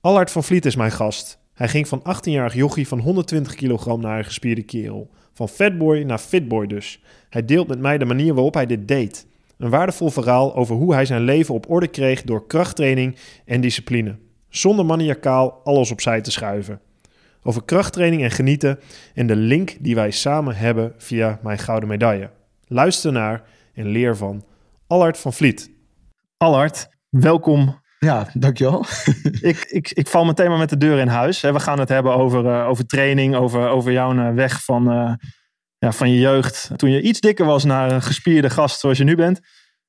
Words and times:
Allard 0.00 0.30
van 0.30 0.44
Vliet 0.44 0.64
is 0.64 0.76
mijn 0.76 0.92
gast. 0.92 1.38
Hij 1.54 1.68
ging 1.68 1.88
van 1.88 2.02
18-jarig 2.16 2.54
jochie 2.54 2.88
van 2.88 2.98
120 2.98 3.54
kilogram 3.54 4.00
naar 4.00 4.18
een 4.18 4.24
gespierde 4.24 4.62
kerel. 4.62 5.10
Van 5.32 5.48
fatboy 5.48 6.02
naar 6.02 6.18
fitboy 6.18 6.66
dus. 6.66 7.02
Hij 7.30 7.44
deelt 7.44 7.68
met 7.68 7.78
mij 7.78 7.98
de 7.98 8.04
manier 8.04 8.34
waarop 8.34 8.54
hij 8.54 8.66
dit 8.66 8.88
deed. 8.88 9.26
Een 9.56 9.70
waardevol 9.70 10.10
verhaal 10.10 10.56
over 10.56 10.76
hoe 10.76 10.94
hij 10.94 11.04
zijn 11.04 11.22
leven 11.22 11.54
op 11.54 11.70
orde 11.70 11.88
kreeg 11.88 12.22
door 12.22 12.46
krachttraining 12.46 13.16
en 13.44 13.60
discipline. 13.60 14.16
Zonder 14.48 14.86
maniakaal 14.86 15.60
alles 15.64 15.90
opzij 15.90 16.20
te 16.20 16.30
schuiven. 16.30 16.80
Over 17.42 17.64
krachttraining 17.64 18.22
en 18.22 18.30
genieten 18.30 18.78
en 19.14 19.26
de 19.26 19.36
link 19.36 19.76
die 19.80 19.94
wij 19.94 20.10
samen 20.10 20.56
hebben 20.56 20.94
via 20.96 21.38
mijn 21.42 21.58
gouden 21.58 21.88
medaille. 21.88 22.30
Luister 22.66 23.12
naar 23.12 23.42
en 23.74 23.86
leer 23.86 24.16
van 24.16 24.44
Allard 24.86 25.18
van 25.18 25.32
Vliet. 25.32 25.70
Allard, 26.36 26.88
welkom. 27.08 27.86
Ja, 27.98 28.28
dankjewel. 28.32 28.84
ik, 29.40 29.64
ik, 29.64 29.90
ik 29.90 30.08
val 30.08 30.24
meteen 30.24 30.48
maar 30.48 30.58
met 30.58 30.70
de 30.70 30.76
deur 30.76 30.98
in 30.98 31.08
huis. 31.08 31.40
We 31.40 31.60
gaan 31.60 31.78
het 31.78 31.88
hebben 31.88 32.14
over, 32.14 32.44
uh, 32.44 32.68
over 32.68 32.86
training, 32.86 33.34
over, 33.34 33.68
over 33.68 33.92
jouw 33.92 34.14
uh, 34.14 34.34
weg 34.34 34.64
van, 34.64 34.92
uh, 34.92 35.12
ja, 35.78 35.92
van 35.92 36.10
je 36.10 36.18
jeugd. 36.18 36.70
Toen 36.76 36.90
je 36.90 37.02
iets 37.02 37.20
dikker 37.20 37.46
was 37.46 37.64
naar 37.64 37.90
een 37.90 38.02
gespierde 38.02 38.50
gast 38.50 38.80
zoals 38.80 38.98
je 38.98 39.04
nu 39.04 39.14
bent. 39.14 39.40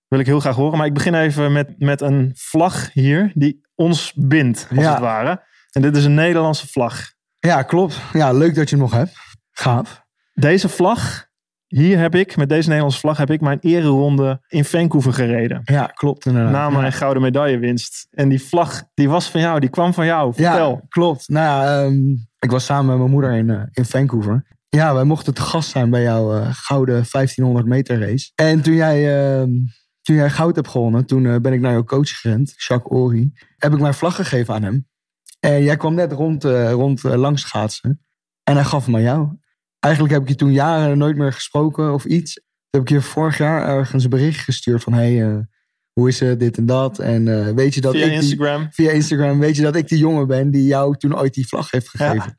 Wil 0.08 0.20
ik 0.20 0.26
heel 0.26 0.40
graag 0.40 0.56
horen. 0.56 0.78
Maar 0.78 0.88
ik 0.88 0.94
begin 0.94 1.14
even 1.14 1.52
met, 1.52 1.76
met 1.78 2.02
een 2.02 2.32
vlag 2.36 2.94
hier 2.94 3.32
die 3.34 3.62
ons 3.76 4.14
bindt, 4.16 4.68
als 4.70 4.80
ja. 4.80 4.92
het 4.92 5.00
ware. 5.00 5.44
En 5.72 5.82
dit 5.82 5.96
is 5.96 6.06
een 6.06 6.14
Nederlandse 6.14 6.68
vlag. 6.68 7.14
Ja, 7.40 7.64
klopt. 7.64 8.00
Ja, 8.14 8.32
leuk 8.32 8.56
dat 8.56 8.70
je 8.70 8.76
hem 8.76 8.86
nog 8.86 8.94
hebt. 8.94 9.18
Gaaf. 9.52 10.04
Deze 10.34 10.70
vlag 10.70 11.29
hier 11.70 12.00
heb 12.00 12.16
ik, 12.16 12.38
met 12.38 12.50
deze 12.50 12.68
Nederlandse 12.68 13.00
vlag, 13.00 13.18
heb 13.18 13.32
ik 13.32 13.42
mijn 13.42 13.58
ereronde 13.62 14.42
in 14.48 14.66
Vancouver 14.66 15.14
gereden. 15.14 15.62
Ja, 15.64 15.86
klopt 15.86 16.26
inderdaad. 16.26 16.52
Na 16.52 16.70
mijn 16.70 16.86
ja. 16.86 16.92
gouden 16.92 17.22
medaillewinst. 17.22 18.08
En 18.12 18.30
die 18.30 18.44
vlag, 18.44 18.84
die 18.94 19.10
was 19.10 19.30
van 19.30 19.42
jou, 19.42 19.60
die 19.60 19.70
kwam 19.70 19.94
van 19.94 20.06
jou. 20.06 20.34
Vertel. 20.34 20.72
Ja, 20.72 20.82
klopt. 20.90 21.30
Nou 21.30 21.46
ja, 21.46 21.84
um, 21.84 22.28
ik 22.40 22.52
was 22.52 22.66
samen 22.66 22.86
met 22.86 22.98
mijn 22.98 23.12
moeder 23.12 23.32
in, 23.32 23.48
uh, 23.48 23.62
in 23.72 23.86
Vancouver. 23.86 24.46
Ja, 24.70 24.94
wij 24.94 25.04
mochten 25.04 25.34
te 25.34 25.42
gast 25.42 25.70
zijn 25.70 25.90
bij 25.90 26.02
jouw 26.02 26.36
uh, 26.38 26.48
gouden 26.52 27.06
1500 27.12 27.66
meter 27.66 28.00
race. 28.00 28.32
En 28.36 28.62
toen 28.62 28.74
jij, 28.74 29.32
uh, 29.40 29.44
toen 30.02 30.16
jij 30.16 30.30
goud 30.30 30.56
hebt 30.56 30.68
gewonnen, 30.68 31.06
toen 31.06 31.24
uh, 31.24 31.36
ben 31.36 31.54
ik 31.54 31.60
naar 31.60 31.72
jouw 31.72 31.84
coach 31.84 32.10
gerend, 32.10 32.54
Jacques 32.58 33.00
Ori. 33.00 33.32
Heb 33.58 33.74
ik 33.74 33.80
mijn 33.80 33.94
vlag 33.94 34.16
gegeven 34.16 34.54
aan 34.54 34.64
hem. 34.64 34.88
En 35.40 35.64
jij 35.64 35.78
kwam 35.78 35.94
net 35.94 36.12
rond, 36.12 36.46
uh, 36.46 36.72
rond 36.72 37.04
langs 37.04 37.42
schaatsen. 37.42 38.02
En 38.44 38.56
hij 38.56 38.64
gaf 38.64 38.86
hem 38.86 38.96
aan 38.96 39.02
jou. 39.02 39.38
Eigenlijk 39.80 40.14
heb 40.14 40.24
ik 40.24 40.30
je 40.30 40.36
toen 40.36 40.52
jaren 40.52 40.98
nooit 40.98 41.18
meer 41.18 41.34
gesproken 41.34 41.94
of 41.94 42.06
iets. 42.06 42.34
Toen 42.34 42.44
heb 42.70 42.82
ik 42.82 42.90
je 42.90 43.02
vorig 43.02 43.38
jaar 43.38 43.68
ergens 43.68 44.04
een 44.04 44.10
bericht 44.10 44.40
gestuurd 44.40 44.84
van... 44.84 44.94
Hey, 44.94 45.14
uh, 45.14 45.38
hoe 45.94 46.08
is 46.08 46.20
het, 46.20 46.40
dit 46.40 46.58
en 46.58 46.66
dat. 46.66 47.00
En 47.00 47.26
uh, 47.26 47.50
weet 47.50 47.74
je 47.74 47.82
dat 47.82 47.94
via 47.94 48.06
ik 48.06 48.12
Instagram. 48.12 48.62
Die, 48.62 48.70
via 48.72 48.92
Instagram. 48.92 49.40
Weet 49.40 49.56
je 49.56 49.62
dat 49.62 49.76
ik 49.76 49.88
die 49.88 49.98
jongen 49.98 50.28
ben 50.28 50.52
die 50.52 50.66
jou 50.66 50.98
toen 50.98 51.18
ooit 51.18 51.34
die 51.34 51.48
vlag 51.48 51.72
heeft 51.72 51.90
gegeven. 51.90 52.16
Ja. 52.16 52.38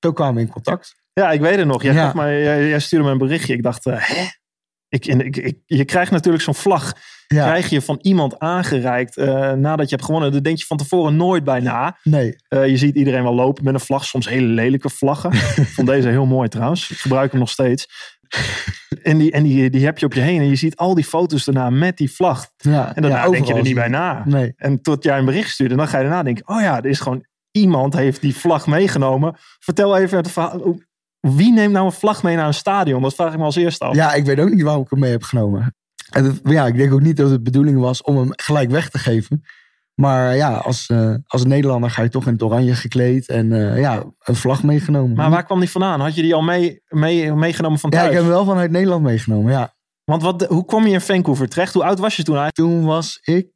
Zo 0.00 0.12
kwamen 0.12 0.34
we 0.34 0.40
in 0.40 0.48
contact. 0.48 0.94
Ja, 1.12 1.30
ik 1.30 1.40
weet 1.40 1.56
het 1.56 1.66
nog. 1.66 1.82
Jij, 1.82 1.94
ja. 1.94 2.12
mij, 2.14 2.42
jij, 2.42 2.68
jij 2.68 2.80
stuurde 2.80 3.04
me 3.04 3.10
een 3.10 3.18
berichtje. 3.18 3.54
Ik 3.54 3.62
dacht, 3.62 3.86
uh, 3.86 3.94
hè? 3.98 4.24
Ik, 4.92 5.06
ik, 5.06 5.36
ik, 5.36 5.58
je 5.66 5.84
krijgt 5.84 6.10
natuurlijk 6.10 6.42
zo'n 6.42 6.54
vlag. 6.54 6.92
Ja. 7.26 7.44
Krijg 7.44 7.70
je 7.70 7.80
van 7.80 7.98
iemand 8.02 8.38
aangereikt 8.38 9.16
uh, 9.18 9.52
nadat 9.52 9.88
je 9.88 9.94
hebt 9.94 10.04
gewonnen. 10.04 10.32
Daar 10.32 10.42
denk 10.42 10.58
je 10.58 10.66
van 10.66 10.76
tevoren 10.76 11.16
nooit 11.16 11.44
bij 11.44 11.60
na. 11.60 11.96
Nee. 12.02 12.36
Uh, 12.48 12.66
je 12.66 12.76
ziet 12.76 12.94
iedereen 12.94 13.22
wel 13.22 13.34
lopen 13.34 13.64
met 13.64 13.74
een 13.74 13.80
vlag. 13.80 14.04
Soms 14.04 14.28
hele 14.28 14.46
lelijke 14.46 14.90
vlaggen. 14.90 15.32
Ik 15.62 15.66
vond 15.66 15.88
deze 15.88 16.08
heel 16.08 16.26
mooi 16.26 16.48
trouwens. 16.48 16.90
Ik 16.90 16.96
gebruik 16.96 17.30
hem 17.30 17.40
nog 17.40 17.50
steeds. 17.50 17.88
En, 19.02 19.18
die, 19.18 19.32
en 19.32 19.42
die, 19.42 19.70
die 19.70 19.84
heb 19.84 19.98
je 19.98 20.06
op 20.06 20.14
je 20.14 20.20
heen. 20.20 20.40
En 20.40 20.48
je 20.48 20.56
ziet 20.56 20.76
al 20.76 20.94
die 20.94 21.04
foto's 21.04 21.44
daarna 21.44 21.70
met 21.70 21.96
die 21.96 22.12
vlag. 22.12 22.46
Ja, 22.56 22.94
en 22.94 23.02
daarna 23.02 23.24
ja, 23.24 23.30
denk 23.30 23.46
je 23.46 23.54
er 23.54 23.62
niet 23.62 23.74
bij 23.74 23.88
na. 23.88 24.22
Nee. 24.24 24.52
En 24.56 24.82
tot 24.82 25.04
jij 25.04 25.18
een 25.18 25.24
bericht 25.24 25.50
stuurde. 25.50 25.76
Dan 25.76 25.88
ga 25.88 25.98
je 25.98 26.04
daarna 26.04 26.22
denken. 26.22 26.48
Oh 26.48 26.60
ja, 26.60 26.76
er 26.76 26.86
is 26.86 27.00
gewoon 27.00 27.26
iemand 27.50 27.94
heeft 27.94 28.20
die 28.20 28.36
vlag 28.36 28.66
meegenomen. 28.66 29.36
Vertel 29.58 29.96
even 29.96 30.16
het 30.16 30.30
verhaal. 30.30 30.76
Wie 31.22 31.52
neemt 31.52 31.72
nou 31.72 31.86
een 31.86 31.92
vlag 31.92 32.22
mee 32.22 32.36
naar 32.36 32.46
een 32.46 32.54
stadion? 32.54 33.02
Dat 33.02 33.14
vraag 33.14 33.32
ik 33.32 33.38
me 33.38 33.44
als 33.44 33.56
eerste 33.56 33.84
af. 33.84 33.94
Ja, 33.94 34.12
ik 34.12 34.24
weet 34.24 34.40
ook 34.40 34.50
niet 34.50 34.62
waarom 34.62 34.82
ik 34.82 34.90
hem 34.90 34.98
mee 34.98 35.10
heb 35.10 35.22
genomen. 35.22 35.74
En 36.10 36.40
ja, 36.44 36.66
ik 36.66 36.76
denk 36.76 36.92
ook 36.92 37.00
niet 37.00 37.16
dat 37.16 37.30
het 37.30 37.36
de 37.36 37.42
bedoeling 37.42 37.80
was 37.80 38.02
om 38.02 38.16
hem 38.16 38.28
gelijk 38.30 38.70
weg 38.70 38.90
te 38.90 38.98
geven. 38.98 39.44
Maar 39.94 40.36
ja, 40.36 40.54
als, 40.54 40.88
uh, 40.88 41.14
als 41.26 41.44
Nederlander 41.44 41.90
ga 41.90 42.02
je 42.02 42.08
toch 42.08 42.26
in 42.26 42.32
het 42.32 42.42
oranje 42.42 42.74
gekleed 42.74 43.28
en 43.28 43.50
uh, 43.50 43.78
ja, 43.78 44.04
een 44.18 44.34
vlag 44.34 44.62
meegenomen. 44.62 45.16
Maar 45.16 45.30
waar 45.30 45.44
kwam 45.44 45.60
die 45.60 45.70
vandaan? 45.70 46.00
Had 46.00 46.14
je 46.14 46.22
die 46.22 46.34
al 46.34 46.42
mee, 46.42 46.82
mee, 46.88 47.32
meegenomen 47.32 47.78
van 47.78 47.90
thuis? 47.90 48.02
Ja, 48.02 48.08
ik 48.08 48.14
heb 48.14 48.24
hem 48.24 48.32
wel 48.32 48.44
vanuit 48.44 48.70
Nederland 48.70 49.02
meegenomen, 49.02 49.52
ja. 49.52 49.74
Want 50.04 50.22
wat, 50.22 50.46
hoe 50.46 50.64
kwam 50.64 50.86
je 50.86 50.92
in 50.92 51.00
Vancouver 51.00 51.48
terecht? 51.48 51.74
Hoe 51.74 51.84
oud 51.84 51.98
was 51.98 52.16
je 52.16 52.22
toen 52.22 52.36
eigenlijk? 52.36 52.74
Toen 52.74 52.86
was 52.86 53.18
ik 53.22 53.50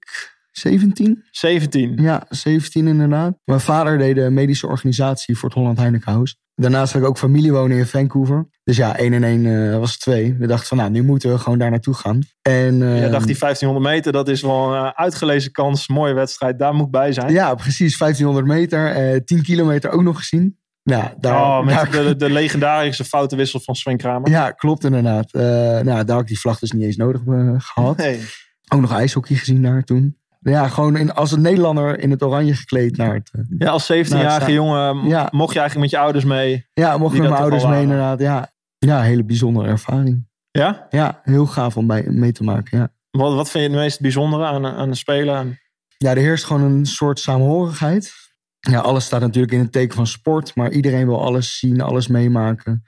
17. 0.53 1.25
17? 1.31 2.03
Ja, 2.03 2.27
17 2.29 2.87
inderdaad. 2.87 3.39
Mijn 3.45 3.61
vader 3.61 3.99
deed 3.99 4.15
de 4.15 4.31
medische 4.31 4.67
organisatie 4.67 5.37
voor 5.37 5.49
het 5.49 5.59
Holland 5.59 5.79
Heinekenhuis. 5.79 6.37
Daarnaast 6.59 6.93
had 6.93 7.03
ik 7.03 7.09
ook 7.09 7.19
familie 7.19 7.53
wonen 7.53 7.77
in 7.77 7.87
Vancouver. 7.87 8.49
Dus 8.65 8.77
ja, 8.77 8.97
1 8.97 9.13
en 9.13 9.25
1 9.25 9.45
uh, 9.45 9.79
was 9.79 9.99
2. 9.99 10.37
We 10.39 10.47
dachten 10.47 10.67
van 10.67 10.77
nou, 10.77 10.91
nu 10.91 11.03
moeten 11.03 11.31
we 11.31 11.39
gewoon 11.39 11.59
daar 11.59 11.71
naartoe 11.71 11.95
gaan. 11.95 12.23
En, 12.43 12.81
uh, 12.81 13.03
Je 13.03 13.11
dacht 13.11 13.27
die 13.27 13.39
1500 13.39 13.95
meter, 13.95 14.13
dat 14.13 14.29
is 14.29 14.43
wel 14.43 14.75
een 14.75 14.83
uh, 14.83 14.91
uitgelezen 14.95 15.53
kans. 15.53 15.89
Mooie 15.89 16.15
wedstrijd, 16.15 16.59
daar 16.59 16.75
moet 16.75 16.91
bij 16.91 17.13
zijn. 17.13 17.33
Ja, 17.33 17.55
precies. 17.55 17.99
1500 17.99 18.47
meter. 18.47 19.25
10 19.25 19.43
kilometer 19.43 19.91
ook 19.91 20.03
nog 20.03 20.17
gezien. 20.17 20.59
Nou, 20.83 21.11
daar, 21.19 21.41
oh, 21.41 21.65
met 21.65 21.75
daar, 21.75 21.91
de, 21.91 22.17
de, 22.17 22.31
legendarische 22.31 23.05
foute 23.05 23.37
wissel 23.37 23.61
van 23.61 23.75
Sven 23.75 23.97
Kramer. 23.97 24.31
Ja, 24.31 24.51
klopt 24.51 24.85
inderdaad. 24.85 25.33
nou, 25.33 25.85
daar 26.05 26.11
had 26.11 26.21
ik 26.21 26.27
die 26.27 26.41
vlag 26.41 26.59
dus 26.59 26.73
niet 26.73 26.83
eens 26.83 26.97
nodig 26.97 27.21
gehad. 27.57 27.97
Nee. 27.97 28.21
Ook 28.69 28.81
nog 28.81 28.93
ijshockey 28.93 29.37
gezien 29.37 29.63
daar 29.63 29.85
toen. 29.85 30.17
Ja, 30.41 30.69
gewoon 30.69 30.97
in, 30.97 31.15
als 31.15 31.33
een 31.33 31.41
Nederlander 31.41 31.99
in 31.99 32.11
het 32.11 32.23
oranje 32.23 32.55
gekleed 32.55 32.97
naar 32.97 33.15
het. 33.15 33.31
Ja, 33.59 33.71
als 33.71 33.93
17-jarige 33.93 34.53
jongen 34.53 35.09
ja. 35.09 35.29
mocht 35.31 35.53
je 35.53 35.59
eigenlijk 35.59 35.91
met 35.91 35.91
je 35.91 36.05
ouders 36.05 36.25
mee. 36.25 36.67
Ja, 36.75 36.99
mocht 36.99 37.13
met 37.13 37.23
mijn 37.23 37.41
ouders 37.41 37.67
mee 37.67 37.83
inderdaad. 37.83 38.21
Ja. 38.21 38.53
ja, 38.79 39.01
hele 39.01 39.25
bijzondere 39.25 39.69
ervaring. 39.69 40.29
Ja? 40.51 40.87
Ja, 40.91 41.21
heel 41.23 41.47
gaaf 41.47 41.77
om 41.77 41.87
bij, 41.87 42.05
mee 42.09 42.33
te 42.33 42.45
maken. 42.45 42.79
Ja. 42.79 42.93
Wat, 43.11 43.35
wat 43.35 43.51
vind 43.51 43.65
je 43.65 43.71
het 43.71 43.79
meest 43.79 44.01
bijzondere 44.01 44.45
aan, 44.45 44.67
aan 44.67 44.91
de 44.91 44.97
spelen? 44.97 45.59
Ja, 45.99 46.11
er 46.11 46.17
heerst 46.17 46.45
gewoon 46.45 46.63
een 46.63 46.87
soort 46.87 47.21
samenhorigheid. 47.21 48.13
Ja, 48.59 48.79
alles 48.79 49.05
staat 49.05 49.21
natuurlijk 49.21 49.53
in 49.53 49.61
het 49.61 49.73
teken 49.73 49.97
van 49.97 50.07
sport, 50.07 50.55
maar 50.55 50.71
iedereen 50.71 51.07
wil 51.07 51.23
alles 51.23 51.59
zien, 51.59 51.81
alles 51.81 52.09
meemaken. 52.09 52.85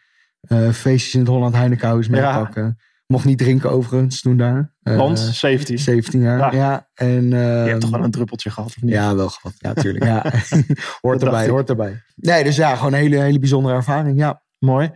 Uh, 0.48 0.70
feestjes 0.70 1.14
in 1.14 1.20
het 1.20 1.28
Holland 1.28 1.54
Heinekenhuis 1.54 2.08
meepakken. 2.08 2.78
Mocht 3.12 3.24
niet 3.24 3.38
drinken 3.38 3.70
overigens 3.70 4.20
toen 4.20 4.36
daar. 4.36 4.72
Want? 4.82 5.18
Uh, 5.18 5.24
17? 5.24 5.78
17 5.78 6.20
jaar, 6.20 6.38
ja. 6.38 6.50
ja. 6.52 6.88
En, 6.94 7.30
je 7.30 7.36
hebt 7.36 7.80
toch 7.80 7.90
wel 7.90 8.04
een 8.04 8.10
druppeltje 8.10 8.50
gehad, 8.50 8.68
of 8.68 8.82
niet? 8.82 8.92
Ja, 8.92 9.14
wel 9.14 9.28
gehad. 9.28 9.54
Ja, 9.58 9.72
natuurlijk. 9.74 10.04
Ja. 10.12 10.24
hoort 11.00 11.22
erbij, 11.22 11.48
hoort 11.48 11.68
erbij. 11.68 12.02
Nee, 12.14 12.44
dus 12.44 12.56
ja, 12.56 12.76
gewoon 12.76 12.92
een 12.92 12.98
hele, 12.98 13.20
hele 13.20 13.38
bijzondere 13.38 13.74
ervaring, 13.74 14.18
ja. 14.18 14.42
Mooi. 14.58 14.90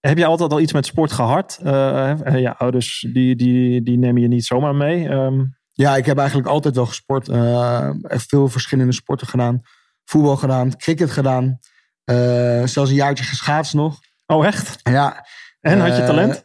Heb 0.00 0.18
je 0.18 0.26
altijd 0.26 0.52
al 0.52 0.60
iets 0.60 0.72
met 0.72 0.86
sport 0.86 1.12
gehad? 1.12 1.60
Uh, 1.64 2.14
ja, 2.22 2.54
ouders 2.58 3.06
die, 3.12 3.36
die, 3.36 3.82
die 3.82 3.98
nemen 3.98 4.22
je 4.22 4.28
niet 4.28 4.44
zomaar 4.44 4.74
mee. 4.74 5.08
Um... 5.08 5.56
Ja, 5.72 5.96
ik 5.96 6.06
heb 6.06 6.18
eigenlijk 6.18 6.48
altijd 6.48 6.74
wel 6.74 6.86
gesport. 6.86 7.28
Uh, 7.28 7.88
echt 8.02 8.28
veel 8.28 8.48
verschillende 8.48 8.92
sporten 8.92 9.26
gedaan. 9.26 9.60
Voetbal 10.04 10.36
gedaan, 10.36 10.76
cricket 10.76 11.10
gedaan. 11.10 11.58
Uh, 12.04 12.66
zelfs 12.66 12.90
een 12.90 12.96
jaartje 12.96 13.24
geschaatst 13.24 13.74
nog. 13.74 13.98
Oh, 14.26 14.46
echt? 14.46 14.80
Ja. 14.82 15.26
En, 15.60 15.80
had 15.80 15.96
je 15.96 16.04
talent? 16.04 16.44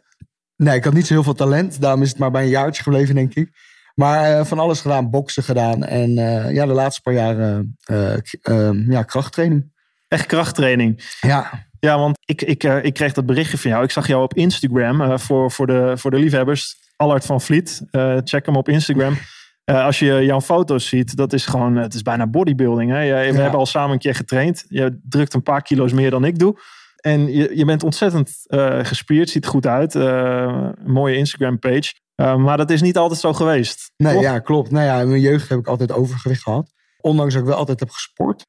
Nee, 0.58 0.76
ik 0.76 0.84
had 0.84 0.92
niet 0.92 1.06
zo 1.06 1.12
heel 1.12 1.22
veel 1.22 1.34
talent. 1.34 1.80
Daarom 1.80 2.02
is 2.02 2.08
het 2.08 2.18
maar 2.18 2.30
bij 2.30 2.42
een 2.42 2.48
jaartje 2.48 2.82
gebleven, 2.82 3.14
denk 3.14 3.34
ik. 3.34 3.50
Maar 3.94 4.38
uh, 4.38 4.44
van 4.44 4.58
alles 4.58 4.80
gedaan, 4.80 5.10
boksen 5.10 5.42
gedaan. 5.42 5.84
En 5.84 6.10
uh, 6.10 6.52
ja, 6.52 6.66
de 6.66 6.72
laatste 6.72 7.02
paar 7.02 7.14
jaren 7.14 7.76
uh, 7.90 8.88
ja, 8.88 9.02
krachttraining. 9.02 9.72
Echt 10.08 10.26
krachttraining? 10.26 11.16
Ja. 11.20 11.66
Ja, 11.80 11.98
want 11.98 12.18
ik, 12.24 12.42
ik, 12.42 12.64
ik 12.64 12.94
kreeg 12.94 13.12
dat 13.12 13.26
berichtje 13.26 13.58
van 13.58 13.70
jou. 13.70 13.84
Ik 13.84 13.90
zag 13.90 14.06
jou 14.06 14.22
op 14.22 14.34
Instagram 14.34 15.18
voor, 15.18 15.50
voor, 15.50 15.66
de, 15.66 15.92
voor 15.96 16.10
de 16.10 16.18
liefhebbers. 16.18 16.76
Allard 16.96 17.24
van 17.24 17.40
Vliet. 17.40 17.82
check 18.24 18.46
hem 18.46 18.56
op 18.56 18.68
Instagram. 18.68 19.18
als 19.64 19.98
je 19.98 20.24
jouw 20.24 20.40
foto's 20.40 20.88
ziet, 20.88 21.16
dat 21.16 21.32
is 21.32 21.46
gewoon, 21.46 21.76
het 21.76 21.94
is 21.94 22.02
bijna 22.02 22.26
bodybuilding. 22.26 22.90
Hè? 22.90 22.98
We 22.98 23.04
ja. 23.04 23.14
hebben 23.14 23.58
al 23.58 23.66
samen 23.66 23.92
een 23.92 23.98
keer 23.98 24.14
getraind. 24.14 24.64
Je 24.68 25.00
drukt 25.02 25.34
een 25.34 25.42
paar 25.42 25.62
kilo's 25.62 25.92
meer 25.92 26.10
dan 26.10 26.24
ik 26.24 26.38
doe. 26.38 26.58
En 27.08 27.32
je, 27.32 27.56
je 27.56 27.64
bent 27.64 27.82
ontzettend 27.82 28.44
uh, 28.46 28.84
gespierd, 28.84 29.30
ziet 29.30 29.46
goed 29.46 29.66
uit. 29.66 29.94
Uh, 29.94 30.70
een 30.84 30.92
mooie 30.92 31.16
Instagram 31.16 31.58
page. 31.58 31.94
Uh, 32.16 32.36
maar 32.36 32.56
dat 32.56 32.70
is 32.70 32.80
niet 32.80 32.96
altijd 32.96 33.20
zo 33.20 33.32
geweest. 33.32 33.90
Nee, 33.96 34.18
ja, 34.18 34.38
klopt. 34.38 34.70
Nou 34.70 34.84
ja, 34.84 35.00
in 35.00 35.08
mijn 35.08 35.20
jeugd 35.20 35.48
heb 35.48 35.58
ik 35.58 35.66
altijd 35.66 35.92
overgewicht 35.92 36.42
gehad. 36.42 36.72
Ondanks 37.00 37.32
dat 37.32 37.42
ik 37.42 37.48
wel 37.48 37.58
altijd 37.58 37.80
heb 37.80 37.90
gesport. 37.90 38.46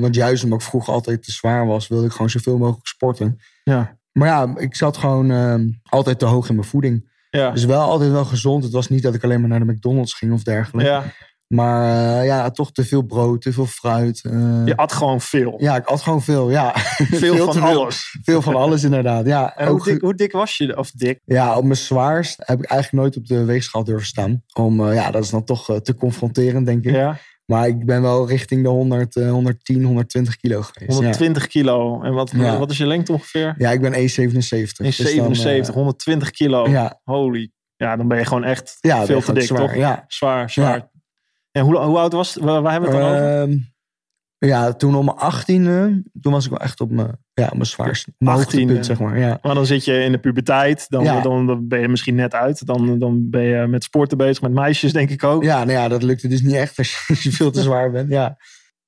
want 0.00 0.14
juist 0.14 0.44
omdat 0.44 0.60
ik 0.60 0.66
vroeger 0.66 0.92
altijd 0.92 1.24
te 1.24 1.32
zwaar 1.32 1.66
was, 1.66 1.88
wilde 1.88 2.06
ik 2.06 2.12
gewoon 2.12 2.30
zoveel 2.30 2.58
mogelijk 2.58 2.86
sporten. 2.86 3.38
Ja. 3.64 3.98
Maar 4.12 4.28
ja, 4.28 4.52
ik 4.56 4.76
zat 4.76 4.96
gewoon 4.96 5.30
altijd 5.82 6.18
te 6.18 6.24
hoog 6.24 6.48
in 6.48 6.54
mijn 6.54 6.66
voeding. 6.66 7.10
Ja. 7.30 7.50
Dus 7.50 7.64
wel 7.64 7.80
altijd 7.80 8.10
wel 8.10 8.24
gezond. 8.24 8.64
Het 8.64 8.72
was 8.72 8.88
niet 8.88 9.02
dat 9.02 9.14
ik 9.14 9.24
alleen 9.24 9.40
maar 9.40 9.48
naar 9.48 9.66
de 9.66 9.72
McDonald's 9.72 10.14
ging 10.14 10.32
of 10.32 10.42
dergelijke. 10.42 10.90
Ja. 10.90 11.04
Maar 11.52 12.18
uh, 12.20 12.26
ja, 12.26 12.50
toch 12.50 12.72
te 12.72 12.84
veel 12.84 13.02
brood, 13.02 13.42
te 13.42 13.52
veel 13.52 13.66
fruit. 13.66 14.22
Uh, 14.26 14.62
je 14.64 14.76
at 14.76 14.92
gewoon 14.92 15.20
veel. 15.20 15.54
Ja, 15.58 15.76
ik 15.76 15.86
at 15.86 16.00
gewoon 16.02 16.22
veel, 16.22 16.50
ja. 16.50 16.72
Veel, 16.74 17.34
veel 17.36 17.52
van 17.52 17.62
alles. 17.62 18.16
Veel, 18.22 18.42
van 18.42 18.54
alles 18.54 18.84
inderdaad, 18.84 19.26
ja. 19.26 19.56
En 19.56 19.68
hoe 19.68 19.84
dik, 19.84 20.00
hoe 20.00 20.14
dik, 20.14 20.32
was 20.32 20.56
je? 20.56 20.76
Of 20.76 20.90
dik? 20.90 21.20
Ja, 21.24 21.56
op 21.56 21.64
mijn 21.64 21.76
zwaarst 21.76 22.36
heb 22.46 22.58
ik 22.62 22.70
eigenlijk 22.70 23.02
nooit 23.02 23.16
op 23.16 23.26
de 23.26 23.44
weegschaal 23.44 23.84
durven 23.84 24.06
staan. 24.06 24.42
Om, 24.52 24.80
uh, 24.80 24.94
ja, 24.94 25.10
dat 25.10 25.22
is 25.24 25.30
dan 25.30 25.44
toch 25.44 25.80
te 25.82 25.94
confronterend, 25.94 26.66
denk 26.66 26.84
ik. 26.84 26.94
Ja. 26.94 27.18
Maar 27.44 27.66
ik 27.66 27.86
ben 27.86 28.02
wel 28.02 28.28
richting 28.28 28.62
de 28.62 28.68
100, 28.68 29.16
eh, 29.16 29.30
110, 29.30 29.84
120 29.84 30.36
kilo 30.36 30.62
geweest. 30.62 30.90
Ja. 30.90 30.94
120 30.96 31.46
kilo. 31.46 32.02
En 32.02 32.12
wat, 32.12 32.30
Ja. 32.30 32.58
wat 32.58 32.70
is 32.70 32.78
je 32.78 32.86
lengte 32.86 33.12
ongeveer? 33.12 33.54
Ja, 33.58 33.70
ik 33.70 33.80
ben 33.80 33.92
1,77. 33.94 34.84
In 34.84 34.84
dus 34.84 34.96
dan, 34.96 35.06
77, 35.06 35.74
120 35.74 36.30
kilo. 36.30 36.64
eh, 36.64 36.72
ja, 36.72 37.00
Holy. 37.04 37.50
Ja, 37.76 37.96
dan 37.96 38.08
ben 38.08 38.18
je 38.18 38.24
gewoon 38.24 38.44
echt 38.44 38.76
ja 38.80 39.04
veel 39.04 39.20
te 39.20 39.32
dik, 39.32 39.42
zwaar. 39.42 39.60
toch? 39.60 39.74
Ja. 39.74 40.04
Zwaar, 40.08 40.50
zwaar. 40.50 40.90
En 41.52 41.64
hoe, 41.64 41.78
hoe 41.78 41.98
oud 41.98 42.12
was 42.12 42.34
het? 42.34 42.44
Waar, 42.44 42.62
waar 42.62 42.72
hebben 42.72 42.90
we 42.90 42.96
het 42.96 43.04
dan 43.04 43.14
over? 43.16 43.42
Ehm, 43.42 43.58
ja, 44.38 44.72
toen 44.72 44.94
om 44.94 45.04
mijn 45.04 45.16
18e, 45.32 46.02
toen 46.20 46.32
was 46.32 46.44
ik 46.44 46.50
wel 46.50 46.60
echt 46.60 46.80
op 46.80 46.90
mijn, 46.90 47.18
ja, 47.32 47.44
op 47.44 47.52
mijn 47.52 47.66
zwaarste. 47.66 48.12
Mijn 48.18 48.36
18e. 48.36 48.40
hoogtepunt, 48.40 48.86
zeg 48.86 48.98
maar. 48.98 49.18
Ja. 49.18 49.38
Maar 49.42 49.54
dan 49.54 49.66
zit 49.66 49.84
je 49.84 49.98
in 49.98 50.12
de 50.12 50.18
puberteit. 50.18 50.86
Dan, 50.88 51.04
Ja. 51.04 51.20
dan, 51.20 51.46
dan 51.46 51.68
ben 51.68 51.80
je 51.80 51.88
misschien 51.88 52.14
net 52.14 52.34
uit. 52.34 52.66
Dan, 52.66 52.98
dan 52.98 53.30
ben 53.30 53.42
je 53.42 53.66
met 53.66 53.84
sporten 53.84 54.18
bezig. 54.18 54.42
Met 54.42 54.52
meisjes, 54.52 54.92
denk 54.92 55.10
ik 55.10 55.24
ook. 55.24 55.42
ja, 55.42 55.58
nou 55.58 55.78
ja, 55.78 55.88
dat 55.88 56.02
lukte 56.02 56.28
dus 56.28 56.42
niet 56.42 56.54
echt 56.54 56.78
als 56.78 57.06
je, 57.22 57.32
veel 57.32 57.50
te 57.50 57.62
zwaar 57.68 57.90
bent. 57.90 58.10
Ja. 58.10 58.36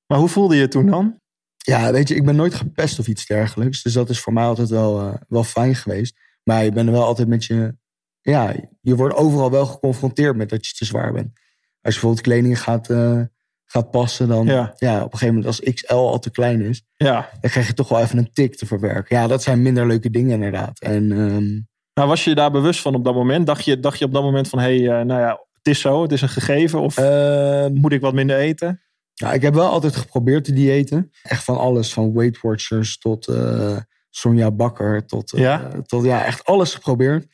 Maar 0.07 0.17
hoe 0.19 0.29
voelde 0.29 0.55
je 0.55 0.61
je 0.61 0.67
toen 0.67 0.85
dan? 0.85 1.19
ja, 1.57 1.91
weet 1.91 2.07
je, 2.07 2.15
ik 2.15 2.25
ben 2.25 2.35
nooit 2.35 2.53
gepest 2.53 2.99
of 2.99 3.07
iets 3.07 3.25
dergelijks. 3.25 3.83
Dus 3.83 3.93
dat 3.93 4.09
is 4.09 4.19
voor 4.19 4.33
mij 4.33 4.45
altijd 4.45 4.69
wel, 4.69 4.99
eh, 4.99 5.13
wel 5.27 5.43
fijn 5.43 5.75
geweest. 5.75 6.17
Maar 6.43 6.63
je 6.63 6.71
bent 6.71 6.87
er 6.87 6.93
wel 6.93 7.03
altijd 7.03 7.27
met 7.27 7.45
je... 7.45 7.75
Ja, 8.21 8.53
je 8.81 8.95
wordt 8.95 9.15
overal 9.15 9.51
wel 9.51 9.65
geconfronteerd 9.65 10.35
met 10.35 10.49
dat 10.49 10.67
je 10.67 10.73
te 10.73 10.85
zwaar 10.85 11.13
bent. 11.13 11.39
Als 11.85 11.93
je 11.93 12.01
bijvoorbeeld 12.01 12.21
kleding 12.21 12.61
gaat, 12.61 12.89
eh, 12.89 13.21
gaat 13.65 13.91
passen, 13.91 14.27
dan... 14.27 14.45
Ja. 14.45 14.73
Ja. 14.77 14.95
op 14.97 15.03
een 15.03 15.17
gegeven 15.17 15.35
moment 15.35 15.45
als 15.45 15.73
XL 15.73 15.93
al 15.93 16.19
te 16.19 16.31
klein 16.31 16.61
is... 16.61 16.83
Ja. 16.97 17.29
dan 17.41 17.49
krijg 17.51 17.67
je 17.67 17.73
toch 17.73 17.89
wel 17.89 18.01
even 18.01 18.17
een 18.17 18.33
tik 18.33 18.55
te 18.55 18.65
verwerken. 18.65 19.15
Ja, 19.17 19.27
dat 19.27 19.43
zijn 19.43 19.61
minder 19.61 19.87
leuke 19.87 20.09
dingen 20.09 20.31
inderdaad. 20.33 20.79
En 20.79 21.11
ehm, 21.11 21.61
Nou, 21.93 22.09
was 22.09 22.23
je 22.23 22.29
je 22.29 22.35
daar 22.35 22.51
bewust 22.51 22.81
van 22.81 22.95
op 22.95 23.03
dat 23.03 23.13
moment? 23.13 23.45
Dacht 23.45 23.65
je, 23.65 23.79
dacht 23.79 23.99
je 23.99 24.05
op 24.05 24.13
dat 24.13 24.23
moment 24.23 24.49
van... 24.49 24.59
Hé, 24.59 24.83
hey, 24.83 24.99
eh, 24.99 25.05
nou 25.05 25.21
ja, 25.21 25.45
het 25.53 25.67
is 25.67 25.79
zo. 25.79 26.01
Het 26.01 26.11
is 26.11 26.21
een 26.21 26.29
gegeven. 26.29 26.79
Of 26.81 26.97
ehm, 26.97 27.73
moet 27.73 27.91
ik 27.91 28.01
wat 28.01 28.13
minder 28.13 28.37
eten? 28.37 28.81
Ja, 29.13 29.33
ik 29.33 29.41
heb 29.41 29.53
wel 29.53 29.69
altijd 29.69 29.95
geprobeerd 29.95 30.43
te 30.43 30.53
diëten. 30.53 31.11
Echt 31.23 31.43
van 31.43 31.57
alles. 31.57 31.93
Van 31.93 32.13
Weight 32.13 32.41
Watchers 32.41 32.97
tot 32.97 33.27
eh, 33.27 33.77
Sonja 34.09 34.51
Bakker. 34.51 35.05
Tot, 35.05 35.33
Ja? 35.35 35.71
tot 35.85 36.03
ja, 36.03 36.25
echt 36.25 36.45
alles 36.45 36.73
geprobeerd. 36.73 37.27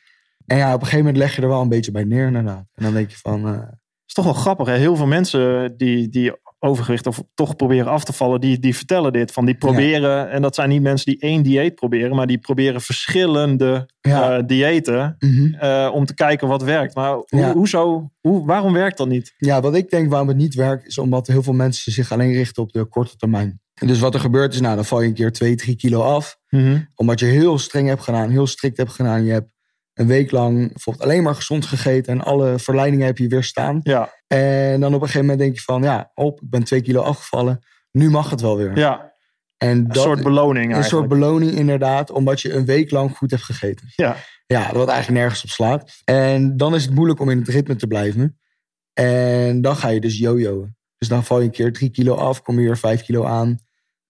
En 0.46 0.56
ja, 0.56 0.68
op 0.68 0.80
een 0.80 0.86
gegeven 0.86 1.04
moment 1.04 1.16
leg 1.16 1.36
je 1.36 1.42
er 1.42 1.48
wel 1.48 1.60
een 1.60 1.68
beetje 1.68 1.90
bij 1.90 2.04
neer 2.04 2.26
inderdaad. 2.26 2.64
En 2.74 2.84
dan 2.84 2.92
denk 2.92 3.10
je 3.10 3.16
van... 3.16 3.68
is 4.16 4.24
toch 4.24 4.32
wel 4.32 4.42
grappig. 4.42 4.66
Hè? 4.66 4.76
Heel 4.76 4.96
veel 4.96 5.06
mensen 5.06 5.74
die, 5.76 6.08
die 6.08 6.32
overgewicht 6.58 7.06
of 7.06 7.22
toch 7.34 7.56
proberen 7.56 7.90
af 7.92 8.04
te 8.04 8.12
vallen, 8.12 8.40
die, 8.40 8.58
die 8.58 8.76
vertellen 8.76 9.12
dit. 9.12 9.32
Van 9.32 9.44
die 9.44 9.54
proberen, 9.54 10.30
en 10.30 10.42
dat 10.42 10.54
zijn 10.54 10.68
niet 10.68 10.82
mensen 10.82 11.12
die 11.12 11.20
één 11.20 11.42
dieet 11.42 11.74
proberen, 11.74 12.16
maar 12.16 12.26
die 12.26 12.38
proberen 12.38 12.80
verschillende 12.80 13.88
Ja. 14.00 14.36
eh, 14.36 14.42
diëten 14.46 15.16
mhm. 15.18 15.54
eh, 15.54 15.90
om 15.92 16.04
te 16.06 16.14
kijken 16.14 16.48
wat 16.48 16.62
werkt. 16.62 16.94
Maar 16.94 17.12
hoe, 17.12 17.24
Ja. 17.28 17.52
hoezo, 17.52 18.10
hoe, 18.20 18.46
waarom 18.46 18.72
werkt 18.72 18.98
dat 18.98 19.08
niet? 19.08 19.34
Ja, 19.36 19.60
wat 19.60 19.74
ik 19.74 19.90
denk 19.90 20.10
waarom 20.10 20.28
het 20.28 20.36
niet 20.36 20.54
werkt, 20.54 20.86
is 20.86 20.98
omdat 20.98 21.26
heel 21.26 21.42
veel 21.42 21.52
mensen 21.52 21.92
zich 21.92 22.12
alleen 22.12 22.32
richten 22.32 22.62
op 22.62 22.72
de 22.72 22.84
korte 22.84 23.16
termijn. 23.16 23.60
En 23.74 23.86
dus 23.86 23.98
wat 24.00 24.14
er 24.14 24.20
gebeurt 24.20 24.54
is, 24.54 24.60
nou, 24.60 24.74
dan 24.74 24.84
val 24.84 25.00
je 25.00 25.08
een 25.08 25.14
keer 25.14 25.32
2, 25.32 25.54
3 25.54 25.76
kilo 25.76 26.00
af. 26.02 26.38
Omdat 26.94 27.20
je 27.20 27.26
heel 27.26 27.58
streng 27.58 27.88
hebt 27.88 28.02
gedaan, 28.02 28.30
heel 28.30 28.46
strikt 28.46 28.76
hebt 28.76 28.92
gedaan. 28.92 29.24
Je 29.24 29.32
hebt 29.32 29.51
een 29.94 30.06
week 30.06 30.30
lang 30.30 30.72
bijvoorbeeld 30.72 31.04
alleen 31.04 31.22
maar 31.22 31.34
gezond 31.34 31.66
gegeten 31.66 32.12
en 32.12 32.24
alle 32.24 32.58
verleidingen 32.58 33.06
heb 33.06 33.18
je 33.18 33.28
weerstaan. 33.28 33.80
Ja, 33.82 34.12
En 34.26 34.80
dan 34.80 34.94
op 34.94 35.00
een 35.00 35.06
gegeven 35.06 35.20
moment 35.20 35.38
denk 35.38 35.54
je 35.54 35.60
van, 35.60 35.82
ja, 35.82 36.10
op, 36.14 36.40
ik 36.40 36.50
ben 36.50 36.64
twee 36.64 36.82
kilo 36.82 37.00
afgevallen. 37.00 37.64
Nu 37.90 38.10
mag 38.10 38.30
het 38.30 38.40
wel 38.40 38.56
weer. 38.56 38.78
ja 38.78 39.12
en 39.62 39.68
een 39.68 39.88
dat, 39.88 40.02
soort 40.02 40.22
beloning 40.22 40.64
een 40.66 40.72
eigenlijk. 40.72 41.06
soort 41.06 41.08
beloning 41.20 41.52
inderdaad, 41.52 42.10
omdat 42.10 42.40
je 42.40 42.52
een 42.52 42.64
week 42.64 42.90
lang 42.90 43.16
goed 43.16 43.30
hebt 43.30 43.42
gegeten. 43.42 43.92
ja. 43.96 44.16
Ja, 44.46 44.72
wat 44.72 44.88
eigenlijk 44.88 45.20
nergens 45.20 45.42
op 45.42 45.50
slaat. 45.50 46.00
En 46.04 46.56
dan 46.56 46.74
is 46.74 46.84
het 46.84 46.94
moeilijk 46.94 47.20
om 47.20 47.30
in 47.30 47.38
het 47.38 47.48
ritme 47.48 47.76
te 47.76 47.86
blijven. 47.86 48.38
En 48.92 49.60
dan 49.60 49.76
ga 49.76 49.88
je 49.88 50.00
dus 50.00 50.18
jojoen. 50.18 50.76
Dus 50.98 51.08
dan 51.08 51.24
val 51.24 51.38
je 51.38 51.44
een 51.44 51.50
keer 51.50 51.72
drie 51.72 51.90
kilo 51.90 52.14
af, 52.14 52.42
kom 52.42 52.58
je 52.58 52.64
weer 52.64 52.78
vijf 52.78 53.02
kilo 53.02 53.24
aan. 53.24 53.58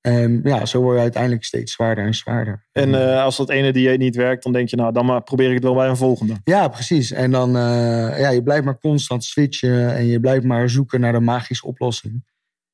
En 0.02 0.40
ja, 0.44 0.66
zo 0.66 0.80
word 0.80 0.96
je 0.96 1.02
uiteindelijk 1.02 1.44
steeds 1.44 1.72
zwaarder 1.72 2.04
en 2.04 2.14
zwaarder. 2.14 2.66
En 2.72 2.94
eh, 2.94 3.22
als 3.22 3.36
dat 3.36 3.50
ene 3.50 3.72
dieet 3.72 3.98
niet 3.98 4.16
werkt, 4.16 4.42
dan 4.42 4.52
denk 4.52 4.68
je, 4.68 4.76
nou, 4.76 4.92
dan 4.92 5.06
maar 5.06 5.22
probeer 5.22 5.48
ik 5.48 5.54
het 5.54 5.62
wel 5.62 5.74
bij 5.74 5.88
een 5.88 5.96
volgende. 5.96 6.34
Ja, 6.44 6.68
precies. 6.68 7.12
En 7.12 7.30
dan, 7.30 7.56
eh 7.56 8.18
ja, 8.20 8.28
je 8.30 8.42
blijft 8.42 8.64
maar 8.64 8.78
constant 8.78 9.24
switchen 9.24 9.94
en 9.94 10.06
je 10.06 10.20
blijft 10.20 10.44
maar 10.44 10.70
zoeken 10.70 11.00
naar 11.00 11.12
de 11.12 11.20
magische 11.20 11.66
oplossing. 11.66 12.24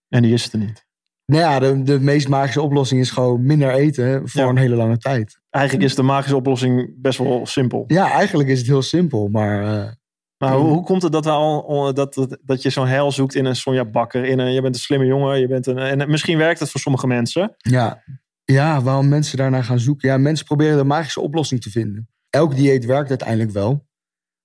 En 0.09 0.23
die 0.23 0.33
is 0.33 0.45
het 0.45 0.53
er 0.53 0.59
niet. 0.59 0.87
Nou 1.27 1.43
ja, 1.43 1.59
de, 1.59 1.83
de 1.83 2.01
meest 2.01 2.29
magische 2.29 2.63
oplossing 2.63 3.01
is 3.01 3.11
gewoon 3.11 3.47
minder 3.47 3.71
eten 3.71 4.29
voor 4.29 4.41
Ja. 4.41 4.49
een 4.49 4.57
hele 4.57 4.75
lange 4.77 4.99
tijd. 4.99 5.41
Eigenlijk 5.51 5.85
is 5.85 5.95
de 5.95 6.03
magische 6.03 6.37
oplossing 6.37 6.95
best 6.97 7.19
wel 7.19 7.47
simpel. 7.47 7.85
Ja, 7.87 8.11
eigenlijk 8.11 8.49
is 8.49 8.59
het 8.59 8.67
heel 8.67 8.83
simpel, 8.83 9.29
maar 9.29 9.63
eh, 9.65 9.91
Maar 10.39 10.55
hoe, 10.55 10.69
hoe 10.69 10.85
komt 10.85 11.03
het 11.03 11.13
dat, 11.13 11.25
we 11.25 11.31
al, 11.31 11.95
dat, 11.95 12.15
dat, 12.15 12.39
dat 12.43 12.63
je 12.63 12.71
zo'n 12.71 12.87
heil 12.87 13.13
zoekt 13.13 13.35
in 13.35 13.45
een 13.45 13.57
Sonja 13.57 13.85
Bakker? 13.85 14.25
In 14.25 14.39
een, 14.39 14.53
je 14.53 14.63
bent 14.63 14.75
een 14.75 14.81
slimme 14.81 15.07
jongen. 15.07 15.41
Je 15.41 15.49
bent 15.49 15.67
een, 15.67 15.79
en 15.79 16.11
misschien 16.11 16.39
werkt 16.39 16.61
het 16.61 16.71
voor 16.71 16.81
sommige 16.81 17.07
mensen. 17.07 17.55
ja. 17.57 18.03
ja, 18.45 18.83
waarom 18.83 19.09
mensen 19.09 19.39
daarnaar 19.39 19.65
gaan 19.65 19.81
zoeken? 19.81 20.09
Ja, 20.09 20.19
mensen 20.19 20.47
proberen 20.47 20.77
de 20.77 20.85
magische 20.85 21.21
oplossing 21.21 21.61
te 21.61 21.71
vinden. 21.71 22.09
Elk 22.31 22.57
dieet 22.57 22.85
werkt 22.85 23.09
uiteindelijk 23.09 23.51
wel, 23.51 23.87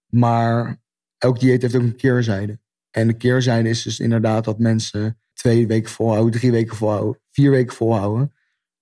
maar 0.07 0.81
elk 1.17 1.39
dieet 1.39 1.61
heeft 1.61 1.75
ook 1.75 1.81
een 1.81 1.95
keerzijde. 1.95 2.59
En 2.91 3.07
de 3.07 3.13
keerzijde 3.13 3.69
is 3.69 3.83
dus 3.83 3.99
inderdaad 3.99 4.45
dat 4.45 4.59
mensen 4.59 5.19
twee 5.33 5.67
weken 5.67 5.91
volhouden, 5.91 6.31
drie 6.31 6.51
weken 6.51 6.75
volhouden, 6.75 7.21
vier 7.29 7.51
weken 7.51 7.75
volhouden. 7.75 8.33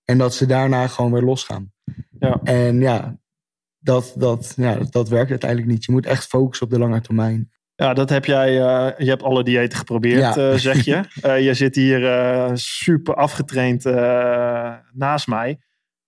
En 0.04 0.18
dat 0.18 0.34
ze 0.34 0.46
daarna 0.46 0.86
gewoon 0.86 1.12
weer 1.12 1.22
losgaan. 1.22 1.72
Ja. 2.18 2.40
En 2.42 2.80
ja, 2.80 3.18
dat, 3.82 4.12
dat, 4.16 4.52
ja, 4.56 4.78
dat 4.90 5.08
werkt 5.08 5.30
uiteindelijk 5.30 5.70
niet. 5.70 5.84
Je 5.84 5.92
moet 5.92 6.06
echt 6.06 6.26
focussen 6.26 6.66
op 6.66 6.72
de 6.72 6.78
lange 6.78 7.00
termijn. 7.00 7.50
Ja, 7.74 7.94
dat 7.94 8.08
heb 8.10 8.24
jij. 8.24 8.48
eh, 8.48 8.98
je 8.98 9.08
hebt 9.10 9.22
alle 9.22 9.44
diëten 9.44 9.78
geprobeerd, 9.78 10.34
Ja. 10.34 10.36
eh, 10.50 10.54
zeg 10.58 10.84
je. 10.84 11.00
Eh, 11.22 11.44
je 11.44 11.54
zit 11.54 11.74
hier 11.74 12.00
super 12.54 13.14
afgetraind 13.14 13.84
naast 14.92 15.26
mij. 15.26 15.58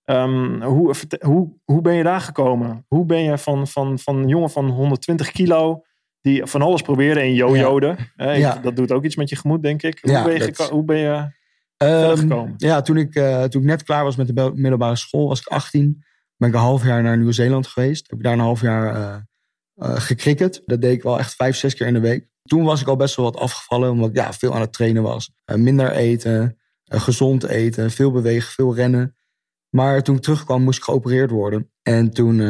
Ehm, 0.05 0.63
hoe, 0.63 0.95
hoe, 1.21 1.53
hoe 1.65 1.81
ben 1.81 1.95
je 1.95 2.03
daar 2.03 2.21
gekomen? 2.21 2.85
Hoe 2.89 3.07
ben 3.07 3.23
je 3.23 3.39
van, 3.39 3.67
van, 3.69 3.99
van 3.99 4.17
een 4.17 4.29
jongen 4.29 4.51
van 4.51 4.69
120 4.71 5.31
kilo, 5.31 5.83
die 6.21 6.47
van 6.47 6.63
alles 6.63 6.83
probeerde 6.83 7.21
en 7.21 7.35
jojoden. 7.35 7.97
Eh, 8.17 8.39
Ja. 8.39 8.59
Dat 8.63 8.77
doet 8.77 8.93
ook 8.93 9.05
iets 9.05 9.17
met 9.17 9.29
je 9.29 9.37
gemoed, 9.37 9.63
denk 9.63 9.83
ik. 9.83 9.99
Hoe, 10.03 10.11
Ja, 10.11 10.25
ben, 10.25 10.33
je 10.33 10.39
dat- 10.53 10.71
hoe 10.71 10.85
ben 10.85 10.97
je 10.99 11.29
Ehm, 11.77 12.17
gekomen? 12.17 12.55
ja, 12.57 12.81
toen 12.81 12.97
ik, 12.97 13.13
toen 13.49 13.61
ik 13.63 13.69
net 13.69 13.83
klaar 13.83 14.05
was 14.05 14.17
met 14.17 14.27
de 14.37 14.53
middelbare 14.55 14.97
school, 14.97 15.29
was 15.29 15.41
ik 15.41 15.47
18. 15.47 16.05
Ben 16.37 16.49
ik 16.49 16.55
een 16.55 16.61
half 16.61 16.85
jaar 16.85 17.03
naar 17.03 17.19
Nieuw-Zeeland 17.19 17.67
geweest. 17.67 18.11
Heb 18.11 18.19
ik 18.19 18.25
daar 18.25 18.33
een 18.33 18.39
half 18.39 18.61
jaar 18.61 19.27
gecricket. 19.77 20.63
Dat 20.65 20.81
deed 20.81 20.93
ik 20.93 21.03
wel 21.03 21.19
echt 21.19 21.35
vijf, 21.35 21.57
zes 21.57 21.75
keer 21.75 21.87
in 21.87 21.95
de 21.95 22.01
week. 22.01 22.29
Toen 22.43 22.65
was 22.65 22.81
ik 22.81 22.87
al 22.87 22.97
best 22.97 23.17
wel 23.17 23.25
wat 23.25 23.37
afgevallen, 23.37 23.91
omdat 23.91 24.09
ik 24.09 24.17
ja, 24.17 24.33
veel 24.33 24.55
aan 24.55 24.61
het 24.61 24.73
trainen 24.73 25.03
was. 25.03 25.31
Eh, 25.45 25.57
minder 25.57 25.93
eten, 25.93 26.59
gezond 26.85 27.45
eten, 27.45 27.91
veel 27.91 28.11
bewegen, 28.11 28.53
veel 28.53 28.75
rennen. 28.75 29.17
Maar 29.69 30.03
toen 30.03 30.17
ik 30.17 30.23
terugkwam, 30.23 30.63
moest 30.63 30.79
ik 30.79 30.85
geopereerd 30.85 31.31
worden. 31.31 31.71
En 31.83 32.11
toen, 32.11 32.41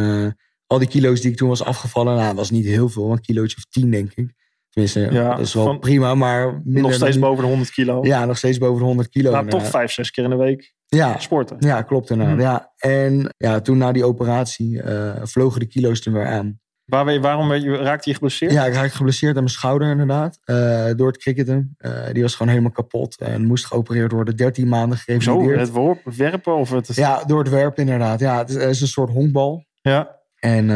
al 0.67 0.79
die 0.79 0.89
kilo's 0.89 1.21
die 1.21 1.31
ik 1.31 1.37
toen 1.37 1.49
was 1.49 1.65
afgevallen, 1.65 2.17
nou, 2.17 2.35
was 2.35 2.51
niet 2.51 2.65
heel 2.65 2.89
veel, 2.89 3.13
een 3.13 3.21
kilootje 3.21 3.57
of 3.57 3.65
tien, 3.65 3.91
denk 3.91 4.13
ik. 4.15 4.35
Tenminste, 4.71 5.01
Ja, 5.01 5.31
dat 5.31 5.47
is 5.47 5.55
wel 5.55 5.79
prima, 5.79 6.15
maar 6.15 6.61
Nog 6.65 6.95
steeds 6.95 7.19
boven 7.19 7.43
de 7.43 7.49
100 7.49 7.71
kilo. 7.71 8.01
Ja, 8.03 8.25
nog 8.25 8.37
steeds 8.37 8.59
boven 8.59 8.79
de 8.79 8.85
100 8.85 9.09
kilo. 9.09 9.31
maar 9.31 9.47
toch 9.47 9.67
vijf, 9.67 9.93
zes 9.93 10.11
keer 10.11 10.25
in 10.25 10.31
de 10.31 10.37
week 10.37 10.75
Ja, 10.95 11.19
sporten. 11.19 11.57
ja, 11.61 11.83
klopt 11.83 12.11
inderdaad. 12.11 12.37
Hm. 12.37 12.41
Ja. 12.43 12.73
En 12.77 13.35
ja, 13.37 13.61
toen 13.61 13.79
na 13.79 13.93
die 13.93 14.05
operatie 14.05 14.83
eh, 14.83 15.21
vlogen 15.23 15.61
de 15.61 15.67
kilo's 15.67 16.07
er 16.07 16.13
weer 16.13 16.27
aan. 16.27 16.63
Waar, 16.85 17.13
je- 17.13 17.21
waarom 17.21 17.55
je, 17.55 17.77
raakte 17.77 18.09
je 18.09 18.15
geblesseerd? 18.15 18.53
Ja, 18.53 18.65
ik 18.67 18.75
raakte 18.75 18.97
geblesseerd 18.97 19.35
aan 19.37 19.43
mijn 19.43 19.55
schouder 19.55 19.91
inderdaad. 19.91 20.39
eh, 20.45 20.91
door 20.97 21.07
het 21.07 21.17
cricketen. 21.19 21.75
Eh, 21.79 22.07
die 22.13 22.23
was 22.23 22.33
gewoon 22.35 22.49
helemaal 22.49 22.73
kapot 22.73 23.17
en 23.21 23.45
moest 23.45 23.67
geopereerd 23.67 24.13
worden. 24.13 24.37
13 24.37 24.69
maanden 24.69 24.99
Zo, 24.99 25.05
gerevalideerd. 25.05 26.05
het 26.05 26.17
werpen 26.17 26.55
of 26.55 26.71
het... 26.71 26.95
Ja, 26.95 27.25
door 27.25 27.39
het 27.39 27.49
werpen 27.49 27.83
inderdaad. 27.83 28.21
Ja, 28.21 28.39
het 28.39 28.49
is, 28.49 28.55
het 28.55 28.71
is 28.71 28.81
een 28.81 28.87
soort 28.87 29.11
honkbal. 29.11 29.65
ja. 29.83 30.23
En 30.39 30.67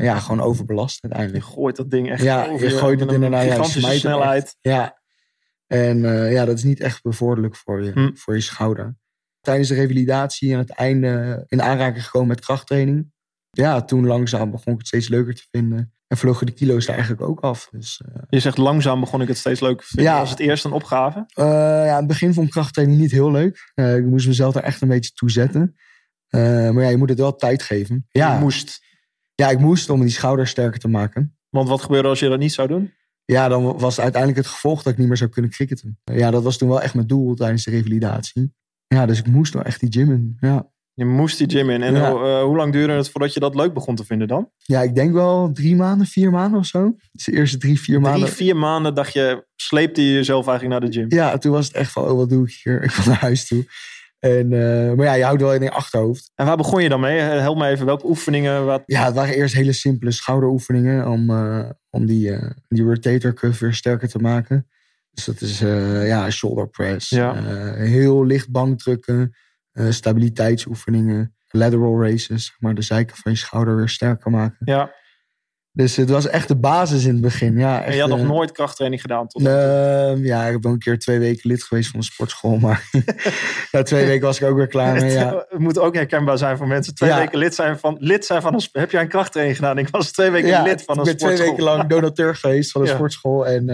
ja, 0.00 0.18
gewoon 0.18 0.40
overbelast 0.40 0.98
Je 1.02 1.08
uiteindelijk. 1.08 1.44
gooit 1.44 1.76
dat 1.76 1.90
ding 1.90 2.10
echt 2.10 2.22
Ja, 2.22 2.46
over 2.46 2.68
je 2.68 2.76
gooit 2.78 2.98
met 2.98 3.06
het 3.06 3.14
inderdaad. 3.14 3.40
Ja, 3.40 3.46
je 3.46 3.52
gigantische 3.52 3.98
snelheid. 3.98 4.56
Ja. 4.60 4.98
En 5.66 5.98
ja, 6.30 6.44
dat 6.44 6.56
is 6.56 6.62
niet 6.64 6.80
echt 6.80 7.02
bevorderlijk 7.02 7.56
voor 7.56 7.82
je, 7.84 7.90
Hm. 7.92 8.10
voor 8.14 8.34
je 8.34 8.40
schouder. 8.40 8.96
Tijdens 9.48 9.68
de 9.68 9.74
revalidatie 9.74 10.52
en 10.52 10.58
het 10.58 10.70
einde 10.70 11.44
in 11.46 11.62
aanraking 11.62 12.04
gekomen 12.04 12.28
met 12.28 12.40
krachttraining. 12.40 13.12
Ja, 13.50 13.82
toen 13.82 14.06
langzaam 14.06 14.50
begon 14.50 14.72
ik 14.72 14.78
het 14.78 14.86
steeds 14.86 15.08
leuker 15.08 15.34
te 15.34 15.46
vinden. 15.50 15.92
En 16.06 16.16
vlogen 16.16 16.46
de 16.46 16.52
kilo's 16.52 16.86
er 16.86 16.92
eigenlijk 16.92 17.22
ook 17.22 17.40
af. 17.40 17.68
Dus 17.70 18.02
eh, 18.06 18.22
Je 18.28 18.40
zegt 18.40 18.56
langzaam 18.58 19.00
begon 19.00 19.20
ik 19.22 19.28
het 19.28 19.36
steeds 19.38 19.60
leuker 19.60 19.86
te 19.86 19.88
vinden. 19.94 20.12
Ja. 20.12 20.18
Was 20.18 20.30
het 20.30 20.38
eerst 20.38 20.64
een 20.64 20.72
opgave? 20.72 21.24
eh, 21.34 21.44
ja, 21.44 21.90
in 21.90 21.96
het 21.96 22.06
begin 22.06 22.34
vond 22.34 22.46
ik 22.46 22.52
krachttraining 22.52 23.00
niet 23.00 23.10
heel 23.10 23.30
leuk. 23.30 23.72
Eh, 23.74 23.96
ik 23.96 24.04
moest 24.04 24.26
mezelf 24.26 24.54
er 24.54 24.62
echt 24.62 24.80
een 24.80 24.88
beetje 24.88 25.12
toe 25.12 25.30
zetten. 25.30 25.76
Eh, 26.28 26.40
maar 26.70 26.82
ja, 26.82 26.88
je 26.88 26.96
moet 26.96 27.08
het 27.08 27.18
wel 27.18 27.34
tijd 27.36 27.62
geven. 27.62 28.06
Ja, 28.10 28.34
Je 28.34 28.40
moest. 28.40 28.80
ja, 29.34 29.50
ik 29.50 29.58
moest 29.58 29.90
om 29.90 30.00
die 30.00 30.10
schouder 30.10 30.46
sterker 30.46 30.80
te 30.80 30.88
maken. 30.88 31.38
Want 31.50 31.68
wat 31.68 31.82
gebeurde 31.82 32.08
als 32.08 32.20
je 32.20 32.28
dat 32.28 32.38
niet 32.38 32.52
zou 32.52 32.68
doen? 32.68 32.92
Ja, 33.24 33.48
dan 33.48 33.78
was 33.78 34.00
uiteindelijk 34.00 34.40
het 34.42 34.52
gevolg 34.54 34.82
dat 34.82 34.92
ik 34.92 34.98
niet 34.98 35.08
meer 35.08 35.16
zou 35.16 35.30
kunnen 35.30 35.50
cricketen. 35.50 35.98
Ja, 36.04 36.30
dat 36.30 36.42
was 36.42 36.58
toen 36.58 36.68
wel 36.68 36.82
echt 36.82 36.94
mijn 36.94 37.06
doel 37.06 37.34
tijdens 37.34 37.64
de 37.64 37.70
revalidatie. 37.70 38.54
Ja, 38.88 39.06
dus 39.06 39.18
ik 39.18 39.26
moest 39.26 39.54
wel 39.54 39.62
echt 39.62 39.80
die 39.80 39.92
gym 39.92 40.12
in. 40.12 40.36
Ja, 40.40 40.70
Je 40.94 41.04
moest 41.04 41.38
die 41.38 41.50
gym 41.50 41.70
in. 41.70 41.82
En 41.82 41.94
Ja. 41.94 42.10
hoe, 42.10 42.20
eh, 42.20 42.42
hoe 42.42 42.56
lang 42.56 42.72
duurde 42.72 42.92
het 42.92 43.10
voordat 43.10 43.34
je 43.34 43.40
dat 43.40 43.54
leuk 43.54 43.72
begon 43.74 43.94
te 43.94 44.04
vinden 44.04 44.28
dan? 44.28 44.50
Ja, 44.56 44.82
ik 44.82 44.94
denk 44.94 45.12
wel 45.12 45.50
drie 45.52 45.76
maanden, 45.76 46.06
vier 46.06 46.30
maanden 46.30 46.58
of 46.58 46.66
zo. 46.66 46.96
Dus 47.12 47.24
de 47.24 47.32
eerste 47.32 47.58
drie, 47.58 47.80
vier 47.80 48.00
maanden. 48.00 48.20
Drie, 48.20 48.32
vier 48.34 48.56
maanden 48.56 48.94
dacht 48.94 49.12
je, 49.12 49.46
sleepte 49.56 50.02
je 50.06 50.12
jezelf 50.12 50.46
eigenlijk 50.48 50.80
naar 50.80 50.90
de 50.90 50.96
gym. 50.98 51.06
Ja, 51.08 51.38
toen 51.38 51.52
was 51.52 51.66
het 51.66 51.76
echt 51.76 51.92
van, 51.92 52.02
oh, 52.04 52.16
wat 52.16 52.28
doe 52.28 52.46
ik 52.46 52.60
hier? 52.62 52.82
Ik 52.84 52.90
wil 52.90 53.04
naar 53.06 53.20
huis 53.20 53.46
toe. 53.46 53.66
En, 54.18 54.52
eh, 54.52 54.92
maar 54.94 55.04
ja, 55.06 55.12
je 55.14 55.24
houdt 55.24 55.42
wel 55.42 55.54
in 55.54 55.62
je 55.62 55.70
achterhoofd. 55.70 56.32
En 56.34 56.46
waar 56.46 56.56
begon 56.56 56.82
je 56.82 56.88
dan 56.88 57.00
mee? 57.00 57.18
Help 57.18 57.58
me 57.58 57.66
even, 57.68 57.86
welke 57.86 58.06
oefeningen? 58.06 58.64
Wat... 58.66 58.82
Ja, 58.86 59.04
het 59.04 59.14
waren 59.14 59.34
eerst 59.34 59.54
hele 59.54 59.72
simpele 59.72 60.10
schouderoefeningen 60.10 61.08
om, 61.08 61.30
eh, 61.30 61.70
om 61.90 62.06
die, 62.06 62.32
eh, 62.32 62.50
die 62.68 62.82
rotator 62.82 63.34
cuff 63.34 63.58
weer 63.58 63.74
sterker 63.74 64.08
te 64.08 64.18
maken. 64.18 64.66
Dus 65.18 65.26
dat 65.26 65.40
is 65.40 65.60
eh, 65.60 66.06
ja, 66.06 66.30
shoulder 66.30 66.68
press, 66.68 67.08
Ja. 67.08 67.34
eh, 67.34 67.72
heel 67.88 68.24
licht 68.26 68.50
bankdrukken, 68.50 69.36
eh, 69.72 69.86
stabiliteitsoefeningen, 69.90 71.34
lateral 71.48 72.02
races, 72.02 72.44
zeg 72.46 72.56
maar 72.58 72.74
de 72.74 72.82
zijkant 72.82 73.18
van 73.20 73.32
je 73.32 73.38
schouder 73.38 73.76
weer 73.76 73.88
sterker 73.88 74.30
maken. 74.30 74.58
Ja, 74.64 74.90
Dus 75.72 75.96
het 75.96 76.10
was 76.10 76.26
echt 76.28 76.48
de 76.48 76.56
basis 76.56 77.04
in 77.04 77.12
het 77.12 77.20
begin. 77.20 77.58
Ja, 77.58 77.82
en 77.82 77.94
je 77.94 78.00
had 78.00 78.08
nog 78.10 78.22
nooit 78.22 78.52
krachttraining 78.52 79.00
gedaan 79.02 79.26
tot 79.28 79.42
ja, 79.42 80.46
ik 80.46 80.62
wel 80.62 80.72
een 80.72 80.78
keer 80.78 80.98
twee 80.98 81.18
weken 81.18 81.50
lid 81.50 81.62
geweest 81.62 81.90
van 81.90 82.00
de 82.00 82.06
sportschool. 82.06 82.58
Maar 82.66 82.88
na 83.72 83.82
twee 83.82 84.06
weken 84.06 84.26
was 84.26 84.40
ik 84.40 84.48
ook 84.48 84.56
weer 84.56 84.66
klaar 84.66 84.94
mee. 85.00 85.12
Ja. 85.12 85.44
Het 85.48 85.58
moet 85.58 85.78
ook 85.78 85.94
herkenbaar 85.94 86.38
zijn 86.38 86.56
voor 86.56 86.66
mensen. 86.66 86.94
Twee 86.94 87.10
Ja. 87.10 87.18
weken 87.18 87.38
lid 87.38 87.54
zijn 87.54 87.78
van, 87.78 87.96
lid 88.00 88.24
zijn 88.24 88.42
van 88.42 88.54
een... 88.54 88.62
Heb 88.72 88.90
jij 88.90 89.02
een 89.02 89.08
krachttraining 89.08 89.56
gedaan? 89.58 89.78
Ik 89.78 89.88
was 89.88 90.12
twee 90.12 90.30
weken 90.30 90.48
Ja, 90.48 90.62
lid 90.62 90.82
van 90.84 90.94
ik 90.94 91.00
een 91.00 91.06
ben 91.06 91.16
twee 91.16 91.36
sportschool. 91.36 91.56
weken 91.56 91.64
lang 91.78 91.88
donateur 91.88 92.36
geweest 92.36 92.70
van 92.70 92.82
de 92.82 92.88
Ja. 92.88 92.94
sportschool. 92.94 93.46
En 93.46 93.64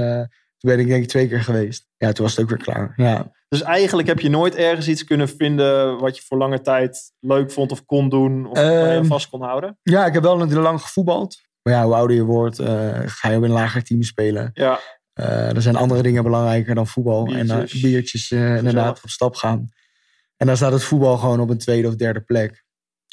toen 0.64 0.76
ben 0.76 0.84
ik 0.84 0.90
denk 0.90 1.02
ik 1.02 1.08
twee 1.08 1.28
keer 1.28 1.42
geweest. 1.42 1.88
Ja, 1.96 2.12
toen 2.12 2.24
was 2.24 2.34
het 2.36 2.44
ook 2.44 2.50
weer 2.50 2.58
klaar. 2.58 2.92
Ja, 2.96 3.32
Dus 3.48 3.62
eigenlijk 3.62 4.08
heb 4.08 4.20
je 4.20 4.28
nooit 4.30 4.54
ergens 4.54 4.88
iets 4.88 5.04
kunnen 5.04 5.28
vinden... 5.28 5.98
wat 5.98 6.16
je 6.16 6.22
voor 6.26 6.38
lange 6.38 6.60
tijd 6.60 7.12
leuk 7.20 7.50
vond 7.52 7.72
of 7.72 7.84
kon 7.84 8.08
doen... 8.08 8.46
of 8.46 8.56
waar 8.58 8.72
je 8.92 8.98
Ehm, 8.98 9.04
vast 9.04 9.28
kon 9.28 9.42
houden? 9.42 9.78
ja 9.82 10.06
ik 10.06 10.12
heb 10.12 10.22
wel 10.22 10.36
natuurlijk 10.36 10.66
lang 10.66 10.80
gevoetbald. 10.80 11.36
Maar 11.62 11.72
ja, 11.74 11.84
hoe 11.84 11.94
ouder 11.94 12.16
je 12.16 12.22
wordt, 12.24 12.58
eh, 12.58 13.00
ga 13.04 13.30
je 13.30 13.36
ook 13.36 13.42
in 13.44 13.48
een 13.48 13.54
lager 13.56 13.82
team 13.84 14.02
spelen. 14.02 14.50
Ja, 14.54 14.80
Eh, 15.12 15.54
er 15.56 15.62
zijn 15.62 15.76
andere 15.76 16.02
dingen 16.02 16.22
belangrijker 16.22 16.74
dan 16.74 16.86
voetbal. 16.86 17.26
En 17.26 17.46
Biertjes. 17.46 17.72
dan 17.72 17.80
biertjes 17.90 18.30
eh, 18.30 18.56
inderdaad 18.56 19.00
op 19.04 19.10
stap 19.10 19.34
gaan. 19.34 19.68
En 20.36 20.46
dan 20.46 20.56
staat 20.56 20.72
het 20.72 20.82
voetbal 20.82 21.16
gewoon 21.16 21.40
op 21.40 21.50
een 21.50 21.58
tweede 21.58 21.88
of 21.88 21.94
derde 21.96 22.20
plek. 22.20 22.64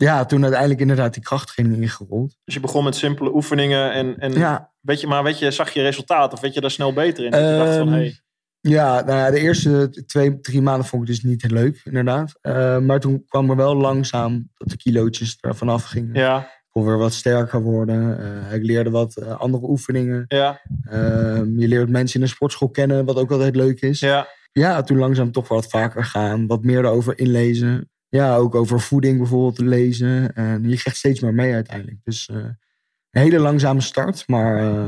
Ja, 0.01 0.25
toen 0.25 0.41
uiteindelijk 0.41 0.81
inderdaad 0.81 1.13
die 1.13 1.23
krachttraining 1.23 1.81
ingerold. 1.81 2.37
dus 2.43 2.53
je 2.53 2.59
begon 2.59 2.83
met 2.83 2.95
simpele 2.95 3.33
oefeningen. 3.33 3.91
En, 3.91 4.17
en 4.19 4.31
Ja, 4.31 4.71
weet 4.81 5.01
je, 5.01 5.07
maar 5.07 5.23
weet 5.23 5.39
je, 5.39 5.51
zag 5.51 5.69
je 5.73 5.81
resultaat? 5.81 6.33
Of 6.33 6.39
weet 6.39 6.53
je 6.53 6.61
daar 6.61 6.71
snel 6.71 6.93
beter 6.93 7.25
in? 7.25 7.31
Dat 7.31 7.39
je 7.39 7.57
dacht 7.57 7.77
van, 7.77 7.87
Ehm, 7.87 7.93
hey, 7.97 8.19
Ja, 8.61 9.01
nou 9.05 9.17
ja, 9.17 9.31
de 9.31 9.39
eerste 9.39 9.89
twee, 10.05 10.39
drie 10.39 10.61
maanden 10.61 10.85
vond 10.87 11.01
ik 11.01 11.07
dus 11.07 11.23
niet 11.23 11.41
heel 11.41 11.51
leuk, 11.51 11.81
inderdaad. 11.83 12.37
Eh, 12.41 12.77
maar 12.77 12.99
toen 12.99 13.25
kwam 13.27 13.49
er 13.49 13.55
wel 13.55 13.75
langzaam 13.75 14.49
dat 14.57 14.69
de 14.69 14.77
kilootjes 14.77 15.37
er 15.39 15.55
vanaf 15.55 15.83
gingen. 15.83 16.13
ja, 16.15 16.39
Ik 16.39 16.67
kon 16.69 16.85
weer 16.85 16.97
wat 16.97 17.13
sterker 17.13 17.61
worden. 17.61 18.19
Eh, 18.49 18.53
ik 18.53 18.63
leerde 18.63 18.89
wat 18.89 19.17
eh, 19.17 19.39
andere 19.39 19.67
oefeningen. 19.69 20.25
ja, 20.27 20.61
Ehm, 20.89 21.59
je 21.59 21.67
leert 21.67 21.89
mensen 21.89 22.19
in 22.19 22.25
de 22.25 22.31
sportschool 22.31 22.69
kennen, 22.69 23.05
wat 23.05 23.15
ook 23.17 23.31
altijd 23.31 23.55
leuk 23.55 23.81
is. 23.81 23.99
Ja. 23.99 24.27
ja. 24.51 24.81
toen 24.81 24.97
langzaam 24.97 25.31
toch 25.31 25.47
wat 25.47 25.67
vaker 25.69 26.05
gaan. 26.05 26.47
Wat 26.47 26.63
meer 26.63 26.79
erover 26.79 27.17
inlezen. 27.19 27.90
Ja, 28.11 28.35
ook 28.35 28.55
over 28.55 28.79
voeding 28.79 29.17
bijvoorbeeld 29.17 29.55
te 29.55 29.65
lezen. 29.65 30.35
En 30.35 30.69
je 30.69 30.77
krijgt 30.77 30.97
steeds 30.99 31.19
meer 31.19 31.33
mee 31.33 31.53
uiteindelijk. 31.53 31.97
Dus 32.03 32.29
eh, 32.29 32.35
een 32.35 33.21
hele 33.21 33.39
langzame 33.39 33.81
start, 33.81 34.23
maar... 34.27 34.57
eh, 34.57 34.83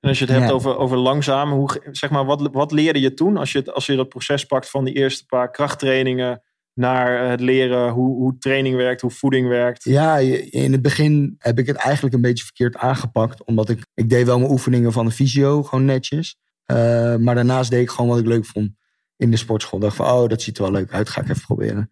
En 0.00 0.12
als 0.12 0.18
je 0.18 0.24
het 0.24 0.34
hebt 0.34 0.46
Ja. 0.46 0.52
over, 0.52 0.76
over 0.76 0.96
langzaam, 0.96 1.52
hoe, 1.52 1.80
zeg 1.90 2.10
maar, 2.10 2.24
wat, 2.24 2.48
wat 2.52 2.72
leerde 2.72 3.00
je 3.00 3.14
toen 3.14 3.36
als 3.36 3.52
je, 3.52 3.58
het- 3.58 3.72
als 3.72 3.86
je 3.86 3.96
dat 3.96 4.08
proces 4.08 4.44
pakt 4.44 4.70
van 4.70 4.84
die 4.84 4.94
eerste 4.94 5.26
paar 5.26 5.50
krachttrainingen 5.50 6.42
naar 6.74 7.30
het 7.30 7.40
leren 7.40 7.90
hoe, 7.90 8.14
hoe 8.16 8.38
training 8.38 8.76
werkt, 8.76 9.00
hoe 9.00 9.10
voeding 9.10 9.48
werkt? 9.48 9.84
Ja, 9.84 10.18
in 10.50 10.72
het 10.72 10.82
begin 10.82 11.34
heb 11.38 11.58
ik 11.58 11.66
het 11.66 11.76
eigenlijk 11.76 12.14
een 12.14 12.20
beetje 12.20 12.44
verkeerd 12.44 12.76
aangepakt. 12.76 13.44
Omdat 13.44 13.68
ik, 13.68 13.86
ik 13.94 14.08
deed 14.08 14.26
wel 14.26 14.38
mijn 14.38 14.50
oefeningen 14.50 14.92
van 14.92 15.04
de 15.04 15.10
fysio, 15.12 15.62
gewoon 15.62 15.84
netjes. 15.84 16.36
Eh, 16.64 16.76
maar 17.16 17.34
daarnaast 17.34 17.70
deed 17.70 17.80
ik 17.82 17.90
gewoon 17.90 18.08
wat 18.10 18.18
ik 18.18 18.26
leuk 18.26 18.44
vond 18.46 18.70
in 19.16 19.30
de 19.30 19.36
sportschool. 19.36 19.78
Ik 19.78 19.84
dacht 19.84 19.96
van, 19.96 20.06
oh, 20.10 20.28
dat 20.28 20.42
ziet 20.42 20.56
er 20.56 20.62
wel 20.62 20.72
leuk 20.72 20.92
uit, 20.92 21.08
ga 21.08 21.20
ik 21.20 21.28
even 21.28 21.42
proberen. 21.42 21.90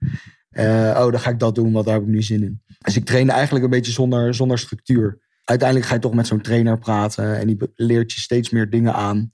Eh, 0.55 1.01
oh, 1.05 1.11
dan 1.11 1.21
ga 1.21 1.31
ik 1.31 1.39
dat 1.39 1.55
doen, 1.55 1.73
want 1.73 1.85
daar 1.85 1.95
heb 1.95 2.03
ik 2.03 2.09
nu 2.09 2.23
zin 2.23 2.43
in. 2.43 2.63
Dus 2.79 2.97
ik 2.97 3.05
trainde 3.05 3.33
eigenlijk 3.33 3.65
een 3.65 3.71
beetje 3.71 3.93
zonder, 3.93 4.35
zonder 4.35 4.59
structuur. 4.59 5.19
Uiteindelijk 5.45 5.89
ga 5.89 5.95
je 5.95 6.01
toch 6.01 6.15
met 6.15 6.27
zo'n 6.27 6.41
trainer 6.41 6.79
praten 6.79 7.39
en 7.39 7.47
die 7.47 7.59
leert 7.75 8.13
je 8.13 8.21
steeds 8.21 8.51
meer 8.51 8.71
dingen 8.71 8.95
aan. 8.95 9.31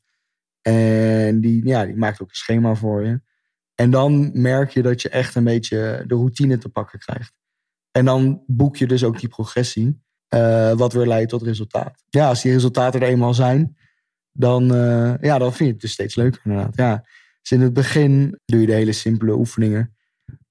En 0.62 1.40
die, 1.40 1.66
ja, 1.66 1.86
die 1.86 1.96
maakt 1.96 2.22
ook 2.22 2.28
een 2.28 2.34
schema 2.34 2.74
voor 2.74 3.04
je. 3.04 3.20
En 3.74 3.90
dan 3.90 4.30
merk 4.32 4.70
je 4.70 4.82
dat 4.82 5.02
je 5.02 5.08
echt 5.08 5.34
een 5.34 5.44
beetje 5.44 6.04
de 6.06 6.14
routine 6.14 6.58
te 6.58 6.68
pakken 6.68 6.98
krijgt. 6.98 7.32
En 7.90 8.04
dan 8.04 8.42
boek 8.46 8.76
je 8.76 8.86
dus 8.86 9.04
ook 9.04 9.20
die 9.20 9.28
progressie, 9.28 10.02
eh, 10.28 10.72
wat 10.72 10.92
weer 10.92 11.06
leidt 11.06 11.30
tot 11.30 11.42
resultaat. 11.42 12.02
Ja, 12.10 12.28
als 12.28 12.42
die 12.42 12.52
resultaten 12.52 13.00
er 13.00 13.08
eenmaal 13.08 13.34
zijn, 13.34 13.76
dan, 14.32 14.74
eh, 14.74 15.14
ja, 15.20 15.38
dan 15.38 15.52
vind 15.52 15.68
je 15.68 15.72
het 15.72 15.80
dus 15.80 15.92
steeds 15.92 16.14
leuker 16.14 16.40
inderdaad. 16.44 16.76
Ja. 16.76 17.04
Dus 17.40 17.50
in 17.50 17.60
het 17.60 17.72
begin 17.72 18.38
doe 18.44 18.60
je 18.60 18.66
de 18.66 18.72
hele 18.72 18.92
simpele 18.92 19.32
oefeningen. 19.32 19.94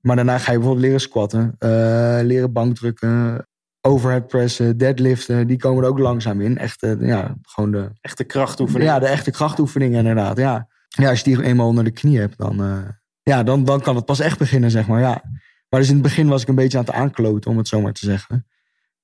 Maar 0.02 0.16
daarna 0.16 0.38
ga 0.38 0.52
je 0.52 0.58
bijvoorbeeld 0.58 0.86
leren 0.86 1.02
squatten, 1.02 1.56
eh, 1.58 2.20
leren 2.22 2.52
bankdrukken, 2.52 3.48
overhead 3.82 4.28
pressen, 4.28 4.78
deadliften. 4.78 5.48
Die 5.48 5.58
komen 5.58 5.84
er 5.84 5.90
ook 5.90 6.00
langzaam 6.00 6.42
in. 6.42 6.58
Echt, 6.58 6.86
ja, 7.00 7.36
gewoon 7.42 7.72
de, 7.72 7.90
Echte 8.02 8.24
krachtoefening. 8.24 8.90
ja, 8.90 9.00
de 9.00 9.08
echte 9.08 9.32
krachtoefeningen 9.32 9.98
inderdaad. 9.98 10.38
Ja. 10.38 10.68
ja, 10.88 11.10
als 11.10 11.22
je 11.22 11.36
die 11.36 11.44
eenmaal 11.44 11.68
onder 11.68 11.84
de 11.84 11.92
knie 11.92 12.20
hebt, 12.20 12.38
dan, 12.38 12.64
eh, 12.64 12.90
ja, 13.24 13.44
dan, 13.44 13.64
dan 13.66 13.82
kan 13.82 13.96
het 13.96 14.06
pas 14.06 14.20
echt 14.20 14.38
beginnen, 14.38 14.72
zeg 14.72 14.88
maar. 14.88 15.00
Ja. 15.00 15.22
Maar 15.70 15.80
dus 15.80 15.90
in 15.90 15.94
het 15.94 16.04
begin 16.04 16.28
was 16.28 16.42
ik 16.42 16.48
een 16.48 16.56
beetje 16.56 16.78
aan 16.78 16.86
het 16.86 16.94
aankloten, 16.94 17.52
om 17.52 17.58
het 17.58 17.68
zo 17.68 17.82
maar 17.82 17.94
te 17.94 18.06
zeggen. 18.06 18.48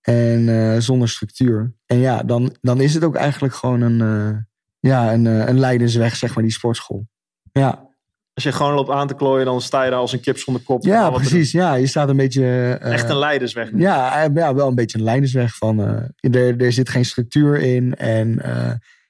En 0.02 0.50
eh, 0.50 0.80
zonder 0.80 1.10
structuur. 1.10 1.74
En 1.86 1.98
ja, 1.98 2.24
dan, 2.24 2.56
dan 2.62 2.82
is 2.82 2.94
het 2.94 3.04
ook 3.04 3.16
eigenlijk 3.16 3.54
gewoon 3.54 3.82
een, 3.82 4.48
ja, 4.80 5.14
een, 5.14 5.26
een 5.26 5.60
leidensweg, 5.60 6.16
zeg 6.16 6.34
maar, 6.36 6.44
die 6.44 6.54
sportschool. 6.54 7.08
Ja, 7.52 7.95
Als 8.36 8.44
je 8.44 8.52
gewoon 8.52 8.74
loopt 8.74 8.90
aan 8.90 9.08
te 9.08 9.16
klooien, 9.16 9.46
dan 9.46 9.62
sta 9.62 9.84
je 9.84 9.90
daar 9.90 10.00
als 10.00 10.14
een 10.14 10.20
kip 10.20 10.38
zonder 10.38 10.64
kop. 10.64 10.84
ja 10.86 11.10
precies. 11.10 11.52
Ja, 11.52 11.74
je 11.76 11.88
staat 11.88 12.10
een 12.10 12.18
beetje... 12.18 12.44
eh, 12.82 12.92
Echt 12.94 13.10
een 13.10 13.18
leidersweg. 13.18 13.70
Ja, 13.76 14.24
eh, 14.24 14.30
ja, 14.36 14.54
wel 14.56 14.68
een 14.68 14.76
beetje 14.76 14.98
een 14.98 15.04
leidersweg 15.04 15.56
van. 15.56 15.80
eh, 15.80 16.36
er, 16.36 16.62
er 16.62 16.72
zit 16.74 16.90
geen 16.90 17.06
structuur 17.06 17.60
in 17.60 17.96
en 17.96 18.42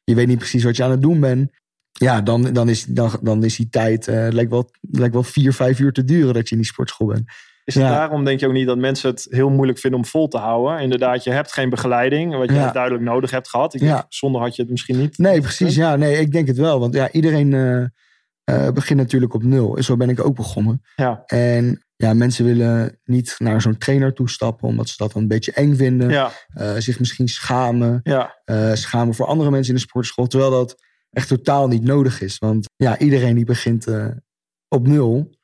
je 0.03 0.15
weet 0.15 0.27
niet 0.27 0.37
precies 0.37 0.63
wat 0.63 0.75
je 0.75 0.83
aan 0.83 0.91
het 0.91 1.01
doen 1.01 1.19
bent. 1.19 1.51
Ja, 1.91 2.21
dan, 2.21 2.53
dan, 2.53 2.69
is, 2.69 2.85
dan, 2.85 3.11
dan 3.21 3.43
is 3.43 3.55
die 3.55 3.69
tijd. 3.69 4.05
het 4.05 4.33
lijkt 4.33 4.51
wel, 4.51 4.69
lijkt 4.81 5.13
wel 5.13 5.23
vier, 5.23 5.53
vijf 5.53 5.79
uur 5.79 5.91
te 5.91 6.03
duren 6.03 6.33
dat 6.33 6.49
je 6.49 6.55
in 6.55 6.61
die 6.61 6.69
sportschool 6.71 7.07
bent. 7.07 7.23
Is 7.63 7.73
het 7.75 7.83
Ja. 7.83 7.89
daarom 7.89 8.23
denk 8.25 8.39
je 8.39 8.47
ook 8.47 8.53
niet 8.53 8.67
dat 8.67 8.77
mensen 8.77 9.09
het 9.09 9.27
heel 9.29 9.49
moeilijk 9.49 9.79
vinden 9.79 9.99
om 9.99 10.05
vol 10.05 10.27
te 10.27 10.37
houden? 10.37 10.79
Inderdaad, 10.79 11.23
je 11.23 11.31
hebt 11.31 11.51
geen 11.53 11.69
begeleiding, 11.69 12.35
wat 12.37 12.49
je 12.49 12.55
Ja. 12.55 12.71
duidelijk 12.71 13.03
nodig 13.03 13.31
hebt 13.31 13.49
gehad. 13.49 13.73
Ik 13.73 13.81
Ja. 13.81 14.05
zonder 14.09 14.41
had 14.41 14.55
je 14.55 14.61
het 14.61 14.71
misschien 14.71 14.97
niet. 14.99 15.17
Nee, 15.17 15.41
precies. 15.41 15.75
Ja, 15.75 15.95
nee, 15.95 16.19
ik 16.19 16.31
denk 16.31 16.47
het 16.47 16.57
wel. 16.57 16.79
Want 16.79 16.93
ja, 16.93 17.11
iedereen 17.11 17.53
eh, 18.45 18.69
begint 18.71 18.99
natuurlijk 18.99 19.33
op 19.33 19.43
nul. 19.43 19.77
En 19.77 19.83
zo 19.83 19.97
ben 19.97 20.09
ik 20.09 20.25
ook 20.25 20.35
begonnen. 20.35 20.81
Ja, 20.95 21.23
En 21.25 21.85
ja, 21.95 22.13
mensen 22.13 22.45
willen 22.45 22.99
niet 23.03 23.35
naar 23.37 23.61
zo'n 23.61 23.77
trainer 23.77 24.13
toestappen, 24.13 24.67
omdat 24.67 24.89
ze 24.89 24.93
dat 24.97 25.11
dan 25.13 25.21
een 25.21 25.27
beetje 25.27 25.51
eng 25.51 25.75
vinden. 25.75 26.09
ja, 26.09 26.31
Eh, 26.47 26.75
zich 26.77 26.99
misschien 26.99 27.27
schamen. 27.27 27.99
ja. 28.03 28.35
eh, 28.45 28.73
schamen 28.73 29.13
voor 29.15 29.25
andere 29.25 29.51
mensen 29.51 29.73
in 29.73 29.79
de 29.79 29.85
sportschool. 29.85 30.27
Terwijl 30.27 30.51
dat 30.51 30.75
echt 31.09 31.27
totaal 31.27 31.67
niet 31.67 31.83
nodig 31.83 32.21
is. 32.21 32.37
Want 32.37 32.69
ja, 32.75 32.97
iedereen 32.97 33.35
die 33.35 33.45
begint 33.45 33.87
op 34.67 34.87
nul. 34.87 35.34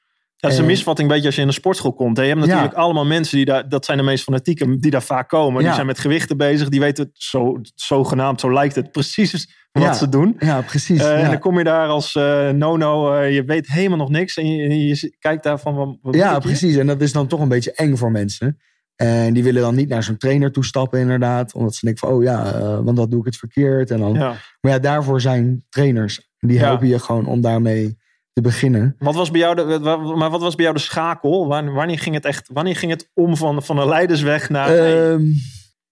Dat 0.42 0.52
is 0.52 0.58
een 0.58 0.64
Eh, 0.64 0.70
misvatting, 0.70 1.08
een 1.08 1.14
beetje 1.14 1.28
als 1.28 1.36
je 1.36 1.42
in 1.42 1.48
een 1.48 1.54
sportschool 1.54 1.94
komt. 1.94 2.18
hè. 2.18 2.24
Je 2.24 2.30
hebt 2.30 2.42
natuurlijk 2.46 2.74
allemaal 2.74 3.06
mensen 3.06 3.38
die 3.38 3.46
daar, 3.46 3.70
dat 3.70 3.86
zijn 3.86 3.98
de 3.98 4.04
meest 4.04 4.24
fanatieken, 4.24 4.80
die 4.80 4.92
daar 4.92 5.04
vaak 5.04 5.30
komen. 5.30 5.64
Die 5.64 5.74
zijn 5.74 5.86
met 5.86 6.00
gewichten 6.00 6.38
bezig, 6.38 6.70
die 6.70 6.80
weten 6.80 7.04
het 7.04 7.14
zo, 7.24 7.60
zogenaamd, 7.76 8.40
zo 8.40 8.54
lijkt 8.54 8.76
het, 8.76 8.92
precies 8.92 9.32
wat 9.72 9.84
Ja. 9.84 9.94
ze 9.94 10.10
doen. 10.10 10.36
Ja, 10.40 10.62
precies. 10.62 11.00
Eh, 11.02 11.24
En 11.24 11.30
dan 11.30 11.40
kom 11.40 11.58
je 11.58 11.64
daar 11.64 11.88
als 11.88 12.16
eh, 12.16 12.50
no-no, 12.50 13.22
je 13.22 13.44
weet 13.44 13.68
helemaal 13.68 13.98
nog 13.98 14.10
niks. 14.10 14.38
En 14.38 14.48
je, 14.56 14.88
je 14.88 15.16
kijkt 15.20 15.44
daar 15.44 15.60
van, 15.60 15.76
wat, 15.76 15.98
wat 16.02 16.16
ja, 16.16 16.40
precies. 16.40 16.76
En 16.76 16.88
dat 16.88 17.02
is 17.02 17.12
dan 17.14 17.28
toch 17.28 17.40
een 17.40 17.48
beetje 17.48 17.74
eng 17.74 17.96
voor 17.96 18.12
mensen. 18.12 18.58
En 18.96 19.34
die 19.34 19.44
willen 19.44 19.62
dan 19.62 19.76
niet 19.76 19.90
naar 19.90 20.04
zo'n 20.04 20.18
trainer 20.18 20.52
toestappen, 20.52 21.00
inderdaad. 21.00 21.54
Omdat 21.54 21.76
ze 21.76 21.86
denken 21.86 22.08
van, 22.08 22.18
oh 22.18 22.24
ja, 22.24 22.54
want 22.84 22.98
dat 22.98 23.12
doe 23.12 23.20
ik 23.20 23.26
het 23.26 23.38
verkeerd. 23.38 23.92
En 23.92 24.00
dan. 24.00 24.14
Maar 24.18 24.38
ja, 24.72 24.80
daarvoor 24.80 25.22
zijn 25.22 25.66
trainers. 25.70 26.30
Die 26.40 26.60
helpen 26.60 26.88
je 26.88 27.00
gewoon 27.00 27.26
om 27.26 27.42
daarmee 27.42 27.98
te 28.34 28.42
beginnen. 28.42 28.96
Wat 29.00 29.16
was 29.16 29.32
bij 29.32 29.40
jou 29.40 29.56
de, 29.56 29.80
maar 30.18 30.30
wat 30.30 30.42
was 30.42 30.56
bij 30.56 30.64
jou 30.64 30.78
de 30.78 30.84
schakel? 30.84 31.48
Wanneer, 31.48 32.00
ging 32.00 32.16
het 32.16 32.26
echt, 32.26 32.50
wanneer 32.54 32.76
ging 32.76 32.92
het 32.92 33.10
om 33.14 33.38
van, 33.38 33.64
van 33.64 33.78
een 33.78 33.88
leidersweg 33.88 34.50
naar... 34.50 34.76
Ehm, 34.76 35.24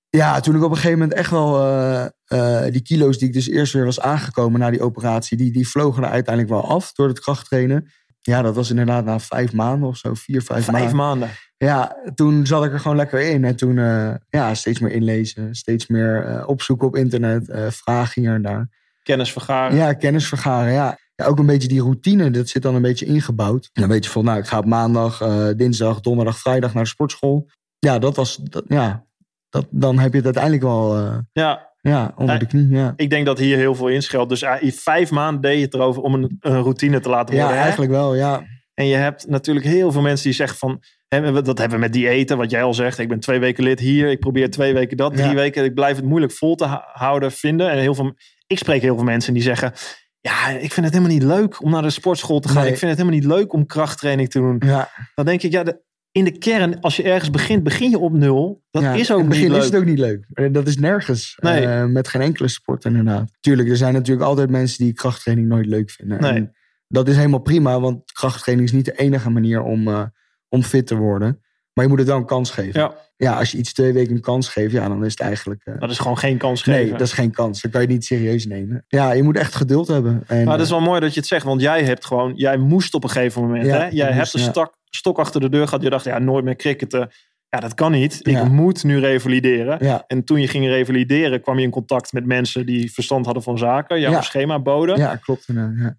ja, 0.09 0.39
toen 0.39 0.55
ik 0.55 0.63
op 0.63 0.69
een 0.69 0.75
gegeven 0.75 0.99
moment 0.99 1.17
echt 1.17 1.31
wel 1.31 1.59
eh, 1.59 2.05
eh, 2.25 2.71
die 2.71 2.81
kilo's 2.81 3.17
die 3.17 3.27
ik 3.27 3.33
dus 3.33 3.47
eerst 3.47 3.73
weer 3.73 3.85
was 3.85 3.99
aangekomen 3.99 4.59
na 4.59 4.69
die 4.69 4.81
operatie, 4.81 5.37
die, 5.37 5.51
die 5.51 5.67
vlogen 5.67 6.03
er 6.03 6.09
uiteindelijk 6.09 6.53
wel 6.53 6.69
af 6.69 6.93
door 6.93 7.07
het 7.07 7.19
krachttrainen. 7.19 7.91
Ja, 8.21 8.41
dat 8.41 8.55
was 8.55 8.69
inderdaad 8.69 9.05
na 9.05 9.19
vijf 9.19 9.53
maanden 9.53 9.89
of 9.89 9.97
zo, 9.97 10.13
vier, 10.13 10.41
vijf, 10.41 10.65
vijf 10.65 10.91
maanden. 10.91 10.95
maanden. 10.95 11.29
Ja, 11.57 11.95
toen 12.15 12.45
zat 12.45 12.65
ik 12.65 12.73
er 12.73 12.79
gewoon 12.79 12.97
lekker 12.97 13.21
in. 13.21 13.45
En 13.45 13.55
toen 13.55 13.77
eh, 13.77 14.13
ja, 14.29 14.53
steeds 14.53 14.79
meer 14.79 14.91
inlezen, 14.91 15.55
steeds 15.55 15.87
meer 15.87 16.43
opzoeken 16.45 16.87
op 16.87 16.95
internet, 16.95 17.73
vragen 17.73 18.21
hier 18.21 18.33
en 18.33 18.41
daar. 18.41 18.69
Kennis 19.03 19.31
vergaren. 19.31 19.77
Ja, 19.77 19.93
kennis 19.93 20.27
vergaren, 20.27 20.73
ja. 20.73 20.97
Ja, 21.19 21.25
ook 21.25 21.39
een 21.39 21.45
beetje 21.45 21.67
die 21.67 21.81
routine, 21.81 22.31
dat 22.31 22.49
zit 22.49 22.61
dan 22.61 22.75
een 22.75 22.81
beetje 22.81 23.05
ingebouwd. 23.05 23.69
En 23.73 23.81
dan 23.81 23.91
weet 23.91 24.05
je 24.05 24.11
van, 24.11 24.23
nou, 24.25 24.39
ik 24.39 24.45
ga 24.45 24.57
op 24.57 24.65
maandag, 24.65 25.21
eh, 25.21 25.47
dinsdag, 25.55 26.01
donderdag, 26.01 26.37
vrijdag 26.37 26.73
naar 26.73 26.83
de 26.83 26.89
sportschool. 26.89 27.47
Ja, 27.79 27.99
dat 27.99 28.15
was, 28.15 28.35
dat, 28.35 28.63
ja, 28.67 29.05
dat, 29.49 29.65
dan 29.69 29.99
heb 29.99 30.09
je 30.11 30.15
het 30.17 30.25
uiteindelijk 30.25 30.63
wel 30.63 30.97
eh, 30.97 31.17
Ja, 31.31 31.67
ja, 31.81 32.13
onder 32.17 32.33
Eh, 32.35 32.39
de 32.39 32.47
knie. 32.47 32.67
Ja, 32.69 32.93
ik 32.95 33.09
denk 33.09 33.25
dat 33.25 33.39
hier 33.39 33.57
heel 33.57 33.75
veel 33.75 33.87
inschelt. 33.87 34.29
Dus 34.29 34.41
uh, 34.41 34.53
in 34.59 34.71
vijf 34.71 35.11
maanden 35.11 35.41
deed 35.41 35.57
je 35.57 35.63
het 35.65 35.73
erover 35.73 36.01
om 36.01 36.13
een, 36.13 36.37
een 36.39 36.61
routine 36.61 36.99
te 36.99 37.09
laten 37.09 37.33
ja 37.35 37.39
worden. 37.39 37.57
hè? 37.57 37.63
eigenlijk 37.63 37.91
wel, 37.93 38.15
ja. 38.15 38.43
En 38.73 38.85
je 38.85 38.95
hebt 38.95 39.27
natuurlijk 39.27 39.65
heel 39.65 39.91
veel 39.91 40.01
mensen 40.01 40.25
die 40.25 40.33
zeggen 40.33 40.57
van... 40.57 40.81
Hè, 41.07 41.31
we- 41.31 41.41
dat 41.41 41.57
hebben 41.57 41.77
we 41.77 41.83
met 41.83 41.93
diëten, 41.93 42.37
wat 42.37 42.51
jij 42.51 42.63
al 42.63 42.73
zegt. 42.73 42.99
Ik 42.99 43.07
ben 43.07 43.19
twee 43.19 43.39
weken 43.39 43.63
lid 43.63 43.79
hier. 43.79 44.09
Ik 44.09 44.19
probeer 44.19 44.49
twee 44.51 44.73
weken 44.73 44.97
dat, 44.97 45.13
drie 45.13 45.27
Ja. 45.29 45.33
weken. 45.33 45.63
Ik 45.63 45.73
blijf 45.73 45.95
het 45.95 46.05
moeilijk 46.05 46.31
vol 46.33 46.55
te 46.55 46.65
hou- 46.65 46.81
houden 46.93 47.31
vinden. 47.31 47.69
En 47.71 47.77
heel 47.77 47.95
veel, 47.95 48.13
ik 48.47 48.57
spreek 48.57 48.81
heel 48.81 48.95
veel 48.95 49.03
mensen 49.03 49.33
die 49.33 49.43
zeggen... 49.43 49.73
Ja, 50.21 50.47
ik 50.49 50.71
vind 50.73 50.85
het 50.85 50.95
helemaal 50.95 51.17
niet 51.17 51.23
leuk 51.23 51.63
om 51.63 51.71
naar 51.71 51.81
de 51.81 51.89
sportschool 51.89 52.39
te 52.39 52.47
gaan. 52.47 52.63
Nee. 52.63 52.71
Ik 52.71 52.77
vind 52.77 52.91
het 52.91 52.99
helemaal 52.99 53.19
niet 53.19 53.29
leuk 53.29 53.53
om 53.53 53.65
krachttraining 53.65 54.29
te 54.29 54.39
doen. 54.39 54.55
ja. 54.65 54.89
Dan 55.15 55.25
denk 55.25 55.41
ik, 55.43 55.51
ja, 55.51 55.63
de- 55.63 55.81
in 56.11 56.23
de 56.23 56.37
kern, 56.37 56.79
als 56.81 56.95
je 56.95 57.03
ergens 57.03 57.29
begint, 57.29 57.63
begin 57.63 57.89
je 57.89 57.99
op 57.99 58.11
nul. 58.13 58.63
Dat 58.71 58.81
Ja, 58.83 58.93
is 58.93 59.11
ook 59.11 59.19
in 59.19 59.23
het 59.25 59.33
niet 59.33 59.39
begin 59.39 59.49
leuk. 59.51 59.59
is 59.59 59.65
het 59.65 59.75
ook 59.75 59.85
niet 59.85 59.99
leuk. 59.99 60.25
Eh, 60.33 60.53
Dat 60.53 60.67
is 60.67 60.77
nergens. 60.77 61.37
Nee. 61.41 61.65
Eh, 61.65 61.85
met 61.85 62.07
geen 62.07 62.21
enkele 62.21 62.47
sport 62.47 62.85
inderdaad. 62.85 63.31
Tuurlijk, 63.39 63.69
er 63.69 63.77
zijn 63.77 63.93
natuurlijk 63.93 64.27
altijd 64.27 64.49
mensen 64.49 64.83
die 64.83 64.93
krachttraining 64.93 65.47
nooit 65.47 65.65
leuk 65.65 65.89
vinden. 65.91 66.21
Nee. 66.21 66.31
En 66.31 66.53
dat 66.87 67.07
is 67.07 67.15
helemaal 67.15 67.39
prima, 67.41 67.79
want 67.79 68.11
krachttraining 68.11 68.67
is 68.67 68.73
niet 68.75 68.85
de 68.85 68.97
enige 68.97 69.29
manier 69.29 69.61
om, 69.61 69.87
eh, 69.87 70.03
om 70.49 70.63
fit 70.63 70.87
te 70.87 70.95
worden. 70.95 71.41
Maar 71.79 71.87
je 71.87 71.93
moet 71.93 72.03
het 72.03 72.13
wel 72.13 72.21
een 72.21 72.25
kans 72.35 72.51
geven. 72.51 72.79
Ja, 72.79 72.93
Ja, 73.17 73.37
als 73.37 73.51
je 73.51 73.57
iets 73.57 73.73
twee 73.73 73.93
weken 73.93 74.15
een 74.15 74.21
kans 74.21 74.47
geeft, 74.47 74.71
ja, 74.71 74.87
dan 74.87 75.05
is 75.05 75.11
het 75.11 75.19
eigenlijk... 75.19 75.61
eh, 75.63 75.73
dat 75.79 75.89
is 75.89 75.97
gewoon 75.97 76.17
geen 76.17 76.37
kans 76.37 76.61
geven. 76.61 76.81
nee, 76.81 76.91
dat 76.91 77.01
is 77.01 77.13
geen 77.13 77.31
kans. 77.31 77.61
Dan 77.61 77.71
kan 77.71 77.81
je 77.81 77.87
niet 77.87 78.05
serieus 78.05 78.45
nemen. 78.45 78.85
Ja, 78.87 79.11
je 79.11 79.23
moet 79.23 79.37
echt 79.37 79.55
geduld 79.55 79.87
hebben. 79.87 80.23
En, 80.27 80.43
Maar 80.43 80.53
het 80.53 80.65
is 80.65 80.71
eh, 80.71 80.77
wel 80.77 80.85
mooi 80.87 80.99
dat 80.99 81.13
je 81.13 81.19
het 81.19 81.29
zegt, 81.29 81.45
want 81.45 81.61
jij 81.61 81.83
hebt 81.83 82.05
gewoon, 82.05 82.33
jij 82.35 82.57
moest 82.57 82.93
op 82.93 83.03
een 83.03 83.09
gegeven 83.09 83.41
moment, 83.41 83.65
Ja, 83.65 83.77
hè? 83.77 83.87
Jij 83.91 84.11
hebt 84.11 84.33
een 84.33 84.41
ja. 84.41 84.49
stok, 84.49 84.73
stok 84.89 85.19
achter 85.19 85.41
de 85.41 85.49
deur 85.49 85.67
gehad. 85.67 85.83
Je 85.83 85.89
dacht, 85.89 86.05
ja, 86.05 86.19
nooit 86.19 86.45
meer 86.45 86.55
cricketen. 86.55 87.09
Ja, 87.51 87.59
dat 87.59 87.73
kan 87.73 87.91
niet. 87.91 88.19
Ik 88.21 88.27
Ja. 88.33 88.43
moet 88.43 88.83
nu 88.83 88.99
revalideren. 88.99 89.77
ja, 89.85 90.03
En 90.07 90.23
toen 90.23 90.41
je 90.41 90.47
ging 90.47 90.65
revalideren, 90.67 91.41
kwam 91.41 91.57
je 91.57 91.63
in 91.63 91.69
contact 91.69 92.13
met 92.13 92.25
mensen 92.25 92.65
die 92.65 92.91
verstand 92.93 93.25
hadden 93.25 93.43
van 93.43 93.57
zaken, 93.57 93.99
jouw 93.99 94.11
Ja. 94.11 94.21
schema 94.21 94.59
boden. 94.59 94.97
ja, 94.97 95.15
klopt. 95.15 95.47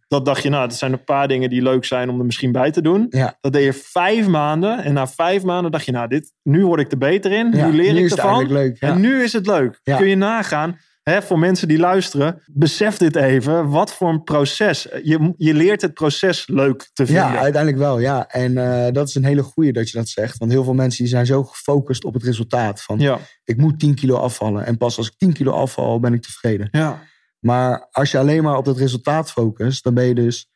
Dat 0.08 0.24
dacht 0.24 0.42
je, 0.42 0.48
nou, 0.48 0.68
dat 0.68 0.76
zijn 0.78 0.92
een 0.92 1.04
paar 1.04 1.28
dingen 1.28 1.50
die 1.50 1.62
leuk 1.62 1.84
zijn 1.84 2.08
om 2.08 2.18
er 2.18 2.24
misschien 2.24 2.52
bij 2.52 2.70
te 2.70 2.82
doen. 2.82 3.06
Dat 3.40 3.52
deed 3.52 3.64
je 3.64 3.72
vijf 3.72 4.26
maanden. 4.26 4.84
En 4.84 4.92
na 4.92 5.06
vijf 5.06 5.42
maanden 5.42 5.70
dacht 5.72 5.84
je, 5.84 5.92
nou, 5.92 6.08
dit, 6.08 6.32
nu 6.42 6.66
word 6.66 6.80
ik 6.80 6.92
er 6.92 6.98
beter 6.98 7.32
in. 7.32 7.50
Nu 7.50 7.72
leer 7.72 7.92
nu 7.92 8.04
ik 8.04 8.10
ervan. 8.10 8.72
En 8.78 9.00
nu 9.00 9.22
is 9.22 9.32
het 9.32 9.46
leuk. 9.46 9.80
Kun 9.82 10.08
je 10.08 10.16
nagaan, 10.16 10.76
voor 11.22 11.38
mensen 11.38 11.68
die 11.68 11.78
luisteren, 11.78 12.42
besef 12.46 12.96
dit 12.96 13.16
even. 13.16 13.68
Wat 13.68 13.92
voor 13.92 14.08
een 14.08 14.22
proces. 14.22 14.82
Je, 15.02 15.34
je 15.36 15.54
leert 15.54 15.82
het 15.82 15.94
proces 15.94 16.46
leuk 16.46 16.90
te 16.92 17.06
vinden. 17.06 17.24
Ja, 17.24 17.38
uiteindelijk 17.38 17.82
wel, 17.82 17.98
ja. 17.98 18.28
En 18.28 18.58
eh, 18.58 18.92
dat 18.92 19.08
is 19.08 19.14
een 19.14 19.24
hele 19.24 19.42
goeie 19.42 19.72
dat 19.72 19.90
je 19.90 19.98
dat 19.98 20.08
zegt. 20.08 20.38
Want 20.38 20.50
heel 20.50 20.64
veel 20.64 20.74
mensen 20.74 20.98
die 20.98 21.12
zijn 21.12 21.26
zo 21.26 21.44
gefocust 21.44 22.04
op 22.04 22.14
het 22.14 22.22
resultaat. 22.22 22.82
Van, 22.82 22.98
ja. 22.98 23.18
ik 23.44 23.56
moet 23.56 23.78
10 23.78 23.94
kilo 23.94 24.16
afvallen. 24.16 24.66
En 24.66 24.76
pas 24.76 24.96
als 24.96 25.06
ik 25.06 25.14
10 25.16 25.32
kilo 25.32 25.52
afval, 25.52 26.00
ben 26.00 26.12
ik 26.12 26.22
tevreden. 26.22 26.68
ja. 26.70 27.08
Maar 27.40 27.88
als 27.90 28.10
je 28.10 28.18
alleen 28.18 28.42
maar 28.42 28.56
op 28.56 28.64
dat 28.64 28.78
resultaat 28.78 29.30
focust, 29.30 29.84
dan 29.84 29.94
ben 29.94 30.04
je 30.04 30.14
dus 30.14 30.50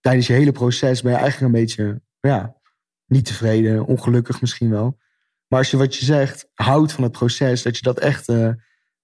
tijdens 0.00 0.26
je 0.26 0.32
hele 0.32 0.52
proces 0.52 1.02
ben 1.02 1.12
je 1.12 1.18
eigenlijk 1.18 1.54
een 1.54 1.60
beetje 1.60 2.02
ja, 2.20 2.56
niet 3.06 3.24
tevreden, 3.24 3.86
ongelukkig 3.86 4.40
misschien 4.40 4.70
wel. 4.70 4.98
Maar 5.46 5.58
als 5.58 5.70
je 5.70 5.76
wat 5.76 5.96
je 5.96 6.04
zegt, 6.04 6.48
houdt 6.54 6.92
van 6.92 7.02
het 7.02 7.12
proces, 7.12 7.62
dat 7.62 7.76
je 7.76 7.82
dat 7.82 7.98
echt 7.98 8.28
eh, 8.28 8.48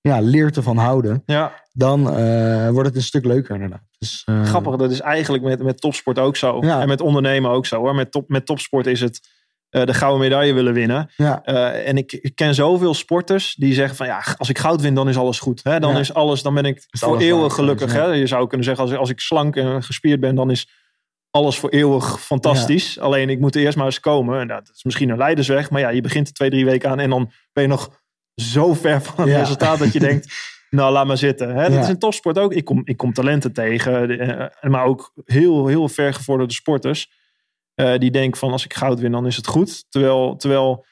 ja, 0.06 0.20
leert 0.20 0.56
ervan 0.56 0.76
houden, 0.76 1.22
ja. 1.26 1.52
dan 1.72 2.16
eh, 2.16 2.68
wordt 2.70 2.88
het 2.88 2.96
een 2.96 3.02
stuk 3.02 3.24
leuker 3.24 3.54
inderdaad. 3.54 3.82
Dus, 3.98 4.22
eh, 4.24 4.42
Grappig, 4.44 4.76
dat 4.76 4.90
is 4.90 5.00
eigenlijk 5.00 5.44
met, 5.44 5.62
met 5.62 5.80
topsport 5.80 6.18
ook 6.18 6.36
zo. 6.36 6.58
Ja. 6.60 6.80
En 6.80 6.88
met 6.88 7.00
ondernemen 7.00 7.50
ook 7.50 7.66
zo. 7.66 7.76
Hoor. 7.76 7.94
Met, 7.94 8.10
top, 8.10 8.28
met 8.28 8.46
topsport 8.46 8.86
is 8.86 9.00
het 9.00 9.20
eh, 9.68 9.84
de 9.84 9.94
gouden 9.94 10.20
medaille 10.20 10.52
willen 10.52 10.72
winnen. 10.72 11.10
Ja, 11.16 11.42
en 11.72 11.96
ik, 11.96 12.12
ik 12.12 12.34
ken 12.34 12.54
zoveel 12.54 12.94
sporters 12.94 13.54
die 13.54 13.74
zeggen 13.74 13.96
van 13.96 14.06
ja, 14.06 14.22
als 14.36 14.48
ik 14.48 14.58
goud 14.58 14.80
win, 14.80 14.94
dan 14.94 15.08
is 15.08 15.16
alles 15.18 15.38
goed. 15.38 15.60
Hè? 15.62 15.80
Dan 15.80 15.92
Ja. 15.92 15.98
is 15.98 16.14
alles, 16.14 16.42
dan 16.42 16.54
ben 16.54 16.64
ik 16.64 16.86
voor 16.90 17.18
eeuwig 17.18 17.54
gelukkig. 17.54 17.92
Hè? 17.92 18.04
Je 18.04 18.26
zou 18.26 18.46
kunnen 18.46 18.66
zeggen, 18.66 18.84
als, 18.84 18.94
als 18.94 19.10
ik 19.10 19.20
slank 19.20 19.56
en 19.56 19.82
gespierd 19.82 20.20
ben, 20.20 20.34
dan 20.34 20.50
is 20.50 20.68
alles 21.30 21.58
voor 21.58 21.70
eeuwig 21.70 22.20
fantastisch. 22.20 22.98
Alleen 22.98 23.30
ik 23.30 23.40
moet 23.40 23.54
er 23.54 23.60
eerst 23.62 23.76
maar 23.76 23.86
eens 23.86 24.00
komen. 24.00 24.40
En 24.40 24.48
dat 24.48 24.70
is 24.74 24.84
misschien 24.84 25.08
een 25.08 25.18
leidersweg. 25.18 25.70
Maar 25.70 25.80
ja, 25.80 25.88
je 25.88 26.00
begint 26.00 26.26
er 26.28 26.34
twee, 26.34 26.50
drie 26.50 26.64
weken 26.64 26.90
aan 26.90 27.00
en 27.00 27.10
dan 27.10 27.30
ben 27.52 27.62
je 27.62 27.68
nog 27.68 28.04
zo 28.40 28.74
ver 28.74 29.02
van 29.02 29.24
het 29.24 29.32
Ja. 29.34 29.38
resultaat 29.38 29.78
dat 29.78 29.92
je 29.92 29.98
denkt, 29.98 30.34
nou 30.70 30.92
laat 30.92 31.06
maar 31.06 31.16
zitten. 31.18 31.48
Hè? 31.48 31.62
Dat 31.62 31.72
Ja. 31.72 31.80
is 31.80 31.88
in 31.88 31.98
topsport 31.98 32.38
ook. 32.38 32.52
Ik 32.52 32.64
kom, 32.64 32.80
ik 32.84 32.96
kom 32.96 33.12
talenten 33.12 33.52
tegen, 33.52 34.18
eh, 34.18 34.70
maar 34.70 34.84
ook 34.84 35.12
heel, 35.24 35.66
heel 35.66 35.88
ver 35.88 36.14
gevorderde 36.14 36.54
sporters. 36.54 37.10
eh, 37.74 37.98
die 37.98 38.10
denken 38.10 38.38
van 38.38 38.52
als 38.52 38.64
ik 38.64 38.74
goud 38.74 39.00
win, 39.00 39.12
dan 39.12 39.26
is 39.26 39.36
het 39.36 39.46
goed. 39.46 39.84
Terwijl, 39.88 40.36
terwijl 40.36 40.84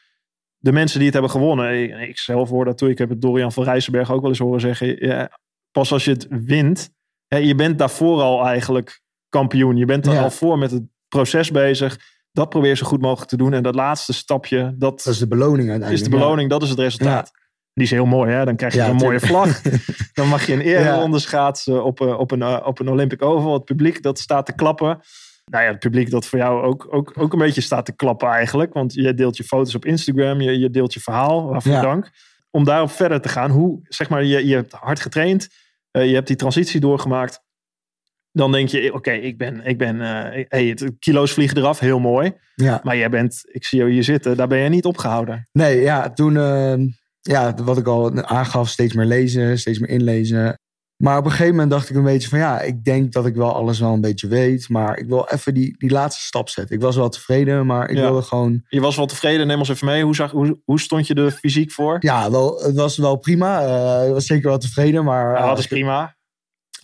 de 0.57 0.73
mensen 0.73 0.97
die 0.97 1.05
het 1.05 1.15
hebben 1.15 1.33
gewonnen, 1.33 1.83
ik, 1.83 2.09
ik 2.09 2.19
zelf 2.19 2.49
hoor 2.49 2.65
dat 2.65 2.79
toe. 2.79 2.91
Ik 2.91 2.99
heb 2.99 3.09
het 3.09 3.21
Dorian 3.21 3.53
van 3.53 3.65
Rijssenberg 3.65 4.11
ook 4.13 4.21
wel 4.21 4.31
eens 4.31 4.39
horen 4.39 4.61
zeggen. 4.61 5.07
ja, 5.07 5.39
pas 5.71 5.93
als 5.93 6.05
je 6.05 6.11
het 6.11 6.27
wint, 6.31 6.91
hè, 7.27 7.37
je 7.37 7.55
bent 7.55 7.79
daarvoor 7.79 8.21
al 8.21 8.47
eigenlijk 8.47 9.01
kampioen. 9.29 9.77
Je 9.77 9.85
bent 9.85 10.07
er 10.07 10.13
Ja. 10.13 10.23
al 10.23 10.31
voor 10.31 10.59
met 10.59 10.71
het 10.71 10.83
proces 11.09 11.51
bezig. 11.51 11.99
Dat 12.35 12.49
probeer 12.49 12.69
je 12.71 12.77
zo 12.77 12.87
goed 12.87 13.01
mogelijk 13.01 13.31
te 13.31 13.37
doen. 13.37 13.53
En 13.53 13.63
dat 13.63 13.75
laatste 13.75 14.13
stapje, 14.13 14.75
dat, 14.77 15.03
dat 15.05 15.07
is 15.07 15.19
de 15.19 15.27
beloning 15.29 15.71
uiteindelijk. 15.71 15.93
is 15.93 16.03
de 16.03 16.17
beloning, 16.17 16.51
dat 16.51 16.63
is 16.63 16.69
het 16.71 16.79
resultaat. 16.79 17.31
Die 17.73 17.85
is 17.85 17.91
heel 17.91 18.07
mooi, 18.07 18.33
hè? 18.33 18.45
Dan 18.45 18.57
krijg 18.57 18.73
je 18.73 18.79
Ja, 18.79 18.89
een 18.89 18.97
mooie 18.97 19.21
vlag. 19.21 19.61
Dan 20.13 20.29
mag 20.29 20.47
je 20.47 20.53
een 20.53 20.61
ereronde 20.61 21.19
schaatsen 21.19 21.85
op, 21.85 22.01
eh, 22.01 22.19
op, 22.19 22.31
een, 22.31 22.43
eh, 22.43 22.61
op 22.65 22.79
een 22.81 22.89
Olympic 22.89 23.23
Oval. 23.23 23.53
Het 23.53 23.65
publiek 23.65 24.03
dat 24.03 24.19
staat 24.19 24.47
te 24.47 24.55
klappen. 24.55 25.01
Nou 25.51 25.65
ja, 25.65 25.71
het 25.71 25.79
publiek 25.79 26.11
dat 26.11 26.27
voor 26.27 26.39
jou 26.39 26.63
ook, 26.65 26.87
ook, 26.91 27.13
ook 27.17 27.33
een 27.33 27.39
beetje 27.39 27.61
staat 27.61 27.85
te 27.85 27.97
klappen 27.97 28.29
eigenlijk. 28.29 28.73
Want 28.73 28.95
je 28.95 29.15
deelt 29.15 29.37
je 29.37 29.45
foto's 29.45 29.75
op 29.75 29.85
Instagram, 29.85 30.41
je, 30.41 30.59
je 30.59 30.71
deelt 30.71 30.95
je 30.95 31.01
verhaal, 31.01 31.47
waarvoor 31.49 31.73
dank. 31.81 32.11
Om 32.51 32.65
daarop 32.65 32.91
verder 32.91 33.21
te 33.21 33.29
gaan. 33.29 33.51
Hoe, 33.51 33.81
zeg 33.83 34.09
maar, 34.09 34.25
je, 34.25 34.47
je 34.47 34.55
hebt 34.55 34.73
hard 34.73 35.01
getraind. 35.01 35.49
eh, 35.91 36.07
je 36.09 36.15
hebt 36.15 36.27
die 36.27 36.37
transitie 36.37 36.81
doorgemaakt. 36.81 37.41
Dan 38.37 38.53
denk 38.53 38.69
je, 38.69 38.95
oké, 38.95 39.11
ik 39.11 39.39
ben, 39.39 39.67
ik 39.67 39.79
ben 39.79 40.01
eh, 40.01 40.45
hey, 40.49 40.67
het, 40.67 40.91
kilo's 40.99 41.33
vliegen 41.33 41.57
eraf, 41.57 41.79
heel 41.79 41.99
mooi. 42.01 42.33
Ja. 42.55 42.81
Maar 42.83 42.97
jij 42.97 43.11
bent, 43.11 43.41
ik 43.53 43.65
zie 43.65 43.79
jou 43.79 43.91
hier 43.91 44.05
zitten, 44.05 44.37
daar 44.37 44.49
ben 44.49 44.59
je 44.59 44.69
niet 44.69 44.85
opgehouden. 44.85 45.49
Nee, 45.53 45.81
ja, 45.81 46.11
toen, 46.13 46.37
eh, 46.37 46.75
ja, 47.21 47.55
wat 47.55 47.79
ik 47.79 47.87
al 47.87 48.23
aangaf, 48.23 48.69
steeds 48.69 48.95
meer 48.95 49.07
lezen, 49.07 49.59
steeds 49.59 49.79
meer 49.79 49.91
inlezen. 49.91 50.59
Maar 50.97 51.19
op 51.19 51.25
een 51.25 51.31
gegeven 51.31 51.53
moment 51.53 51.71
dacht 51.71 51.91
ik 51.91 51.97
een 51.97 52.03
beetje 52.05 52.29
van, 52.29 52.39
ja, 52.39 52.61
ik 52.61 52.85
denk 52.85 53.13
dat 53.13 53.27
ik 53.27 53.35
wel 53.35 53.55
alles 53.55 53.81
wel 53.81 53.93
een 53.93 54.01
beetje 54.01 54.29
weet. 54.29 54.69
Maar 54.69 54.99
ik 54.99 55.09
wil 55.09 55.27
even 55.29 55.55
die, 55.55 55.75
die 55.79 55.91
laatste 55.91 56.23
stap 56.23 56.49
zetten. 56.49 56.77
Ik 56.77 56.83
was 56.83 56.97
wel 56.97 57.09
tevreden, 57.09 57.67
maar 57.67 57.89
ik 57.91 57.97
Ja. 57.97 58.03
wilde 58.03 58.23
gewoon, 58.23 58.63
Je 58.69 58.81
was 58.81 58.97
wel 58.97 59.07
tevreden, 59.07 59.47
neem 59.47 59.59
ons 59.59 59.69
even 59.69 59.87
mee. 59.87 60.05
Hoe, 60.05 60.15
zag, 60.15 60.31
hoe, 60.31 60.61
hoe 60.65 60.81
stond 60.81 61.07
je 61.07 61.15
er 61.15 61.31
fysiek 61.31 61.71
voor? 61.73 61.97
ja, 62.01 62.31
wel, 62.31 62.61
het 62.63 62.75
was 62.75 62.97
wel 62.97 63.17
prima. 63.17 63.61
Eh, 63.63 64.07
ik 64.07 64.13
was 64.13 64.27
zeker 64.27 64.49
wel 64.49 64.59
tevreden, 64.59 65.05
maar... 65.05 65.33
Ja, 65.35 65.41
eh, 65.41 65.47
dat 65.49 65.59
is 65.59 65.67
prima. 65.67 66.17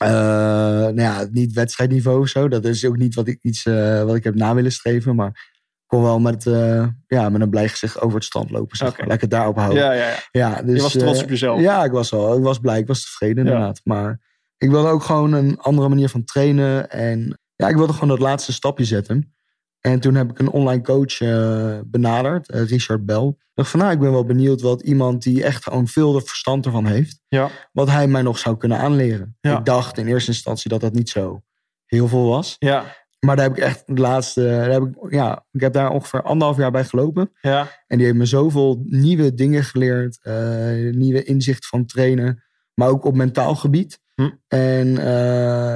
Eh, 0.01 0.11
nou 0.11 1.01
ja, 1.01 1.27
niet 1.31 1.53
wedstrijdniveau 1.53 2.21
of 2.21 2.29
zo. 2.29 2.49
Dat 2.49 2.65
is 2.65 2.85
ook 2.85 2.97
niet 2.97 3.15
wat 3.15 3.29
ik, 3.29 3.39
iets, 3.43 3.67
eh, 3.67 4.03
wat 4.03 4.15
ik 4.15 4.25
heb 4.25 4.35
na 4.35 4.55
willen 4.55 4.73
streven. 4.73 5.15
Maar 5.15 5.29
ik 5.29 5.85
kon 5.87 6.03
wel 6.03 6.21
met, 6.21 6.47
eh, 6.47 6.87
ja, 7.07 7.29
met 7.29 7.41
een 7.41 7.51
blij 7.51 7.69
gezicht 7.69 8.01
over 8.01 8.15
het 8.15 8.25
strand 8.25 8.51
lopen. 8.51 8.77
Zeg 8.77 8.99
ik 8.99 9.21
het 9.21 9.31
daarop 9.31 9.57
houden. 9.57 9.83
Ja, 9.83 9.93
ja, 9.93 10.09
ja. 10.09 10.17
Ja, 10.31 10.63
dus, 10.63 10.77
je 10.77 10.83
was 10.83 10.93
trots 10.93 11.23
op 11.23 11.29
jezelf. 11.29 11.61
Ja, 11.61 11.85
ik 11.85 11.93
was 11.93 12.11
wel. 12.11 12.37
Ik 12.37 12.43
was 12.43 12.59
blij. 12.59 12.79
Ik 12.79 12.87
was 12.87 13.03
tevreden 13.03 13.45
Ja. 13.45 13.51
inderdaad. 13.51 13.81
Maar 13.85 14.21
ik 14.57 14.71
wilde 14.71 14.89
ook 14.89 15.03
gewoon 15.03 15.33
een 15.33 15.59
andere 15.59 15.89
manier 15.89 16.09
van 16.09 16.25
trainen. 16.25 16.91
En 16.91 17.39
ja, 17.57 17.69
ik 17.69 17.77
wilde 17.77 17.93
gewoon 17.93 18.09
dat 18.09 18.19
laatste 18.19 18.53
stapje 18.53 18.85
zetten. 18.85 19.35
En 19.81 20.01
toen 20.01 20.15
heb 20.15 20.31
ik 20.31 20.39
een 20.39 20.51
online 20.51 20.83
coach 20.83 21.21
eh, 21.21 21.79
benaderd, 21.87 22.51
eh, 22.51 22.63
Richard 22.69 23.07
Bell. 23.07 23.27
Ik 23.27 23.47
dacht 23.55 23.71
van, 23.71 23.81
nou, 23.81 23.93
ik 23.93 23.99
ben 23.99 24.11
wel 24.13 24.25
benieuwd 24.25 24.61
wat 24.61 24.81
iemand 24.83 25.23
die 25.23 25.45
echt 25.45 25.63
gewoon 25.63 25.89
veel 25.89 26.13
de 26.13 26.21
verstand 26.21 26.67
ervan 26.67 26.87
heeft, 26.87 27.21
Ja. 27.29 27.49
wat 27.73 27.89
hij 27.91 28.07
mij 28.09 28.23
nog 28.23 28.39
zou 28.39 28.57
kunnen 28.57 28.79
aanleren. 28.79 29.37
Ja. 29.41 29.59
Ik 29.59 29.65
dacht 29.65 29.99
in 29.99 30.07
eerste 30.07 30.31
instantie 30.31 30.71
dat 30.71 30.81
dat 30.81 30.93
niet 30.93 31.09
zo 31.11 31.43
heel 31.87 32.09
veel 32.09 32.25
was. 32.29 32.57
Ja. 32.59 32.85
Maar 33.21 33.37
daar 33.37 33.45
heb 33.49 33.57
ik 33.57 33.63
echt 33.63 33.83
het 33.87 33.99
laatste, 33.99 34.43
daar 34.43 34.71
heb 34.71 34.83
ik, 34.83 35.13
ja, 35.13 35.45
ik 35.53 35.61
heb 35.61 35.73
daar 35.73 35.91
ongeveer 35.91 36.23
anderhalf 36.23 36.59
jaar 36.59 36.71
bij 36.71 36.85
gelopen. 36.85 37.31
Ja. 37.41 37.69
En 37.87 37.97
die 37.97 38.07
heeft 38.07 38.19
me 38.19 38.27
zoveel 38.27 38.83
nieuwe 38.85 39.35
dingen 39.35 39.65
geleerd. 39.65 40.19
eh, 40.23 40.35
nieuwe 40.91 41.23
inzicht 41.25 41.67
van 41.67 41.87
trainen. 41.87 42.43
Maar 42.75 42.89
ook 42.89 43.05
op 43.05 43.15
mentaal 43.15 43.55
gebied. 43.55 44.01
Hm. 44.15 44.31
En 44.49 44.89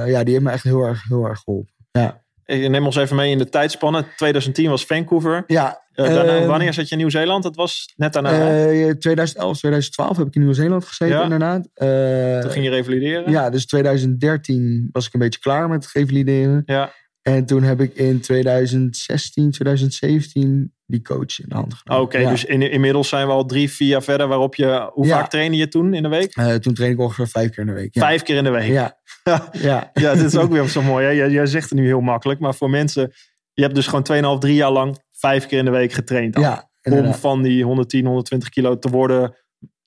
ja, 0.07 0.23
die 0.23 0.33
heeft 0.33 0.45
me 0.45 0.51
echt 0.51 0.63
heel 0.63 0.81
erg, 0.83 1.03
heel 1.07 1.25
erg 1.25 1.39
geholpen. 1.39 1.73
Ja, 1.91 2.23
Ik 2.45 2.69
neem 2.69 2.85
ons 2.85 2.95
even 2.95 3.15
mee 3.15 3.31
in 3.31 3.37
de 3.37 3.49
tijdspannen. 3.49 4.05
2010 4.15 4.69
was 4.69 4.85
Vancouver. 4.85 5.43
ja 5.47 5.83
Eh, 5.93 6.05
daarna, 6.05 6.37
eh, 6.37 6.45
wanneer 6.47 6.73
zat 6.73 6.85
je 6.85 6.91
in 6.91 6.97
Nieuw-Zeeland? 6.97 7.43
Dat 7.43 7.55
was 7.55 7.93
net 7.95 8.13
daarna. 8.13 8.31
hè? 8.33 8.87
eh, 8.87 8.91
2011, 8.95 9.57
2012 9.57 10.17
heb 10.17 10.27
ik 10.27 10.35
in 10.35 10.41
Nieuw-Zeeland 10.43 10.85
gezeten 10.85 11.15
Ja. 11.15 11.23
inderdaad. 11.23 11.69
Eh, 11.73 12.39
Toen 12.39 12.51
ging 12.51 12.65
je 12.65 12.71
revalideren. 12.71 13.31
ja, 13.31 13.49
dus 13.49 13.65
2013 13.65 14.89
was 14.91 15.07
ik 15.07 15.13
een 15.13 15.19
beetje 15.19 15.39
klaar 15.39 15.69
met 15.69 15.89
revalideren. 15.93 16.61
Ja. 16.65 16.91
En 17.21 17.45
toen 17.45 17.63
heb 17.63 17.81
ik 17.81 17.93
in 17.95 18.19
2016, 18.21 19.51
2017 19.51 20.73
die 20.87 21.01
coach 21.01 21.39
in 21.39 21.45
de 21.47 21.55
hand 21.55 21.73
genomen. 21.73 22.05
Oké, 22.05 22.17
Ja. 22.17 22.29
dus 22.29 22.45
in, 22.45 22.71
inmiddels 22.71 23.09
zijn 23.09 23.27
we 23.27 23.33
al 23.33 23.45
drie, 23.45 23.69
vier 23.71 23.87
jaar 23.87 24.03
verder. 24.03 24.27
Waarop 24.27 24.55
je, 24.55 24.89
hoe 24.93 25.05
Ja. 25.05 25.17
vaak 25.17 25.29
trainde 25.29 25.57
je 25.57 25.67
toen 25.67 25.93
in 25.93 26.03
de 26.03 26.09
week? 26.09 26.35
Eh, 26.35 26.53
toen 26.53 26.73
train 26.73 26.91
ik 26.91 26.99
ongeveer 26.99 27.27
vijf 27.27 27.49
keer 27.49 27.59
in 27.59 27.65
de 27.65 27.73
week. 27.73 27.89
Vijf 27.99 28.21
keer 28.23 28.35
in 28.35 28.43
de 28.43 28.49
week. 28.49 28.67
Ja, 28.71 28.97
Ja, 29.29 29.49
Ja, 29.93 30.13
dit 30.13 30.23
is 30.23 30.37
ook 30.37 30.51
weer 30.51 30.67
zo 30.67 30.81
mooi. 30.81 31.05
Hè? 31.05 31.11
Jij, 31.11 31.29
jij 31.29 31.45
zegt 31.45 31.69
het 31.69 31.79
nu 31.79 31.85
heel 31.85 32.01
makkelijk, 32.01 32.39
maar 32.39 32.55
voor 32.55 32.69
mensen... 32.69 33.11
Je 33.53 33.61
hebt 33.61 33.75
dus 33.75 33.87
gewoon 33.87 34.35
2,5, 34.37 34.39
3 34.39 34.55
jaar 34.55 34.71
lang 34.71 34.97
vijf 35.11 35.45
keer 35.45 35.59
in 35.59 35.65
de 35.65 35.71
week 35.71 35.91
getraind. 35.93 36.39
ja, 36.39 36.69
om 36.81 37.13
van 37.13 37.41
die 37.41 37.63
110, 37.63 38.05
120 38.05 38.49
kilo 38.49 38.79
te 38.79 38.89
worden 38.89 39.35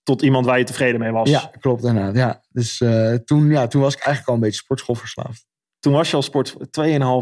tot 0.03 0.23
iemand 0.23 0.47
waar 0.47 0.59
je 0.59 0.65
tevreden 0.65 1.01
mee 1.01 1.11
was. 1.13 1.31
Ja, 1.31 1.51
klopt 1.61 1.85
inderdaad. 1.85 2.15
Ja. 2.17 2.43
Dus 2.49 2.81
eh, 2.81 3.15
toen, 3.15 3.51
ja, 3.51 3.67
toen 3.67 3.81
was 3.83 3.93
ik 3.95 3.99
eigenlijk 4.01 4.29
al 4.29 4.35
een 4.35 4.41
beetje 4.41 4.61
sportschoolverslaafd. 4.61 5.47
Toen 5.81 5.93
was 5.93 6.11
je 6.11 6.17
al 6.17 6.23
sport 6.23 6.53
2,5 6.55 6.59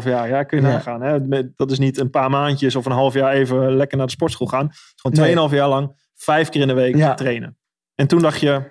jaar. 0.07 0.27
Ja, 0.27 0.43
kun 0.43 0.61
je 0.61 0.67
Ja. 0.67 0.71
nagaan. 0.73 1.01
Hè? 1.01 1.19
Dat 1.55 1.71
is 1.71 1.79
niet 1.79 1.97
een 1.97 2.09
paar 2.09 2.29
maandjes 2.29 2.75
of 2.75 2.85
een 2.85 2.91
half 2.91 3.13
jaar 3.13 3.33
even 3.33 3.75
lekker 3.75 3.97
naar 3.97 4.05
de 4.05 4.11
sportschool 4.11 4.47
gaan. 4.47 4.69
Gewoon 4.95 5.49
2,5 5.49 5.55
jaar 5.55 5.69
lang 5.69 6.09
vijf 6.15 6.49
keer 6.49 6.61
in 6.61 6.67
de 6.67 6.73
week 6.73 6.95
Ja. 6.95 7.13
trainen. 7.13 7.57
En 7.95 8.07
toen 8.07 8.21
dacht 8.21 8.39
je, 8.39 8.61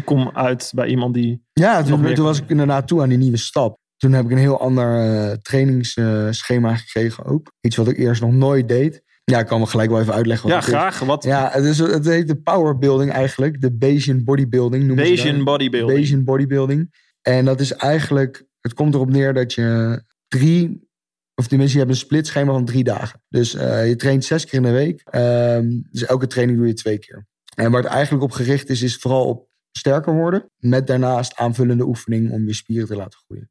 ik 0.00 0.06
kom 0.06 0.30
uit 0.34 0.72
bij 0.74 0.86
iemand 0.88 1.14
die... 1.14 1.42
Ja, 1.52 1.82
toen, 1.82 2.14
toen 2.14 2.24
was 2.24 2.38
ik 2.40 2.48
inderdaad 2.48 2.88
toe 2.88 3.02
aan 3.02 3.08
die 3.08 3.18
nieuwe 3.18 3.36
stap. 3.36 3.78
Toen 3.96 4.12
heb 4.12 4.24
ik 4.24 4.30
een 4.30 4.38
heel 4.38 4.60
ander 4.60 5.00
eh, 5.00 5.32
trainingsschema 5.32 6.76
gekregen 6.76 7.24
ook. 7.24 7.52
Iets 7.60 7.76
wat 7.76 7.88
ik 7.88 7.98
eerst 7.98 8.20
nog 8.20 8.32
nooit 8.32 8.68
deed. 8.68 9.02
Ja, 9.24 9.38
ik 9.38 9.46
kan 9.46 9.60
me 9.60 9.66
gelijk 9.66 9.90
wel 9.90 10.00
even 10.00 10.14
uitleggen 10.14 10.48
wat 10.48 10.58
Ja, 10.58 10.66
is. 10.66 10.74
graag. 10.74 10.98
Wat 10.98 11.24
Ja, 11.24 11.48
het, 11.52 11.64
is, 11.64 11.78
het 11.78 12.06
heet 12.06 12.28
de 12.28 12.36
powerbuilding 12.36 13.12
eigenlijk. 13.12 13.60
De 13.60 13.72
Bayesian 13.72 14.24
bodybuilding 14.24 14.84
noemen 14.84 15.06
ze 15.06 15.12
Bayesian 15.12 15.44
bodybuilding. 15.44 15.92
Bayesian 15.92 16.24
bodybuilding. 16.24 16.94
En 17.22 17.44
dat 17.44 17.60
is 17.60 17.72
eigenlijk, 17.72 18.44
het 18.60 18.74
komt 18.74 18.94
erop 18.94 19.10
neer 19.10 19.34
dat 19.34 19.54
je 19.54 20.02
drie, 20.28 20.88
of 21.34 21.46
tenminste 21.46 21.78
je 21.78 21.84
hebt 21.84 21.96
een 21.96 22.00
splitschema 22.00 22.52
van 22.52 22.64
drie 22.64 22.84
dagen. 22.84 23.22
Dus 23.28 23.54
eh, 23.54 23.88
je 23.88 23.96
traint 23.96 24.24
zes 24.24 24.44
keer 24.44 24.54
in 24.58 24.62
de 24.62 24.70
week. 24.70 25.02
Ehm, 25.04 25.68
dus 25.90 26.04
elke 26.04 26.26
training 26.26 26.58
doe 26.58 26.66
je 26.66 26.74
twee 26.74 26.98
keer. 26.98 27.26
En 27.54 27.70
waar 27.70 27.82
het 27.82 27.92
eigenlijk 27.92 28.24
op 28.24 28.32
gericht 28.32 28.68
is, 28.68 28.82
is 28.82 28.96
vooral 28.96 29.24
op 29.24 29.48
sterker 29.72 30.12
worden. 30.14 30.50
Met 30.56 30.86
daarnaast 30.86 31.36
aanvullende 31.36 31.84
oefening 31.86 32.30
om 32.30 32.46
je 32.46 32.54
spieren 32.54 32.88
te 32.88 32.96
laten 32.96 33.18
groeien. 33.26 33.50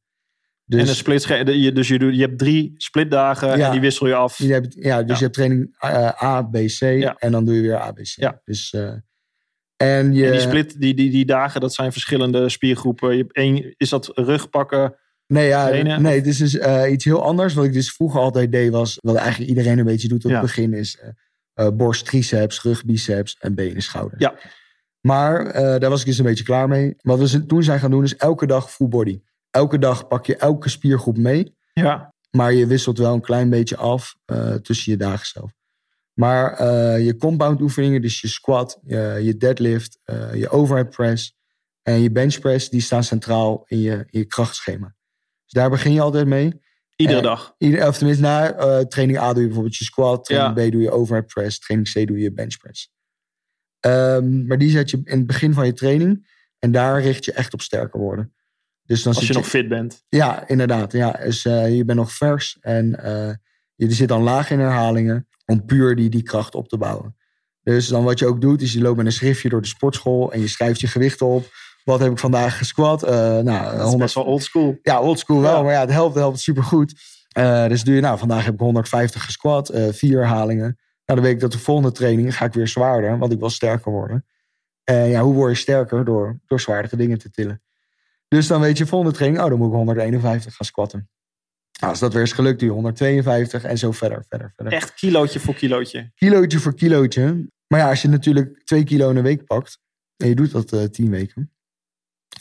Dus 0.66 0.82
En 0.82 0.88
een 0.88 0.96
split, 0.96 1.24
je, 1.24 1.72
dus 1.72 1.88
je, 1.88 2.00
doet, 2.00 2.16
je 2.16 2.22
hebt 2.22 2.38
drie 2.38 2.74
splitdagen 2.78 3.58
Ja. 3.58 3.66
en 3.66 3.72
die 3.72 3.82
wissel 3.82 4.08
je 4.08 4.16
af. 4.16 4.38
je 4.38 4.54
hebt, 4.54 4.74
ja, 4.74 4.98
dus 5.04 5.08
Ja. 5.10 5.16
je 5.16 5.22
hebt 5.24 5.34
training 5.34 5.76
eh, 5.80 6.24
A, 6.24 6.42
B, 6.42 6.54
C 6.54 6.80
Ja. 6.80 7.16
en 7.18 7.32
dan 7.32 7.46
doe 7.46 7.56
je 7.56 7.62
weer 7.62 7.76
A, 7.82 7.92
B, 7.92 7.96
C. 7.96 8.06
Ja. 8.06 8.42
Dus, 8.46 8.74
eh, 8.74 8.94
en 9.78 10.14
je, 10.14 10.26
En 10.26 10.32
die 10.32 10.40
split, 10.40 10.80
die, 10.82 10.94
die, 10.94 11.10
die 11.12 11.26
dagen, 11.26 11.62
dat 11.62 11.74
zijn 11.74 11.92
verschillende 11.92 12.50
spiergroepen. 12.50 13.12
Je 13.16 13.22
hebt 13.22 13.36
één, 13.36 13.74
is 13.78 13.90
dat 13.90 14.12
rugpakken? 14.14 14.96
Nee, 15.28 15.48
ja, 15.48 15.68
trainen? 15.68 16.02
nee, 16.02 16.16
het 16.16 16.28
is 16.28 16.58
eh, 16.58 16.92
iets 16.92 17.06
heel 17.06 17.24
anders. 17.24 17.54
Wat 17.54 17.66
ik 17.66 17.74
dus 17.74 17.92
vroeger 17.92 18.20
altijd 18.20 18.52
deed 18.52 18.72
was, 18.72 18.98
wat 19.02 19.16
eigenlijk 19.16 19.50
iedereen 19.50 19.78
een 19.80 19.86
beetje 19.86 20.08
doet 20.08 20.26
op 20.26 20.32
het 20.32 20.42
begin, 20.42 20.74
is 20.74 21.00
borst, 21.74 22.06
triceps, 22.06 22.62
rug, 22.62 22.86
biceps 22.86 23.36
en 23.40 23.56
benen, 23.56 23.82
schouder. 23.82 24.22
Ja. 24.22 24.36
Maar 25.02 25.46
eh, 25.46 25.80
daar 25.80 25.90
was 25.90 26.00
ik 26.00 26.06
dus 26.06 26.18
een 26.18 26.26
beetje 26.26 26.44
klaar 26.44 26.68
mee. 26.68 26.96
Wat 27.02 27.20
we 27.32 27.46
toen 27.46 27.64
zijn 27.64 27.80
gaan 27.80 27.92
doen 27.92 28.04
is 28.04 28.16
elke 28.16 28.46
dag 28.48 28.72
full 28.72 28.88
body. 28.88 29.22
Elke 29.52 29.80
dag 29.80 30.08
pak 30.08 30.26
je 30.26 30.36
elke 30.36 30.70
spiergroep 30.70 31.18
mee, 31.18 31.56
Ja. 31.74 32.14
maar 32.32 32.54
je 32.54 32.68
wisselt 32.68 32.98
wel 32.98 33.14
een 33.14 33.22
klein 33.22 33.50
beetje 33.50 33.78
af 33.78 34.16
eh, 34.26 34.54
tussen 34.54 34.92
je 34.92 34.98
dagen 34.98 35.26
zelf. 35.28 35.52
Maar 36.14 36.54
eh, 36.54 37.06
je 37.06 37.18
compound 37.18 37.62
oefeningen, 37.62 38.02
dus 38.02 38.22
je 38.22 38.28
squat, 38.28 38.80
je, 38.84 39.36
deadlift, 39.38 40.00
je 40.34 40.50
overhead 40.50 40.90
press 40.90 41.38
en 41.82 42.02
je 42.02 42.12
bench 42.12 42.40
press, 42.40 42.70
die 42.70 42.82
staan 42.82 43.04
centraal 43.04 43.64
in 43.66 43.80
je, 43.80 43.92
in 44.10 44.20
je 44.20 44.26
krachtschema. 44.26 44.96
Dus 45.44 45.54
daar 45.54 45.70
begin 45.70 45.94
je 45.94 46.02
altijd 46.02 46.28
mee. 46.28 46.62
Iedere 46.96 47.22
dag. 47.22 47.54
Ieder, 47.58 47.88
of 47.88 47.98
tenminste, 47.98 48.24
na 48.24 48.86
training 48.86 49.20
A 49.20 49.28
doe 49.32 49.40
je 49.42 49.46
bijvoorbeeld 49.46 49.76
je 49.76 49.84
squat. 49.84 50.26
Training 50.26 50.58
Ja. 50.58 50.68
B 50.68 50.72
doe 50.72 50.82
je 50.82 50.92
overhead 50.92 51.28
press. 51.28 51.60
Training 51.60 51.92
C 51.92 52.08
doe 52.08 52.20
je 52.20 52.34
bench 52.34 52.58
press. 52.58 52.92
Ehm, 53.80 54.48
maar 54.48 54.58
die 54.58 54.70
zet 54.70 54.90
je 54.90 55.02
in 55.04 55.18
het 55.18 55.28
begin 55.28 55.54
van 55.54 55.66
je 55.66 55.74
training. 55.74 56.28
En 56.60 56.72
daar 56.72 57.02
richt 57.02 57.26
je 57.26 57.34
echt 57.34 57.54
op 57.54 57.62
sterker 57.62 58.00
worden. 58.00 58.34
Dus 58.84 59.04
dan 59.04 59.16
Als 59.16 59.28
je 59.28 59.34
nog 59.34 59.48
fit 59.48 59.68
bent. 59.68 60.04
Ja, 60.10 60.48
inderdaad. 60.48 60.92
Ja. 60.92 61.12
Dus 61.12 61.46
eh, 61.46 61.76
je 61.76 61.86
bent 61.86 61.98
nog 61.98 62.12
vers. 62.12 62.58
En 62.62 63.04
eh, 63.04 63.34
je 63.76 63.92
zit 63.92 64.08
dan 64.08 64.24
laag 64.24 64.50
in 64.52 64.60
herhalingen. 64.60 65.28
Om 65.46 65.66
puur 65.66 65.96
die, 65.96 66.10
die 66.10 66.24
kracht 66.24 66.56
op 66.56 66.68
te 66.68 66.78
bouwen. 66.78 67.16
Dus 67.64 67.88
dan 67.88 68.04
wat 68.04 68.20
je 68.20 68.26
ook 68.28 68.42
doet, 68.42 68.62
is 68.62 68.74
je 68.74 68.82
loopt 68.82 68.98
met 68.98 69.06
een 69.06 69.12
schriftje 69.12 69.50
door 69.50 69.62
de 69.62 69.68
sportschool. 69.68 70.32
En 70.34 70.40
je 70.40 70.48
schrijft 70.48 70.80
je 70.80 70.88
gewichten 70.88 71.28
op. 71.28 71.46
Wat 71.84 72.00
heb 72.00 72.12
ik 72.12 72.18
vandaag 72.20 72.58
gesquat? 72.58 73.04
Eh 73.04 73.12
nou, 73.40 73.44
Dat 73.64 73.74
is 73.74 73.80
100, 73.80 73.98
best 73.98 74.16
wel 74.16 74.24
old 74.24 74.44
school. 74.44 74.80
ja, 74.82 75.02
oldschool 75.02 75.42
wel, 75.42 75.56
Ja. 75.58 75.62
maar 75.64 75.74
ja, 75.74 75.80
het 75.80 75.90
helpt, 75.92 76.14
het 76.14 76.24
helpt 76.24 76.40
supergoed. 76.40 76.94
Dus 77.68 77.84
doe 77.84 77.96
je, 77.96 78.02
nou, 78.02 78.18
vandaag 78.18 78.46
heb 78.46 78.54
ik 78.54 78.60
150 78.60 79.26
gesquat, 79.26 79.72
vier 79.92 80.18
herhalingen. 80.18 80.80
Nou, 81.10 81.22
dan 81.22 81.30
weet 81.30 81.34
ik 81.34 81.40
dat 81.50 81.52
de 81.52 81.60
volgende 81.66 81.92
training 81.92 82.36
ga 82.36 82.46
ik 82.46 82.54
weer 82.54 82.68
zwaarder, 82.68 83.18
want 83.18 83.32
ik 83.32 83.40
wil 83.40 83.50
sterker 83.50 83.92
worden. 83.92 84.26
En 84.84 85.08
ja, 85.10 85.22
hoe 85.22 85.34
word 85.34 85.52
je 85.52 85.58
sterker? 85.62 86.06
Door, 86.06 86.40
door 86.46 86.60
zwaardere 86.60 86.96
dingen 86.96 87.18
te 87.18 87.30
tillen. 87.30 87.62
Dus 88.28 88.48
dan 88.48 88.62
weet 88.62 88.78
je, 88.78 88.86
volgende 88.86 89.14
training, 89.16 89.44
oh, 89.44 89.50
dan 89.50 89.58
moet 89.58 89.68
ik 89.68 89.74
151 89.74 90.56
gaan 90.56 90.66
squatten. 90.66 91.10
Nou, 91.80 91.92
als 91.92 92.00
dat 92.02 92.14
weer 92.14 92.22
is 92.22 92.32
gelukt, 92.32 92.62
je 92.62 92.70
152 92.70 93.64
en 93.64 93.78
zo 93.78 93.92
verder, 93.92 94.26
verder, 94.30 94.54
verder. 94.56 94.74
Echt 94.74 94.94
kilootje 94.94 95.40
voor 95.40 95.54
kilootje. 95.54 96.12
Kilootje 96.16 96.60
voor 96.60 96.74
kilootje. 96.76 97.48
Maar 97.68 97.80
ja, 97.80 97.90
als 97.90 98.02
je 98.02 98.08
natuurlijk 98.08 98.62
twee 98.64 98.84
kilo 98.84 99.10
in 99.10 99.16
een 99.16 99.24
week 99.24 99.46
pakt, 99.46 99.80
en 100.18 100.28
je 100.28 100.36
doet 100.36 100.52
dat 100.52 100.74
eh 100.74 100.84
10 100.84 101.10
weken, 101.10 101.52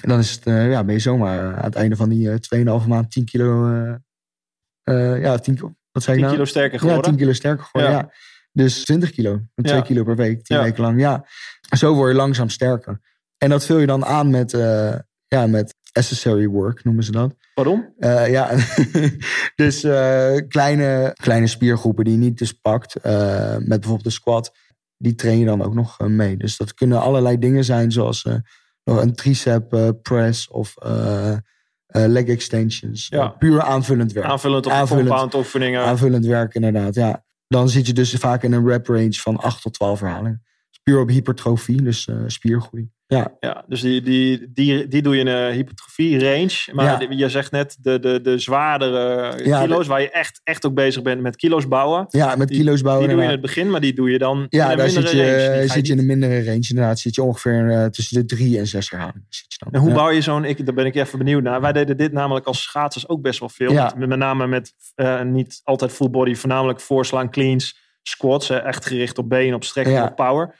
dan 0.00 0.18
is 0.18 0.30
het, 0.30 0.46
eh, 0.46 0.70
ja, 0.70 0.84
ben 0.84 0.94
je 0.94 1.00
zomaar 1.00 1.56
aan 1.56 1.64
het 1.64 1.74
einde 1.74 1.96
van 1.96 2.08
die 2.08 2.30
eh 2.30 2.36
2,5 2.80 2.86
maand 2.86 3.10
10 3.10 3.24
kilo. 3.24 3.70
eh, 3.72 3.94
eh, 5.14 5.22
ja, 5.22 5.38
10, 5.38 5.54
kilo- 5.54 5.74
wat 5.92 6.02
zei 6.02 6.16
10 6.16 6.24
ik 6.24 6.30
nou? 6.30 6.32
kilo 6.32 6.44
sterker 6.44 6.72
ja, 6.72 6.78
geworden. 6.78 7.04
10 7.04 7.16
kilo 7.16 7.32
sterker 7.32 7.64
geworden. 7.64 7.90
Ja. 7.92 7.98
Ja. 7.98 8.12
Dus 8.58 8.84
20 8.84 9.10
kilo. 9.10 9.32
En 9.54 9.64
2 9.64 9.76
Ja. 9.76 9.82
kilo 9.82 10.04
per 10.04 10.16
week, 10.16 10.42
10 10.44 10.56
Ja. 10.56 10.62
weken 10.62 10.82
lang. 10.82 11.00
Ja. 11.00 11.24
Zo 11.76 11.94
word 11.94 12.10
je 12.10 12.16
langzaam 12.16 12.48
sterker. 12.48 13.00
En 13.38 13.50
dat 13.50 13.64
vul 13.64 13.78
je 13.78 13.86
dan 13.86 14.04
aan 14.04 14.30
met, 14.30 14.52
eh, 14.52 14.94
ja, 15.26 15.46
met 15.46 15.74
accessory 15.92 16.46
work, 16.46 16.84
noemen 16.84 17.04
ze 17.04 17.12
dat. 17.12 17.34
Waarom? 17.54 17.94
Eh, 17.98 18.30
ja, 18.30 18.50
dus 19.62 19.84
eh, 19.84 20.36
kleine, 20.48 21.12
kleine 21.22 21.46
spiergroepen 21.46 22.04
die 22.04 22.12
je 22.12 22.18
niet 22.18 22.38
dus 22.38 22.52
pakt, 22.52 22.94
met 23.02 23.66
bijvoorbeeld 23.68 24.04
de 24.04 24.10
squat, 24.10 24.52
die 24.96 25.14
train 25.14 25.38
je 25.38 25.44
dan 25.44 25.62
ook 25.62 25.74
nog 25.74 25.98
mee. 25.98 26.36
Dus 26.36 26.56
dat 26.56 26.74
kunnen 26.74 27.00
allerlei 27.00 27.38
dingen 27.38 27.64
zijn, 27.64 27.92
zoals 27.92 28.22
nog 28.84 29.02
een 29.02 29.14
tricep 29.14 29.96
press 30.02 30.48
of 30.48 30.74
leg 31.86 32.24
extensions. 32.24 33.06
Ja. 33.08 33.28
Puur 33.28 33.62
aanvullend 33.62 34.12
werk. 34.12 34.26
Aanvullend 34.26 34.66
op 34.66 34.72
Aanvullend. 34.72 35.76
Aanvullend 35.76 36.26
werk, 36.26 36.54
inderdaad, 36.54 36.94
ja. 36.94 37.26
Dan 37.48 37.68
zit 37.68 37.86
je 37.86 37.92
dus 37.92 38.14
vaak 38.14 38.42
in 38.42 38.52
een 38.52 38.66
rep 38.66 38.86
range 38.86 39.12
van 39.12 39.36
8 39.36 39.62
tot 39.62 39.74
12 39.74 40.00
herhalingen. 40.00 40.42
Puur 40.88 41.00
op 41.00 41.08
hypertrofie, 41.08 41.82
dus 41.82 42.06
eh, 42.08 42.16
spiergroei. 42.26 42.88
Ja, 43.06 43.36
Ja, 43.40 43.64
dus 43.66 43.80
die, 43.80 44.02
die, 44.02 44.50
die, 44.52 44.88
die 44.88 45.02
doe 45.02 45.14
je 45.14 45.20
in 45.20 45.26
een 45.26 45.52
hypertrofie 45.52 46.18
range. 46.18 46.68
Maar 46.72 47.02
Ja. 47.02 47.06
je 47.16 47.28
zegt 47.28 47.50
net 47.52 47.76
de, 47.80 47.98
de, 47.98 48.20
de 48.20 48.38
zwaardere 48.38 49.44
Ja, 49.44 49.60
kilo's, 49.62 49.86
waar 49.86 50.00
je 50.00 50.10
echt, 50.10 50.40
echt 50.44 50.66
ook 50.66 50.74
bezig 50.74 51.02
bent 51.02 51.20
met 51.20 51.36
kilo's 51.36 51.68
bouwen. 51.68 52.06
ja 52.08 52.36
met 52.36 52.48
Die- 52.48 52.56
kilo's 52.58 52.82
bouwen. 52.82 53.06
Die 53.06 53.14
doe 53.16 53.24
je 53.24 53.30
in 53.30 53.36
het 53.36 53.46
begin, 53.46 53.70
maar 53.70 53.80
die 53.80 53.92
doe 53.94 54.10
je 54.10 54.18
dan 54.18 54.46
Ja, 54.48 54.64
in 54.64 54.70
een 54.70 54.76
daar 54.76 54.86
mindere 54.86 55.08
zit 55.08 55.16
je, 55.16 55.48
range. 55.54 55.68
Zit 55.68 55.86
je 55.86 55.92
in 55.92 55.98
een 55.98 56.06
mindere 56.06 56.44
range. 56.44 56.66
Inderdaad, 56.68 56.98
zit 56.98 57.14
je 57.14 57.22
ongeveer 57.22 57.70
eh, 57.70 57.84
tussen 57.86 58.20
de 58.20 58.34
drie 58.34 58.58
en 58.58 58.66
zes 58.66 58.90
herhalingen. 58.90 59.26
Zit 59.28 59.52
je 59.52 59.56
dan. 59.64 59.72
En 59.72 59.80
hoe 59.80 59.88
Ja. 59.88 59.94
bouw 59.94 60.10
je 60.10 60.20
zo'n... 60.20 60.44
Ik, 60.44 60.64
daar 60.66 60.74
ben 60.74 60.86
ik 60.86 60.94
even 60.94 61.18
benieuwd 61.18 61.42
naar. 61.42 61.60
Wij 61.60 61.72
deden 61.72 61.96
dit 61.96 62.12
namelijk 62.12 62.46
als 62.46 62.62
schaatsers 62.62 63.08
ook 63.08 63.22
best 63.22 63.40
wel 63.40 63.48
veel. 63.48 63.72
Ja. 63.72 63.92
Met, 63.96 64.08
met 64.08 64.18
name 64.18 64.46
met 64.46 64.72
eh, 64.94 65.22
niet 65.22 65.60
altijd 65.64 65.92
full 65.92 66.10
body. 66.10 66.34
Voornamelijk 66.34 66.80
voorslaan, 66.80 67.30
cleans, 67.30 67.86
squats. 68.08 68.50
eh, 68.50 68.64
echt 68.64 68.86
gericht 68.86 69.18
op 69.18 69.28
benen, 69.28 69.54
op 69.54 69.64
strekken, 69.64 69.94
Ja. 69.94 70.04
op 70.04 70.16
power. 70.16 70.54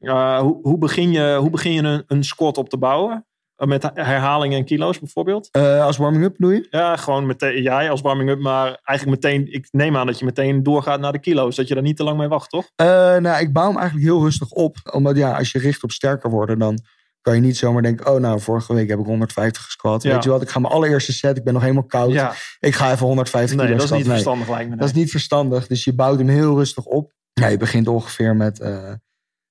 Uh, 0.00 0.38
hoe, 0.38 0.58
hoe 0.62 0.78
begin 0.78 1.12
je, 1.12 1.36
hoe 1.40 1.50
begin 1.50 1.72
je 1.72 1.82
een, 1.82 2.04
een 2.06 2.24
squat 2.24 2.58
op 2.58 2.68
te 2.68 2.76
bouwen? 2.78 3.26
Uh, 3.56 3.68
Met 3.68 3.90
herhalingen 3.94 4.58
en 4.58 4.64
kilo's 4.64 4.98
bijvoorbeeld? 4.98 5.48
Eh, 5.50 5.84
als 5.84 5.96
warming-up 5.96 6.34
doe 6.38 6.54
je? 6.54 6.66
Ja, 6.70 6.96
gewoon 6.96 7.26
meteen 7.26 7.62
jij 7.62 7.90
als 7.90 8.00
warming-up. 8.00 8.38
Maar 8.38 8.80
eigenlijk 8.84 9.22
meteen... 9.22 9.52
Ik 9.52 9.68
neem 9.70 9.96
aan 9.96 10.06
dat 10.06 10.18
je 10.18 10.24
meteen 10.24 10.62
doorgaat 10.62 11.00
naar 11.00 11.12
de 11.12 11.18
kilo's. 11.20 11.56
Dat 11.56 11.68
je 11.68 11.74
daar 11.74 11.82
niet 11.82 11.96
te 11.96 12.04
lang 12.04 12.18
mee 12.18 12.28
wacht, 12.28 12.50
toch? 12.50 12.70
Eh, 12.76 12.86
nou, 13.16 13.40
ik 13.40 13.52
bouw 13.52 13.66
hem 13.68 13.76
eigenlijk 13.78 14.06
heel 14.08 14.22
rustig 14.22 14.50
op. 14.50 14.76
Omdat 14.92 15.16
ja, 15.16 15.36
als 15.36 15.52
je 15.52 15.58
richt 15.58 15.82
op 15.82 15.90
sterker 15.90 16.30
worden, 16.30 16.58
dan 16.58 16.78
kan 17.22 17.34
je 17.34 17.40
niet 17.40 17.56
zomaar 17.56 17.82
denken... 17.82 18.12
oh, 18.14 18.20
nou, 18.20 18.40
vorige 18.40 18.74
week 18.74 18.88
heb 18.88 18.98
ik 18.98 19.04
150 19.04 19.64
gesquat. 19.64 20.02
Ja. 20.02 20.12
Weet 20.14 20.24
je 20.24 20.30
wat, 20.30 20.42
ik 20.42 20.48
ga 20.48 20.58
mijn 20.58 20.72
allereerste 20.72 21.12
set, 21.12 21.36
ik 21.36 21.44
ben 21.44 21.52
nog 21.52 21.62
helemaal 21.62 21.84
koud. 21.86 22.12
Ja, 22.12 22.34
Ik 22.60 22.74
ga 22.74 22.92
even 22.92 23.06
150 23.06 23.56
nee, 23.56 23.66
kilo 23.66 23.78
dat 23.78 23.86
is 23.86 23.92
niet. 23.92 24.00
Nee. 24.04 24.10
verstandig 24.12 24.48
lijkt 24.48 24.70
me. 24.70 24.76
Dat 24.76 24.88
is 24.88 24.94
niet 24.94 25.10
verstandig. 25.10 25.66
Dus 25.66 25.84
je 25.84 25.94
bouwt 25.94 26.18
hem 26.18 26.28
heel 26.28 26.56
rustig 26.56 26.84
op. 26.84 27.12
Ja, 27.32 27.46
je 27.46 27.56
begint 27.56 27.88
ongeveer 27.88 28.36
met, 28.36 28.60
eh, 28.60 28.92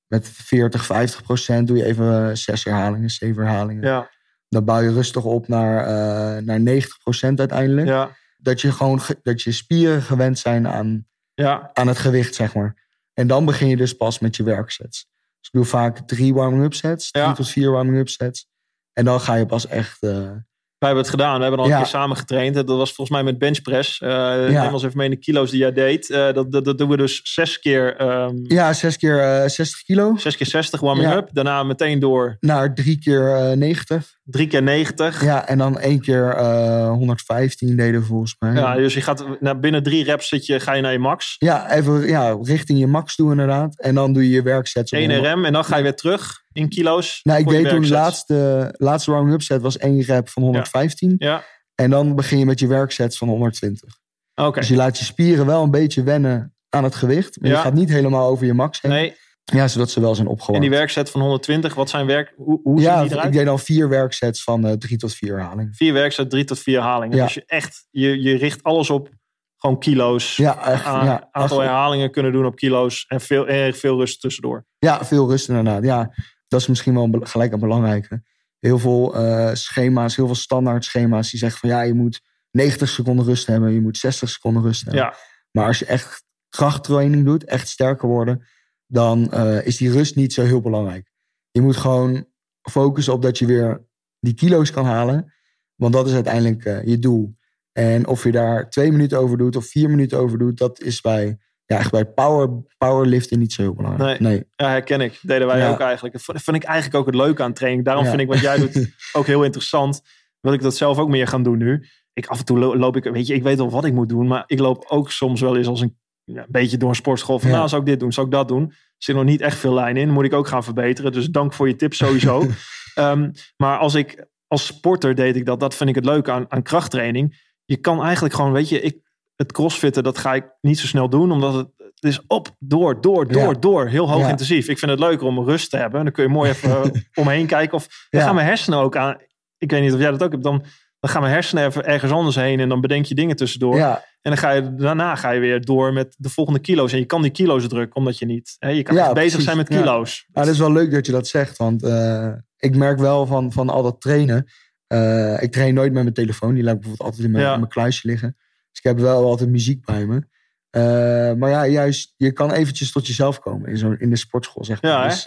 met 0.08 0.30
40, 0.30 0.86
50 0.86 1.24
procent. 1.24 1.68
Doe 1.68 1.78
je 1.78 1.86
even 1.86 2.30
eh, 2.30 2.36
zes 2.36 2.64
herhalingen, 2.64 3.10
zeven 3.10 3.44
herhalingen. 3.44 3.84
Ja, 3.84 4.10
Dan 4.50 4.66
bouw 4.66 4.80
je 4.80 4.94
rustig 4.94 5.24
op 5.24 5.48
naar, 5.48 5.78
eh, 5.86 6.44
naar 6.44 6.60
90 6.60 6.98
procent 7.00 7.40
uiteindelijk. 7.40 7.88
ja, 7.88 8.10
Dat 8.38 8.62
je 8.62 8.72
gewoon 8.72 9.02
ge- 9.02 9.20
dat 9.24 9.42
je 9.42 9.52
spieren 9.52 10.02
gewend 10.02 10.40
zijn 10.40 10.68
aan, 10.68 11.08
ja. 11.34 11.70
aan 11.74 11.88
het 11.88 11.98
gewicht, 11.98 12.36
zeg 12.36 12.54
maar. 12.54 12.80
En 13.14 13.28
dan 13.28 13.46
begin 13.46 13.68
je 13.68 13.78
dus 13.78 13.94
pas 13.96 14.20
met 14.20 14.36
je 14.36 14.44
werksets. 14.44 15.10
Dus 15.42 15.50
ik 15.50 15.52
doe 15.52 15.66
vaak 15.66 16.08
drie 16.08 16.34
warming-up 16.34 16.74
sets. 16.74 17.12
Drie 17.12 17.24
Ja. 17.26 17.34
tot 17.34 17.50
vier 17.50 17.72
warming-up 17.72 18.10
sets. 18.10 18.48
En 18.94 19.06
dan 19.06 19.20
ga 19.22 19.36
je 19.36 19.46
pas 19.46 19.68
echt, 19.68 20.04
eh, 20.04 20.32
Wij 20.82 20.90
hebben 20.90 21.10
het 21.12 21.20
gedaan. 21.20 21.36
We 21.36 21.42
hebben 21.42 21.60
al 21.60 21.66
een 21.66 21.72
Ja. 21.72 21.78
keer 21.78 21.88
samen 21.88 22.18
getraind. 22.18 22.54
Dat 22.56 22.68
was 22.68 22.94
volgens 22.94 23.10
mij 23.10 23.24
met 23.24 23.38
benchpress. 23.38 24.00
Eh 24.02 24.10
Neem 24.48 24.74
ons 24.74 24.84
even 24.84 24.98
mee 24.98 25.06
in 25.10 25.14
de 25.14 25.20
kilo's 25.20 25.50
die 25.52 25.60
jij 25.60 25.72
deed. 25.72 26.10
Eh, 26.10 26.34
dat, 26.34 26.52
dat, 26.52 26.66
dat 26.66 26.78
doen 26.78 26.90
we 26.90 26.98
dus 26.98 27.20
zes 27.24 27.60
keer, 27.60 27.96
ehm, 27.96 28.36
Ja, 28.44 28.74
zes 28.74 28.98
keer 28.98 29.20
eh, 29.20 29.48
60 29.50 29.82
kilo. 29.84 30.14
zes 30.18 30.38
keer 30.38 30.48
60 30.48 30.80
warming 30.80 31.10
Ja. 31.10 31.18
up. 31.18 31.30
Daarna 31.32 31.64
meteen 31.64 32.00
door 32.00 32.38
Naar 32.40 32.74
drie 32.74 33.00
keer 33.00 33.36
eh 33.36 33.52
90. 33.52 34.08
drie 34.24 34.48
keer 34.48 34.64
90. 34.64 35.24
Ja, 35.24 35.48
en 35.48 35.58
dan 35.58 35.80
één 35.80 36.02
keer 36.02 36.30
eh 36.30 36.90
115 36.92 37.76
deden 37.76 38.04
volgens 38.04 38.36
mij. 38.40 38.54
Ja, 38.54 38.76
dus 38.76 38.94
je 38.94 39.02
gaat 39.02 39.26
naar 39.40 39.60
binnen 39.60 39.84
drie 39.84 40.04
reps 40.04 40.28
zit 40.28 40.46
je, 40.46 40.60
ga 40.60 40.74
je 40.74 40.82
naar 40.82 40.92
je 40.92 41.00
max. 41.00 41.36
Ja, 41.38 41.72
even 41.72 42.08
ja, 42.08 42.38
richting 42.42 42.80
je 42.80 42.88
max 42.88 43.16
toe 43.16 43.32
inderdaad. 43.32 43.80
En 43.82 43.96
dan 43.96 44.14
doe 44.14 44.24
je 44.24 44.30
je 44.30 44.42
werksets. 44.42 44.92
op 44.92 44.98
1 45.00 45.12
honderd. 45.12 45.34
RM 45.34 45.46
en 45.46 45.54
dan 45.54 45.66
ga 45.66 45.78
je 45.78 45.84
weer 45.84 45.96
terug 45.96 46.40
in 46.54 46.70
kilo's. 46.70 47.20
Nou, 47.24 47.40
ik 47.40 47.48
deed 47.48 47.56
toen 47.56 47.64
de 47.64 47.70
werksets. 47.72 47.92
laatste, 48.00 48.70
laatste 48.78 49.12
warming-up 49.12 49.42
set 49.42 49.62
was 49.62 49.78
één 49.78 50.02
rep 50.02 50.30
van 50.30 50.44
115. 50.44 51.16
Ja, 51.18 51.44
En 51.76 51.90
dan 51.90 52.16
begin 52.16 52.38
je 52.40 52.46
met 52.46 52.60
je 52.60 52.68
werksets 52.68 53.18
van 53.18 53.28
120. 53.28 53.98
oké. 54.36 54.60
Dus 54.60 54.70
je 54.70 54.76
laat 54.76 54.98
je 54.98 55.06
spieren 55.06 55.46
wel 55.46 55.64
een 55.64 55.72
beetje 55.72 56.04
wennen 56.04 56.56
aan 56.70 56.84
het 56.84 56.96
gewicht. 56.96 57.42
Maar 57.42 57.50
Ja. 57.50 57.56
je 57.58 57.62
gaat 57.64 57.74
niet 57.74 57.90
helemaal 57.90 58.30
over 58.30 58.46
je 58.46 58.54
max 58.54 58.82
heen. 58.82 58.92
Nee, 58.92 59.16
Ja, 59.44 59.68
zodat 59.68 59.90
ze 59.92 60.00
wel 60.02 60.16
zijn 60.16 60.28
en 60.28 60.34
opgewarmd. 60.34 60.62
die 60.62 60.70
werkset 60.70 61.10
van 61.10 61.22
120, 61.22 61.74
wat 61.74 61.90
zijn 61.90 62.06
werk... 62.06 62.34
Hoe, 62.36 62.60
hoe 62.64 62.80
zien 62.80 62.90
ja, 62.90 63.02
die 63.02 63.12
eruit? 63.12 63.28
ik 63.28 63.34
deed 63.34 63.46
dan 63.46 63.60
vier 63.60 63.90
werksets 63.90 64.44
van 64.44 64.66
eh, 64.68 64.74
drie 64.74 64.98
tot 64.98 65.14
vier 65.14 65.38
herhalingen. 65.38 65.74
Vier 65.74 65.94
werkset, 65.94 66.30
drie 66.30 66.44
tot 66.44 66.60
vier 66.60 66.80
herhalingen. 66.80 67.18
Ja. 67.18 67.24
Dus 67.24 67.34
je 67.34 67.44
echt, 67.46 67.88
je, 67.90 68.22
je 68.22 68.36
richt 68.38 68.64
alles 68.64 68.90
op 68.90 69.10
gewoon 69.58 69.80
kilo's. 69.80 70.36
Ja, 70.36 70.66
echt. 70.68 70.84
Ja, 70.84 71.28
aantal 71.32 71.60
echt- 71.60 71.70
herhalingen 71.70 72.12
kunnen 72.12 72.32
doen 72.32 72.46
op 72.46 72.56
kilo's. 72.56 73.06
En 73.08 73.22
veel, 73.22 73.48
erg 73.48 73.78
veel 73.78 73.98
rust 73.98 74.22
tussendoor. 74.22 74.66
ja, 74.80 75.06
veel 75.06 75.30
rust 75.30 75.50
inderdaad. 75.50 75.84
Ja, 75.84 76.14
dat 76.52 76.62
is 76.62 76.68
misschien 76.68 76.94
wel 76.94 77.04
een 77.04 77.28
gelijk 77.28 77.54
een 77.54 77.60
belangrijke. 77.60 78.24
Heel 78.60 78.80
veel 78.80 79.16
eh, 79.16 79.54
schema's, 79.54 80.16
heel 80.16 80.26
veel 80.26 80.36
standaard 80.36 80.86
schema's 80.86 81.30
die 81.30 81.40
zeggen 81.40 81.60
van 81.60 81.70
ja, 81.70 81.82
je 81.82 81.94
moet 81.94 82.22
90 82.52 82.90
seconden 82.90 83.26
rust 83.26 83.48
hebben, 83.48 83.72
je 83.72 83.82
moet 83.82 83.98
60 83.98 84.30
seconden 84.30 84.64
rust 84.64 84.84
hebben. 84.84 85.02
Ja, 85.02 85.16
Maar 85.52 85.66
als 85.66 85.80
je 85.80 85.86
echt 85.86 86.24
krachttraining 86.50 87.26
doet, 87.26 87.44
echt 87.44 87.68
sterker 87.68 88.08
worden, 88.08 88.48
dan 88.86 89.32
eh, 89.32 89.66
is 89.66 89.78
die 89.78 89.92
rust 89.92 90.16
niet 90.16 90.34
zo 90.34 90.44
heel 90.44 90.62
belangrijk. 90.62 91.12
Je 91.52 91.62
moet 91.62 91.78
gewoon 91.78 92.28
focussen 92.62 93.14
op 93.14 93.22
dat 93.22 93.38
je 93.38 93.46
weer 93.46 93.86
die 94.20 94.34
kilo's 94.34 94.72
kan 94.72 94.86
halen. 94.86 95.34
Want 95.76 95.94
dat 95.94 96.08
is 96.08 96.14
uiteindelijk 96.14 96.66
eh, 96.66 96.84
je 96.84 97.00
doel. 97.00 97.36
En 97.72 98.08
of 98.08 98.24
je 98.24 98.32
daar 98.32 98.70
twee 98.70 98.92
minuten 98.92 99.20
over 99.20 99.38
doet 99.38 99.56
of 99.56 99.66
vier 99.66 99.90
minuten 99.90 100.18
over 100.18 100.38
doet, 100.38 100.58
dat 100.58 100.82
is 100.82 101.02
bij, 101.02 101.40
ja, 101.72 101.78
echt 101.80 101.92
bij 101.92 102.06
power, 102.06 102.50
powerliften 102.78 103.40
niet 103.40 103.54
zo 103.54 103.62
heel 103.62 103.74
belangrijk. 103.74 104.20
Nee. 104.20 104.44
ja, 104.56 104.70
herken 104.70 105.02
ik. 105.02 105.20
Deden 105.22 105.48
wij 105.48 105.58
Ja. 105.60 105.70
ook 105.72 105.80
eigenlijk. 105.80 106.14
Dat 106.14 106.24
vond- 106.24 106.42
vind 106.44 106.56
ik 106.58 106.64
eigenlijk 106.64 106.96
ook 107.00 107.06
het 107.06 107.16
leuke 107.16 107.44
aan 107.44 107.54
training. 107.54 107.86
Daarom 107.86 108.04
Ja. 108.04 108.10
vind 108.10 108.22
ik 108.22 108.28
wat 108.28 108.40
jij 108.40 108.58
doet 108.58 108.88
ook 109.18 109.26
heel 109.26 109.44
interessant. 109.44 110.02
Wil 110.40 110.54
ik 110.54 110.62
dat 110.62 110.76
zelf 110.76 110.98
ook 110.98 111.10
meer 111.10 111.28
gaan 111.28 111.44
doen 111.44 111.58
nu. 111.58 111.86
Ik 112.14 112.28
af 112.28 112.40
en 112.40 112.46
toe 112.46 112.60
lo- 112.60 112.76
loop 112.76 112.96
ik, 112.96 113.04
weet 113.04 113.28
je, 113.28 113.34
ik 113.34 113.44
weet 113.44 113.58
wel 113.58 113.70
wat 113.70 113.86
ik 113.86 113.94
moet 113.94 114.10
doen. 114.10 114.28
Maar 114.28 114.44
ik 114.48 114.60
loop 114.60 114.86
ook 114.88 115.12
soms 115.12 115.42
wel 115.42 115.58
eens 115.58 115.68
als 115.68 115.82
een, 115.82 115.98
ja, 116.24 116.40
een 116.42 116.46
beetje 116.50 116.78
door 116.78 116.90
een 116.90 116.96
sportschool. 116.96 117.40
Van 117.40 117.50
nou, 117.52 117.68
zou 117.68 117.82
ik 117.82 117.88
dit 117.88 118.00
doen, 118.00 118.12
zou 118.14 118.26
ik 118.26 118.32
dat 118.32 118.48
doen. 118.48 118.64
Er 118.70 118.76
zit 118.98 119.16
nog 119.16 119.24
niet 119.26 119.42
echt 119.42 119.58
veel 119.58 119.74
lijn 119.74 119.98
in. 119.98 120.10
Moet 120.10 120.26
ik 120.26 120.34
ook 120.34 120.48
gaan 120.48 120.64
verbeteren. 120.64 121.12
Dus 121.12 121.28
dank 121.30 121.54
voor 121.54 121.68
je 121.68 121.76
tips 121.76 121.98
sowieso. 121.98 122.46
Ehm, 122.96 123.32
maar 123.58 123.78
als 123.78 123.96
ik 123.96 124.26
als 124.48 124.66
sporter 124.66 125.16
deed 125.16 125.36
ik 125.36 125.46
dat. 125.46 125.60
Dat 125.60 125.76
vind 125.76 125.90
ik 125.90 125.96
het 125.96 126.06
leuke 126.06 126.32
aan, 126.32 126.46
aan 126.50 126.62
krachttraining. 126.62 127.50
Je 127.66 127.78
kan 127.78 128.04
eigenlijk 128.04 128.34
gewoon, 128.34 128.52
weet 128.52 128.70
je, 128.70 128.82
ik, 128.82 128.98
het 129.42 129.52
crossfitten, 129.52 130.04
dat 130.04 130.18
ga 130.18 130.34
ik 130.34 130.46
niet 130.62 130.80
zo 130.80 130.88
snel 130.88 131.10
doen. 131.10 131.32
Omdat 131.32 131.54
het, 131.54 131.68
het 131.78 132.04
is 132.04 132.22
op, 132.28 132.56
door, 132.60 133.02
door, 133.02 133.28
door, 133.28 133.54
Ja. 133.54 133.60
door. 133.60 133.88
Heel 133.88 134.10
hoog 134.10 134.22
Ja. 134.22 134.30
intensief. 134.30 134.68
Ik 134.68 134.80
vind 134.80 134.92
het 134.92 135.00
leuker 135.00 135.28
om 135.28 135.44
rust 135.44 135.70
te 135.70 135.78
hebben. 135.78 136.04
Dan 136.04 136.14
kun 136.14 136.24
je 136.24 136.30
mooi 136.30 136.50
even 136.50 136.92
omheen 137.14 137.46
kijken. 137.48 137.78
Of 137.78 137.88
dan 138.10 138.20
Ja. 138.20 138.26
gaan 138.26 138.36
mijn 138.36 138.48
hersenen 138.48 138.80
ook 138.80 138.96
aan. 138.96 139.16
Ik 139.58 139.72
weet 139.72 139.82
niet 139.82 139.94
of 139.94 140.00
jij 140.00 140.12
dat 140.12 140.24
ook 140.24 140.32
hebt. 140.32 140.44
Dan, 140.44 140.64
dan 141.00 141.10
gaan 141.10 141.22
mijn 141.22 141.34
hersenen 141.34 141.66
even 141.66 141.86
ergens 141.86 142.12
anders 142.12 142.36
heen. 142.36 142.60
En 142.60 142.70
dan 142.70 142.82
bedenk 142.82 143.06
je 143.06 143.16
dingen 143.16 143.36
tussendoor. 143.36 143.76
Ja, 143.76 143.96
En 144.22 144.32
dan 144.32 144.38
ga 144.38 144.52
je, 144.52 144.76
daarna 144.76 145.16
ga 145.16 145.32
je 145.32 145.40
weer 145.40 145.62
door 145.66 145.94
met 145.94 146.16
de 146.18 146.30
volgende 146.30 146.60
kilo's. 146.60 146.94
En 146.94 147.00
je 147.00 147.06
kan 147.06 147.22
die 147.22 147.32
kilo's 147.32 147.68
drukken, 147.68 147.96
omdat 147.96 148.18
je 148.18 148.26
niet... 148.26 148.56
Hè, 148.60 148.70
je 148.70 148.84
kan 148.84 148.96
Ja, 148.96 149.04
bezig 149.14 149.16
precies. 149.30 149.44
zijn 149.44 149.58
met 149.58 149.70
Ja. 149.74 149.78
kilo's. 149.80 150.26
Nou, 150.34 150.46
dat 150.46 150.56
is 150.56 150.60
wel 150.62 150.72
leuk 150.72 150.92
dat 150.92 151.06
je 151.06 151.12
dat 151.12 151.28
zegt. 151.28 151.58
Want 151.58 151.84
eh, 151.84 152.32
ik 152.58 152.76
merk 152.76 153.00
wel 153.00 153.26
van, 153.26 153.52
van 153.52 153.70
al 153.70 153.84
dat 153.84 154.02
trainen. 154.02 154.46
eh, 154.88 155.42
ik 155.42 155.52
train 155.52 155.74
nooit 155.74 155.94
met 155.94 156.02
mijn 156.04 156.16
telefoon. 156.16 156.54
Die 156.54 156.64
laat 156.64 156.74
ik 156.76 156.80
bijvoorbeeld 156.80 157.10
altijd 157.10 157.26
in 157.28 157.32
mijn, 157.34 157.44
Ja. 157.44 157.52
in 157.54 157.60
mijn 157.60 157.72
kluisje 157.72 158.08
liggen. 158.08 158.38
Dus 158.72 158.80
ik 158.80 158.84
heb 158.84 159.00
wel 159.00 159.26
altijd 159.26 159.50
muziek 159.50 159.86
bij 159.86 160.06
me. 160.06 160.28
Eh, 160.70 161.34
maar 161.34 161.50
ja, 161.50 161.68
juist, 161.68 162.14
je 162.18 162.32
kan 162.32 162.52
eventjes 162.52 162.92
tot 162.92 163.08
jezelf 163.08 163.40
komen 163.40 163.70
in, 163.70 163.78
zo, 163.78 163.92
in 163.92 164.10
de 164.10 164.16
sportschool, 164.16 164.66
zeg 164.66 164.82
maar. 164.82 164.92
Ja, 164.92 165.08
dus, 165.08 165.24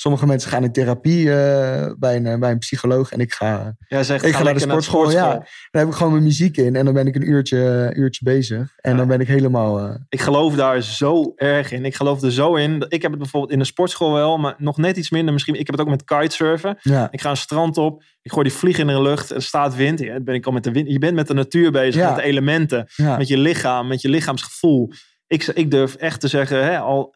sommige 0.00 0.26
mensen 0.26 0.50
gaan 0.50 0.64
in 0.64 0.72
therapie 0.72 1.32
eh, 1.32 1.92
bij, 1.98 2.16
een, 2.16 2.26
eh, 2.26 2.38
bij 2.38 2.50
een 2.50 2.58
psycholoog. 2.58 3.12
En 3.12 3.20
ik 3.20 3.32
ga, 3.34 3.76
Jij 3.88 4.04
zegt, 4.04 4.24
Ik 4.24 4.34
ga 4.34 4.42
naar 4.42 4.54
de 4.54 4.60
sportschool, 4.60 5.10
ja. 5.10 5.32
dan 5.32 5.80
heb 5.80 5.86
ik 5.86 5.94
gewoon 5.94 6.12
mijn 6.12 6.24
muziek 6.24 6.56
in. 6.56 6.76
En 6.76 6.84
dan 6.84 6.94
ben 6.94 7.06
ik 7.06 7.14
een 7.14 7.28
uurtje, 7.28 7.92
uurtje 7.96 8.24
bezig. 8.24 8.58
En 8.76 8.90
Ja. 8.90 8.96
dan 8.96 9.06
ben 9.08 9.20
ik 9.20 9.26
helemaal... 9.26 9.78
eh, 9.78 9.94
Ik 10.08 10.20
geloof 10.20 10.54
daar 10.54 10.82
zo 10.82 11.32
erg 11.36 11.72
in. 11.72 11.84
Ik 11.84 11.94
geloof 11.94 12.22
er 12.22 12.32
zo 12.32 12.54
in. 12.54 12.84
Ik 12.88 13.02
heb 13.02 13.10
het 13.10 13.20
bijvoorbeeld 13.20 13.52
in 13.52 13.58
de 13.58 13.64
sportschool 13.64 14.12
wel, 14.12 14.38
maar 14.38 14.54
nog 14.58 14.76
net 14.76 14.96
iets 14.96 15.10
minder. 15.10 15.32
Misschien, 15.32 15.54
ik 15.54 15.66
heb 15.66 15.76
het 15.76 15.80
ook 15.80 15.90
met 15.90 16.04
kitesurfen. 16.04 16.76
ja, 16.82 17.08
Ik 17.10 17.20
ga 17.20 17.30
een 17.30 17.36
strand 17.36 17.76
op, 17.78 18.02
ik 18.22 18.32
gooi 18.32 18.48
die 18.48 18.56
vlieg 18.58 18.78
in 18.78 18.86
de 18.86 19.02
lucht, 19.02 19.30
er 19.30 19.42
staat 19.42 19.74
wind. 19.76 19.98
Ja, 20.00 20.12
dan 20.12 20.24
ben 20.24 20.34
ik 20.34 20.46
al 20.46 20.52
met 20.52 20.64
de 20.64 20.72
wind. 20.72 20.88
Je 20.90 20.98
bent 20.98 21.14
met 21.14 21.26
de 21.26 21.34
natuur 21.34 21.70
bezig, 21.70 22.00
Ja. 22.02 22.06
met 22.08 22.16
de 22.16 22.22
elementen, 22.22 22.86
ja. 22.96 23.16
met 23.16 23.28
je 23.28 23.38
lichaam, 23.38 23.86
met 23.88 24.00
je 24.02 24.08
lichaamsgevoel. 24.08 24.92
Ik, 25.26 25.44
ik 25.46 25.70
durf 25.70 25.94
echt 25.94 26.20
te 26.20 26.28
zeggen, 26.28 26.64
hè, 26.64 26.78
al 26.78 27.14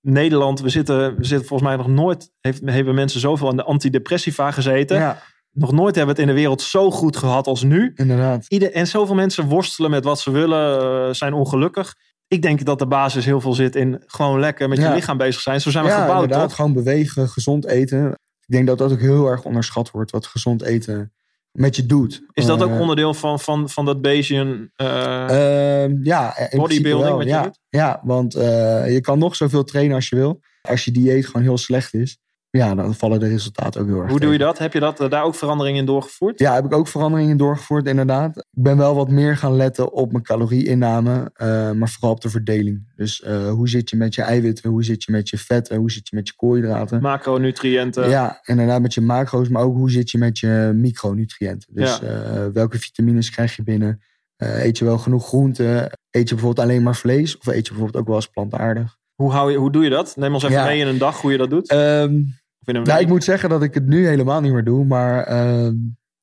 Nederland, 0.00 0.60
we 0.60 0.68
zitten, 0.68 1.16
we 1.16 1.24
zitten 1.24 1.48
volgens 1.48 1.68
mij 1.68 1.78
nog 1.78 1.88
nooit, 1.88 2.30
heeft, 2.40 2.60
hebben 2.64 2.94
mensen 2.94 3.20
zoveel 3.20 3.48
aan 3.48 3.56
de 3.56 3.64
antidepressiva 3.64 4.50
gezeten. 4.50 4.96
ja, 4.96 5.22
Nog 5.50 5.72
nooit 5.72 5.94
hebben 5.94 6.14
we 6.14 6.20
het 6.20 6.30
in 6.30 6.34
de 6.36 6.40
wereld 6.40 6.62
zo 6.62 6.90
goed 6.90 7.16
gehad 7.16 7.46
als 7.46 7.62
nu. 7.62 7.92
inderdaad. 7.94 8.44
Ieder, 8.48 8.72
en 8.72 8.86
zoveel 8.86 9.14
mensen 9.14 9.46
worstelen 9.48 9.90
met 9.90 10.04
wat 10.04 10.20
ze 10.20 10.30
willen, 10.30 10.80
eh, 10.80 11.12
zijn 11.14 11.32
ongelukkig. 11.32 11.94
Ik 12.28 12.42
denk 12.42 12.64
dat 12.64 12.78
de 12.78 12.86
basis 12.86 13.24
heel 13.24 13.40
veel 13.40 13.54
zit 13.54 13.76
in 13.76 14.02
gewoon 14.06 14.40
lekker 14.40 14.68
met 14.68 14.78
je 14.78 14.90
lichaam 14.90 15.16
bezig 15.16 15.40
zijn. 15.40 15.60
Zo 15.60 15.70
zijn 15.70 15.84
we 15.84 15.90
ja, 15.90 16.00
gebouwd, 16.00 16.22
inderdaad. 16.22 16.46
toch? 16.46 16.56
Gewoon 16.56 16.72
bewegen, 16.72 17.28
gezond 17.28 17.66
eten. 17.66 18.10
Ik 18.46 18.56
denk 18.56 18.66
dat 18.66 18.78
dat 18.78 18.92
ook 18.92 19.00
heel 19.00 19.26
erg 19.26 19.44
onderschat 19.44 19.90
wordt. 19.90 20.10
Wat 20.10 20.26
gezond 20.26 20.62
eten 20.62 21.12
met 21.52 21.76
je 21.76 21.86
doet. 21.86 22.22
Is 22.32 22.46
dat 22.46 22.62
ook 22.62 22.70
Eh, 22.70 22.80
onderdeel 22.80 23.14
van, 23.14 23.40
van, 23.40 23.68
van 23.68 23.84
dat 23.84 24.00
Bayesian... 24.00 24.70
eh, 24.76 25.82
Ehm, 25.82 25.96
ja, 26.02 26.34
Bodybuilding 26.50 27.08
wel, 27.08 27.16
wat 27.16 27.26
je 27.26 27.30
ja. 27.30 27.42
doet? 27.42 27.58
Ja, 27.68 28.00
want 28.04 28.34
eh, 28.34 28.92
je 28.92 29.00
kan 29.00 29.18
nog 29.18 29.36
zoveel 29.36 29.64
trainen 29.64 29.94
als 29.94 30.08
je 30.08 30.16
wil. 30.16 30.40
Als 30.62 30.84
je 30.84 30.90
dieet 30.90 31.26
gewoon 31.26 31.42
heel 31.42 31.58
slecht 31.58 31.94
is, 31.94 32.18
ja, 32.50 32.74
dan 32.74 32.94
vallen 32.94 33.20
de 33.20 33.28
resultaten 33.28 33.80
ook 33.80 33.86
heel 33.86 34.00
erg 34.00 34.10
hoe 34.10 34.20
doe 34.20 34.32
je 34.32 34.38
dat? 34.38 34.58
Heb 34.58 34.72
je 34.72 34.80
dat, 34.80 35.00
eh, 35.00 35.10
daar 35.10 35.24
ook 35.24 35.34
veranderingen 35.34 35.80
in 35.80 35.86
doorgevoerd? 35.86 36.38
Ja, 36.38 36.54
heb 36.54 36.64
ik 36.64 36.72
ook 36.74 36.88
veranderingen 36.88 37.36
doorgevoerd, 37.36 37.86
inderdaad. 37.86 38.36
Ik 38.36 38.62
ben 38.62 38.76
wel 38.76 38.94
wat 38.94 39.08
meer 39.10 39.36
gaan 39.36 39.56
letten 39.56 39.92
op 39.92 40.12
mijn 40.12 40.24
calorieinname, 40.24 41.30
eh, 41.34 41.70
maar 41.70 41.88
vooral 41.88 42.10
op 42.10 42.20
de 42.20 42.28
verdeling. 42.30 42.92
Dus 42.96 43.22
eh, 43.22 43.50
hoe 43.50 43.68
zit 43.68 43.90
je 43.90 43.96
met 43.96 44.14
je 44.14 44.22
eiwitten, 44.22 44.70
hoe 44.70 44.84
zit 44.84 45.04
je 45.04 45.12
met 45.12 45.28
je 45.28 45.38
vetten, 45.38 45.76
hoe 45.76 45.90
zit 45.90 46.08
je 46.08 46.16
met 46.16 46.28
je 46.28 46.34
koolhydraten. 46.36 47.00
Macronutriënten. 47.02 48.08
Ja, 48.08 48.40
inderdaad 48.44 48.80
met 48.80 48.94
je 48.94 49.00
macro's, 49.00 49.48
maar 49.48 49.62
ook 49.62 49.74
hoe 49.74 49.90
zit 49.90 50.10
je 50.10 50.18
met 50.18 50.38
je 50.38 50.70
micronutriënten. 50.74 51.74
Dus 51.74 51.98
Ja. 51.98 52.50
welke 52.52 52.78
vitamines 52.78 53.30
krijg 53.30 53.56
je 53.56 53.62
binnen? 53.62 54.02
Eet 54.36 54.78
je 54.78 54.84
wel 54.84 54.98
genoeg 54.98 55.26
groenten? 55.26 55.82
Eet 56.10 56.28
je 56.28 56.34
bijvoorbeeld 56.34 56.66
alleen 56.66 56.82
maar 56.82 56.96
vlees? 56.96 57.38
Of 57.38 57.46
eet 57.46 57.66
je 57.66 57.72
bijvoorbeeld 57.72 57.96
ook 57.96 58.06
wel 58.06 58.16
eens 58.16 58.26
plantaardig? 58.26 58.98
Hoe, 59.14 59.30
hou 59.32 59.50
je, 59.50 59.56
hoe 59.58 59.72
doe 59.72 59.84
je 59.84 59.90
dat? 59.90 60.16
Neem 60.16 60.34
ons 60.34 60.42
even 60.42 60.56
Ja. 60.56 60.64
mee 60.64 60.78
in 60.80 60.86
een 60.86 60.98
dag 60.98 61.20
hoe 61.20 61.32
je 61.32 61.38
dat 61.38 61.50
doet. 61.50 61.68
Ehm, 61.68 62.12
in 62.12 62.39
nou, 62.64 63.00
ik 63.00 63.08
moet 63.08 63.24
zeggen 63.24 63.48
dat 63.48 63.62
ik 63.62 63.74
het 63.74 63.86
nu 63.86 64.06
helemaal 64.06 64.40
niet 64.40 64.52
meer 64.52 64.64
doe. 64.64 64.84
Maar 64.84 65.22
ehm, 65.24 65.74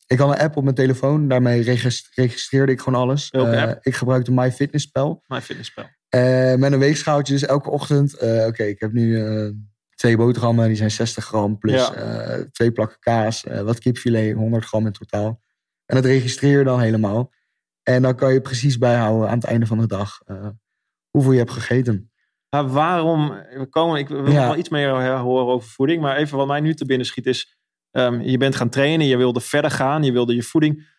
ik 0.07 0.17
had 0.19 0.29
een 0.29 0.39
app 0.43 0.55
op 0.57 0.63
mijn 0.63 0.75
telefoon. 0.75 1.27
Daarmee 1.27 1.61
regist- 1.61 2.09
registreerde 2.15 2.71
ik 2.71 2.79
gewoon 2.81 2.99
alles. 3.01 3.31
App? 3.31 3.79
ik 3.81 3.95
gebruikte 3.95 4.31
MyFitnessPal. 4.31 5.23
Mijn 5.27 5.41
fitnesspel. 5.41 5.85
Eh, 6.09 6.55
met 6.55 6.71
een 6.71 6.79
weegschaaltje 6.79 7.33
dus 7.33 7.45
elke 7.45 7.69
ochtend. 7.69 8.13
eh, 8.13 8.45
Oké, 8.45 8.63
ik 8.63 8.79
heb 8.79 8.91
nu 8.91 9.23
twee 9.95 10.17
boterhammen. 10.17 10.67
Die 10.67 10.75
zijn 10.75 10.91
60 10.91 11.25
gram. 11.25 11.57
Plus 11.57 11.87
Ja. 11.87 12.45
twee 12.51 12.71
plakken 12.71 12.99
kaas. 12.99 13.43
wat 13.63 13.79
kipfilet. 13.79 14.35
100 14.35 14.65
gram 14.65 14.85
in 14.85 14.91
totaal. 14.91 15.41
En 15.85 15.95
dat 15.95 16.05
registreer 16.05 16.57
je 16.57 16.63
dan 16.63 16.79
helemaal. 16.81 17.31
En 17.83 18.01
dan 18.01 18.15
kan 18.15 18.33
je 18.33 18.41
precies 18.41 18.77
bijhouden 18.77 19.29
aan 19.29 19.35
het 19.37 19.47
einde 19.47 19.65
van 19.65 19.77
de 19.77 19.87
dag. 19.87 20.19
hoeveel 21.09 21.31
je 21.31 21.37
hebt 21.37 21.51
gegeten. 21.51 22.11
Maar 22.49 22.67
waarom, 22.67 23.29
we 23.29 23.67
komen, 23.69 23.99
ik 23.99 24.07
wil 24.07 24.21
nog 24.21 24.31
Ja. 24.33 24.47
wel 24.47 24.57
iets 24.57 24.69
meer 24.69 25.17
horen 25.17 25.53
over 25.53 25.69
voeding. 25.69 26.01
Maar 26.01 26.15
even 26.17 26.37
wat 26.37 26.47
mij 26.47 26.59
nu 26.59 26.73
te 26.73 26.85
binnen 26.85 27.07
schiet 27.07 27.25
is, 27.25 27.57
ehm, 27.91 28.21
je 28.21 28.37
bent 28.37 28.55
gaan 28.55 28.69
trainen, 28.69 29.07
je 29.07 29.17
wilde 29.17 29.39
verder 29.41 29.71
gaan, 29.71 30.03
je 30.03 30.11
wilde 30.11 30.35
je 30.35 30.43
voeding. 30.43 30.95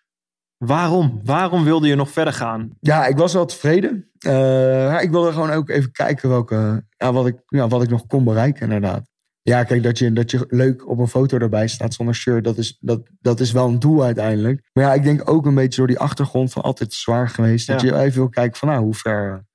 Waarom? 0.64 1.20
Waarom 1.24 1.64
wilde 1.64 1.86
je 1.88 1.94
nog 1.94 2.10
verder 2.10 2.32
gaan? 2.32 2.70
Ja, 2.80 3.06
ik 3.06 3.16
was 3.16 3.32
wel 3.32 3.46
tevreden. 3.46 4.10
Eh, 4.18 5.02
ik 5.02 5.10
wilde 5.10 5.32
gewoon 5.32 5.50
ook 5.50 5.68
even 5.68 5.92
kijken 5.92 6.28
welke, 6.28 6.86
ja, 6.96 7.12
wat, 7.12 7.26
ik, 7.26 7.36
ja, 7.46 7.68
wat 7.68 7.82
ik 7.82 7.88
nog 7.90 8.06
kon 8.06 8.24
bereiken, 8.24 8.62
inderdaad. 8.62 9.10
Ja, 9.42 9.64
kijk, 9.64 9.82
dat 9.82 9.98
je, 9.98 10.12
dat 10.12 10.30
je 10.30 10.44
leuk 10.48 10.88
op 10.88 10.98
een 10.98 11.08
foto 11.08 11.38
erbij 11.38 11.68
staat 11.68 11.94
zonder 11.94 12.14
shirt, 12.14 12.44
dat 12.44 12.58
is, 12.58 12.76
dat, 12.80 13.08
dat 13.20 13.40
is 13.40 13.52
wel 13.52 13.68
een 13.68 13.78
doel 13.78 14.02
uiteindelijk. 14.04 14.68
Maar 14.72 14.84
ja, 14.84 14.94
ik 14.94 15.02
denk 15.02 15.30
ook 15.30 15.46
een 15.46 15.54
beetje 15.54 15.76
door 15.76 15.86
die 15.86 15.98
achtergrond 15.98 16.52
van 16.52 16.62
altijd 16.62 16.92
zwaar 16.92 17.28
geweest. 17.28 17.66
Dat 17.66 17.80
je 17.80 17.96
even 17.98 18.18
wil 18.18 18.28
kijken 18.28 18.58
van, 18.58 18.68
nou, 18.68 18.82
hoe 18.82 18.94
ver, 18.94 19.46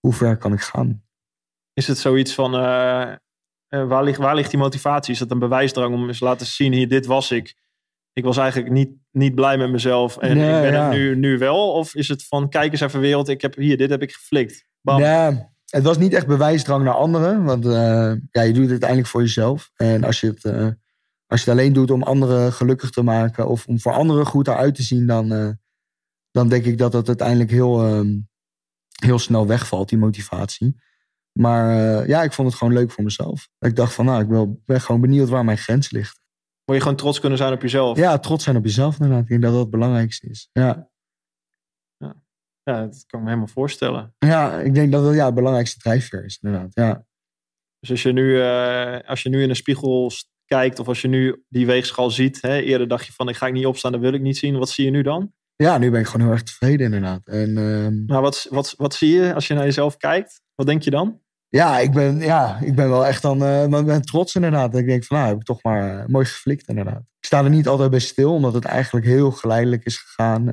hoe 0.00 0.12
ver 0.12 0.36
kan 0.36 0.52
ik 0.52 0.60
gaan? 0.60 1.04
Is 1.76 1.86
het 1.86 1.98
zoiets 1.98 2.34
van, 2.34 2.54
eh, 2.54 3.12
eh, 3.68 3.88
waar, 3.88 4.04
ligt, 4.04 4.18
waar 4.18 4.34
ligt 4.34 4.50
die 4.50 4.58
motivatie? 4.58 5.12
Is 5.12 5.18
dat 5.18 5.30
een 5.30 5.38
bewijsdrang 5.38 5.94
om 5.94 6.06
eens 6.06 6.18
te 6.18 6.24
laten 6.24 6.46
zien, 6.46 6.72
hier, 6.72 6.88
dit 6.88 7.06
was 7.06 7.30
ik. 7.30 7.54
ik 8.12 8.24
was 8.24 8.36
eigenlijk 8.36 8.72
niet, 8.72 8.90
niet 9.10 9.34
blij 9.34 9.56
met 9.56 9.70
mezelf 9.70 10.16
en 10.16 10.36
Nee, 10.36 10.54
ik 10.54 10.62
ben 10.62 10.72
ja. 10.72 10.84
het 10.84 10.92
nu, 10.92 11.16
nu 11.16 11.38
wel? 11.38 11.72
Of 11.72 11.94
is 11.94 12.08
het 12.08 12.26
van, 12.26 12.48
kijk 12.48 12.72
eens 12.72 12.80
even 12.80 13.00
wereld, 13.00 13.28
ik 13.28 13.42
heb 13.42 13.54
hier, 13.54 13.76
dit 13.76 13.90
heb 13.90 14.02
ik 14.02 14.12
geflikt. 14.12 14.66
Bam. 14.80 15.00
Ja, 15.00 15.50
het 15.66 15.82
was 15.82 15.98
niet 15.98 16.12
echt 16.12 16.26
bewijsdrang 16.26 16.84
naar 16.84 16.94
anderen. 16.94 17.44
Want 17.44 17.66
eh, 17.66 18.12
ja, 18.30 18.42
je 18.42 18.52
doet 18.52 18.62
het 18.62 18.70
uiteindelijk 18.70 19.08
voor 19.08 19.20
jezelf. 19.20 19.70
En 19.74 20.04
als 20.04 20.20
je, 20.20 20.26
het, 20.26 20.44
als 21.26 21.44
je 21.44 21.50
het 21.50 21.58
alleen 21.58 21.72
doet 21.72 21.90
om 21.90 22.02
anderen 22.02 22.52
gelukkig 22.52 22.90
te 22.90 23.02
maken... 23.02 23.48
of 23.48 23.66
om 23.66 23.80
voor 23.80 23.92
anderen 23.92 24.26
goed 24.26 24.48
eruit 24.48 24.74
te 24.74 24.82
zien... 24.82 25.06
dan, 25.06 25.56
dan 26.30 26.48
denk 26.48 26.64
ik 26.64 26.78
dat 26.78 26.92
dat 26.92 27.08
uiteindelijk 27.08 27.50
heel, 27.50 27.82
ehm, 27.82 28.18
heel 29.04 29.18
snel 29.18 29.46
wegvalt, 29.46 29.88
die 29.88 29.98
motivatie. 29.98 30.76
Maar 31.36 31.70
eh, 31.70 32.08
ja, 32.08 32.22
ik 32.22 32.32
vond 32.32 32.48
het 32.48 32.56
gewoon 32.56 32.72
leuk 32.74 32.90
voor 32.90 33.04
mezelf. 33.04 33.48
Ik 33.58 33.76
dacht 33.76 33.94
van, 33.94 34.04
nou, 34.04 34.22
ik 34.22 34.56
ben 34.64 34.80
gewoon 34.80 35.00
benieuwd 35.00 35.28
waar 35.28 35.44
mijn 35.44 35.58
grens 35.58 35.90
ligt. 35.90 36.20
Wil 36.64 36.74
je 36.74 36.80
gewoon 36.80 36.96
trots 36.96 37.20
kunnen 37.20 37.38
zijn 37.38 37.52
op 37.52 37.62
jezelf? 37.62 37.98
Ja, 37.98 38.18
trots 38.18 38.44
zijn 38.44 38.56
op 38.56 38.64
jezelf 38.64 39.00
inderdaad. 39.00 39.22
Ik 39.22 39.28
denk 39.28 39.42
dat 39.42 39.50
dat 39.50 39.60
het 39.60 39.70
belangrijkste 39.70 40.28
is. 40.28 40.48
Ja, 40.52 40.90
Ja, 42.62 42.80
dat 42.80 43.04
kan 43.06 43.18
ik 43.18 43.24
me 43.24 43.30
helemaal 43.30 43.46
voorstellen. 43.46 44.14
ja 44.18 44.60
ik 44.60 44.74
denk 44.74 44.92
dat 44.92 45.04
dat 45.04 45.14
ja, 45.14 45.24
het 45.24 45.34
belangrijkste 45.34 45.78
drijfveer 45.78 46.24
is 46.24 46.38
inderdaad. 46.42 46.70
Ja. 46.74 47.04
Dus 47.80 47.90
als 47.90 48.02
je 48.02 48.12
nu, 48.12 48.40
eh, 48.40 49.08
als 49.08 49.22
je 49.22 49.28
nu 49.28 49.42
in 49.42 49.48
een 49.48 49.56
spiegel 49.56 50.10
kijkt 50.44 50.78
of 50.78 50.88
als 50.88 51.00
je 51.00 51.08
nu 51.08 51.44
die 51.48 51.66
weegschaal 51.66 52.10
ziet, 52.10 52.42
hè, 52.42 52.60
eerder 52.60 52.88
dacht 52.88 53.06
je 53.06 53.12
van 53.12 53.28
ik 53.28 53.36
ga 53.36 53.46
ik 53.46 53.52
niet 53.52 53.66
opstaan, 53.66 53.92
dat 53.92 54.00
wil 54.00 54.12
ik 54.12 54.20
niet 54.20 54.38
zien. 54.38 54.58
Wat 54.58 54.68
zie 54.68 54.84
je 54.84 54.90
nu 54.90 55.02
dan? 55.02 55.32
ja, 55.56 55.78
nu 55.78 55.90
ben 55.90 56.00
ik 56.00 56.06
gewoon 56.06 56.26
heel 56.26 56.34
erg 56.34 56.42
tevreden 56.42 56.86
inderdaad. 56.86 57.26
En 57.26 57.56
ehm, 57.56 58.04
Maar 58.06 58.20
wat, 58.20 58.46
wat, 58.50 58.74
wat 58.76 58.94
zie 58.94 59.14
je 59.14 59.34
als 59.34 59.46
je 59.46 59.54
naar 59.54 59.64
jezelf 59.64 59.96
kijkt? 59.96 60.42
Wat 60.54 60.66
denk 60.66 60.82
je 60.82 60.90
dan? 60.90 61.20
Ja, 61.48 61.78
ik 61.78 61.92
ben, 61.92 62.18
ja, 62.18 62.60
ik 62.60 62.74
ben 62.74 62.88
wel 62.88 63.06
echt 63.06 63.22
dan 63.22 63.36
ik 63.78 63.86
ben 63.86 64.02
trots 64.02 64.34
inderdaad. 64.34 64.76
Ik 64.76 64.86
denk 64.86 65.04
van, 65.04 65.16
nou, 65.16 65.28
heb 65.28 65.38
ik 65.38 65.44
toch 65.44 65.62
maar 65.62 66.00
eh, 66.00 66.06
mooi 66.06 66.24
geflikt 66.24 66.68
inderdaad. 66.68 67.00
Ik 67.00 67.26
sta 67.26 67.44
er 67.44 67.50
niet 67.50 67.68
altijd 67.68 67.90
bij 67.90 67.98
stil, 67.98 68.32
omdat 68.32 68.54
het 68.54 68.64
eigenlijk 68.64 69.06
heel 69.06 69.30
geleidelijk 69.30 69.84
is 69.84 69.96
gegaan. 69.96 70.50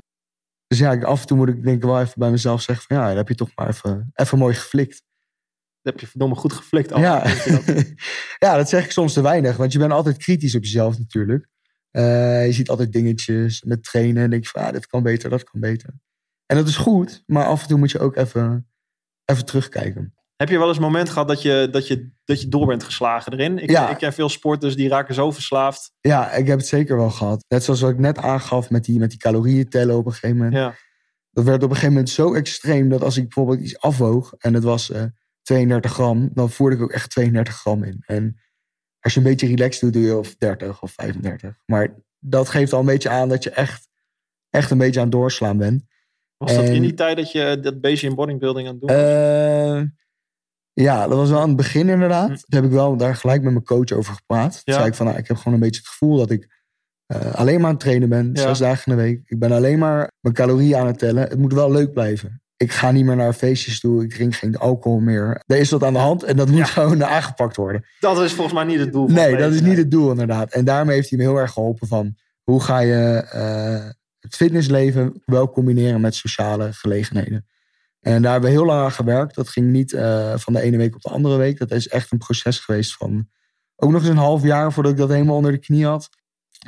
Dus 0.67 0.79
ja, 0.79 1.01
af 1.01 1.21
en 1.21 1.27
toe 1.27 1.37
moet 1.37 1.47
ik 1.47 1.63
denk 1.63 1.77
ik 1.77 1.83
wel 1.83 2.01
even 2.01 2.13
bij 2.19 2.31
mezelf 2.31 2.61
zeggen 2.61 2.85
van, 2.87 2.97
ja, 2.97 3.07
dat 3.07 3.17
heb 3.17 3.27
je 3.27 3.35
toch 3.35 3.51
maar 3.55 3.67
even, 3.67 4.11
even 4.13 4.37
mooi 4.37 4.53
geflikt. 4.53 5.03
Dat 5.81 5.93
heb 5.93 5.99
je 5.99 6.07
verdomme 6.07 6.35
goed 6.35 6.53
geflikt. 6.53 6.91
Al. 6.91 7.01
ja. 7.01 7.23
Dat? 7.23 7.65
ja, 8.45 8.55
dat 8.55 8.69
zeg 8.69 8.85
ik 8.85 8.91
soms 8.91 9.13
te 9.13 9.21
weinig, 9.21 9.57
want 9.57 9.71
je 9.71 9.79
bent 9.79 9.91
altijd 9.91 10.17
kritisch 10.17 10.55
op 10.55 10.63
jezelf 10.63 10.97
natuurlijk. 10.97 11.47
Eh, 11.91 12.45
je 12.45 12.51
ziet 12.51 12.69
altijd 12.69 12.91
dingetjes 12.91 13.63
met 13.63 13.83
trainen 13.83 14.23
en 14.23 14.29
denk 14.29 14.43
je 14.43 14.49
van, 14.49 14.63
ah, 14.63 14.71
dit 14.71 14.87
kan 14.87 15.03
beter, 15.03 15.29
dat 15.29 15.43
kan 15.43 15.59
beter. 15.59 15.93
En 16.45 16.57
dat 16.57 16.67
is 16.67 16.75
goed, 16.75 17.23
maar 17.25 17.45
af 17.45 17.61
en 17.61 17.67
toe 17.67 17.77
moet 17.77 17.91
je 17.91 17.99
ook 17.99 18.15
even, 18.15 18.67
even 19.25 19.45
terugkijken. 19.45 20.13
Heb 20.35 20.49
je 20.49 20.57
wel 20.57 20.67
eens 20.67 20.77
een 20.77 20.83
moment 20.83 21.09
gehad 21.09 21.27
dat 21.27 21.41
je, 21.41 21.67
dat 21.71 21.87
je, 21.87 22.11
dat 22.25 22.41
je 22.41 22.47
door 22.47 22.65
bent 22.67 22.83
geslagen 22.83 23.33
erin? 23.33 23.57
Ik, 23.57 23.69
Ja. 23.69 23.89
ik 23.89 23.97
ken 23.97 24.13
veel 24.13 24.29
sporters 24.29 24.75
die 24.75 24.89
raken 24.89 25.13
zo 25.15 25.31
verslaafd. 25.31 25.91
Ja, 26.01 26.31
ik 26.31 26.47
heb 26.47 26.57
het 26.57 26.67
zeker 26.67 26.97
wel 26.97 27.09
gehad. 27.09 27.45
Net 27.47 27.63
zoals 27.63 27.81
wat 27.81 27.89
ik 27.91 27.99
net 27.99 28.17
aangaf 28.17 28.69
met 28.69 28.83
die, 28.85 28.99
met 28.99 29.09
die 29.09 29.19
calorieën 29.19 29.69
tellen 29.69 29.97
op 29.97 30.05
een 30.05 30.11
gegeven 30.11 30.37
moment. 30.37 30.55
Ja. 30.55 30.75
Dat 31.31 31.43
werd 31.43 31.57
op 31.63 31.69
een 31.69 31.75
gegeven 31.75 31.93
moment 31.93 32.09
zo 32.09 32.33
extreem 32.33 32.89
dat 32.89 33.01
als 33.01 33.17
ik 33.17 33.23
bijvoorbeeld 33.23 33.59
iets 33.59 33.79
afwoog 33.79 34.33
en 34.37 34.53
het 34.53 34.63
was 34.63 34.91
eh 34.91 35.03
32 35.41 35.91
gram, 35.91 36.29
dan 36.33 36.49
voerde 36.49 36.75
ik 36.75 36.81
ook 36.81 36.91
echt 36.91 37.09
32 37.09 37.55
gram 37.55 37.83
in. 37.83 38.03
En 38.05 38.39
als 38.99 39.13
je 39.13 39.19
een 39.19 39.25
beetje 39.25 39.47
relaxed 39.47 39.81
doet, 39.81 39.93
doe 39.93 40.01
je 40.01 40.17
of 40.17 40.35
30 40.35 40.81
of 40.81 40.91
35. 40.91 41.55
Maar 41.65 41.95
dat 42.19 42.49
geeft 42.49 42.73
al 42.73 42.79
een 42.79 42.85
beetje 42.85 43.09
aan 43.09 43.29
dat 43.29 43.43
je 43.43 43.49
echt, 43.49 43.87
echt 44.49 44.71
een 44.71 44.77
beetje 44.77 44.99
aan 44.99 45.05
het 45.05 45.15
doorslaan 45.15 45.57
bent. 45.57 45.83
Was 46.37 46.55
dat 46.55 46.65
in 46.65 46.81
die 46.81 46.93
tijd 46.93 47.17
dat 47.17 47.31
je 47.31 47.59
dat 47.61 47.81
bezig 47.81 48.09
in 48.09 48.15
bodybuilding 48.15 48.67
aan 48.67 48.73
het 48.73 48.81
doen 48.81 48.95
was? 48.97 49.05
Eh, 49.05 49.81
ja, 50.73 51.07
dat 51.07 51.17
was 51.17 51.29
wel 51.29 51.39
aan 51.39 51.47
het 51.47 51.57
begin 51.57 51.89
inderdaad. 51.89 52.27
Hm. 52.29 52.35
Toen 52.35 52.45
heb 52.61 52.63
ik 52.63 52.71
wel 52.71 52.97
daar 52.97 53.15
gelijk 53.15 53.41
met 53.41 53.51
mijn 53.51 53.65
coach 53.65 53.91
over 53.91 54.13
gepraat. 54.13 54.51
Toen 54.51 54.61
Ja. 54.63 54.73
zei 54.73 54.87
ik 54.87 54.93
van, 54.95 55.05
nou, 55.05 55.17
ik 55.17 55.27
heb 55.27 55.37
gewoon 55.37 55.53
een 55.53 55.59
beetje 55.59 55.79
het 55.81 55.89
gevoel 55.89 56.17
dat 56.17 56.29
ik 56.31 56.61
eh, 57.05 57.33
alleen 57.33 57.55
maar 57.57 57.65
aan 57.65 57.71
het 57.71 57.79
trainen 57.79 58.09
ben. 58.09 58.29
Ja. 58.33 58.41
Zes 58.41 58.57
dagen 58.57 58.91
in 58.91 58.97
de 58.97 59.03
week. 59.03 59.21
Ik 59.25 59.39
ben 59.39 59.51
alleen 59.51 59.79
maar 59.79 60.11
mijn 60.19 60.35
calorieën 60.35 60.77
aan 60.77 60.87
het 60.87 60.97
tellen. 60.99 61.23
Het 61.23 61.37
moet 61.37 61.53
wel 61.53 61.71
leuk 61.71 61.93
blijven. 61.93 62.41
Ik 62.57 62.71
ga 62.71 62.91
niet 62.91 63.05
meer 63.05 63.15
naar 63.15 63.33
feestjes 63.33 63.79
toe. 63.79 64.03
Ik 64.03 64.09
drink 64.13 64.35
geen 64.35 64.57
alcohol 64.57 64.99
meer. 64.99 65.41
Er 65.45 65.57
is 65.57 65.69
wat 65.69 65.83
aan 65.83 65.93
de 65.93 65.99
hand 65.99 66.23
en 66.23 66.37
dat 66.37 66.47
moet 66.47 66.57
Ja. 66.57 66.65
gewoon 66.65 67.03
aangepakt 67.15 67.55
worden. 67.55 67.85
Dat 67.99 68.21
is 68.21 68.33
volgens 68.33 68.55
mij 68.55 68.63
niet 68.65 68.79
het 68.79 68.91
doel. 68.91 69.05
van 69.07 69.15
Nee, 69.15 69.35
dat 69.37 69.53
is 69.53 69.61
niet 69.61 69.77
het 69.77 69.91
doel 69.91 70.09
inderdaad. 70.11 70.51
En 70.51 70.65
daarmee 70.65 70.95
heeft 70.95 71.09
hij 71.09 71.17
me 71.17 71.23
heel 71.23 71.37
erg 71.37 71.51
geholpen 71.51 71.87
van... 71.87 72.15
hoe 72.43 72.61
ga 72.61 72.79
je 72.79 72.95
eh, 73.31 73.89
het 74.19 74.35
fitnessleven 74.35 75.21
wel 75.25 75.49
combineren 75.51 76.01
met 76.01 76.15
sociale 76.15 76.73
gelegenheden. 76.73 77.45
En 78.03 78.21
daar 78.21 78.31
hebben 78.31 78.49
we 78.49 78.55
heel 78.55 78.65
lang 78.65 78.81
aan 78.83 78.91
gewerkt. 78.91 79.35
Dat 79.35 79.49
ging 79.49 79.71
niet 79.71 79.93
eh, 79.93 80.37
van 80.37 80.53
de 80.53 80.61
ene 80.61 80.77
week 80.77 80.95
op 80.95 81.01
de 81.01 81.09
andere 81.09 81.37
week. 81.37 81.57
Dat 81.57 81.71
is 81.71 81.87
echt 81.87 82.11
een 82.11 82.17
proces 82.17 82.59
geweest 82.59 82.95
van 82.95 83.27
ook 83.75 83.91
nog 83.91 84.01
eens 84.01 84.09
een 84.09 84.17
half 84.17 84.43
jaar 84.43 84.73
voordat 84.73 84.91
ik 84.91 84.97
dat 84.97 85.09
helemaal 85.09 85.35
onder 85.35 85.51
de 85.51 85.57
knie 85.57 85.85
had. 85.85 86.09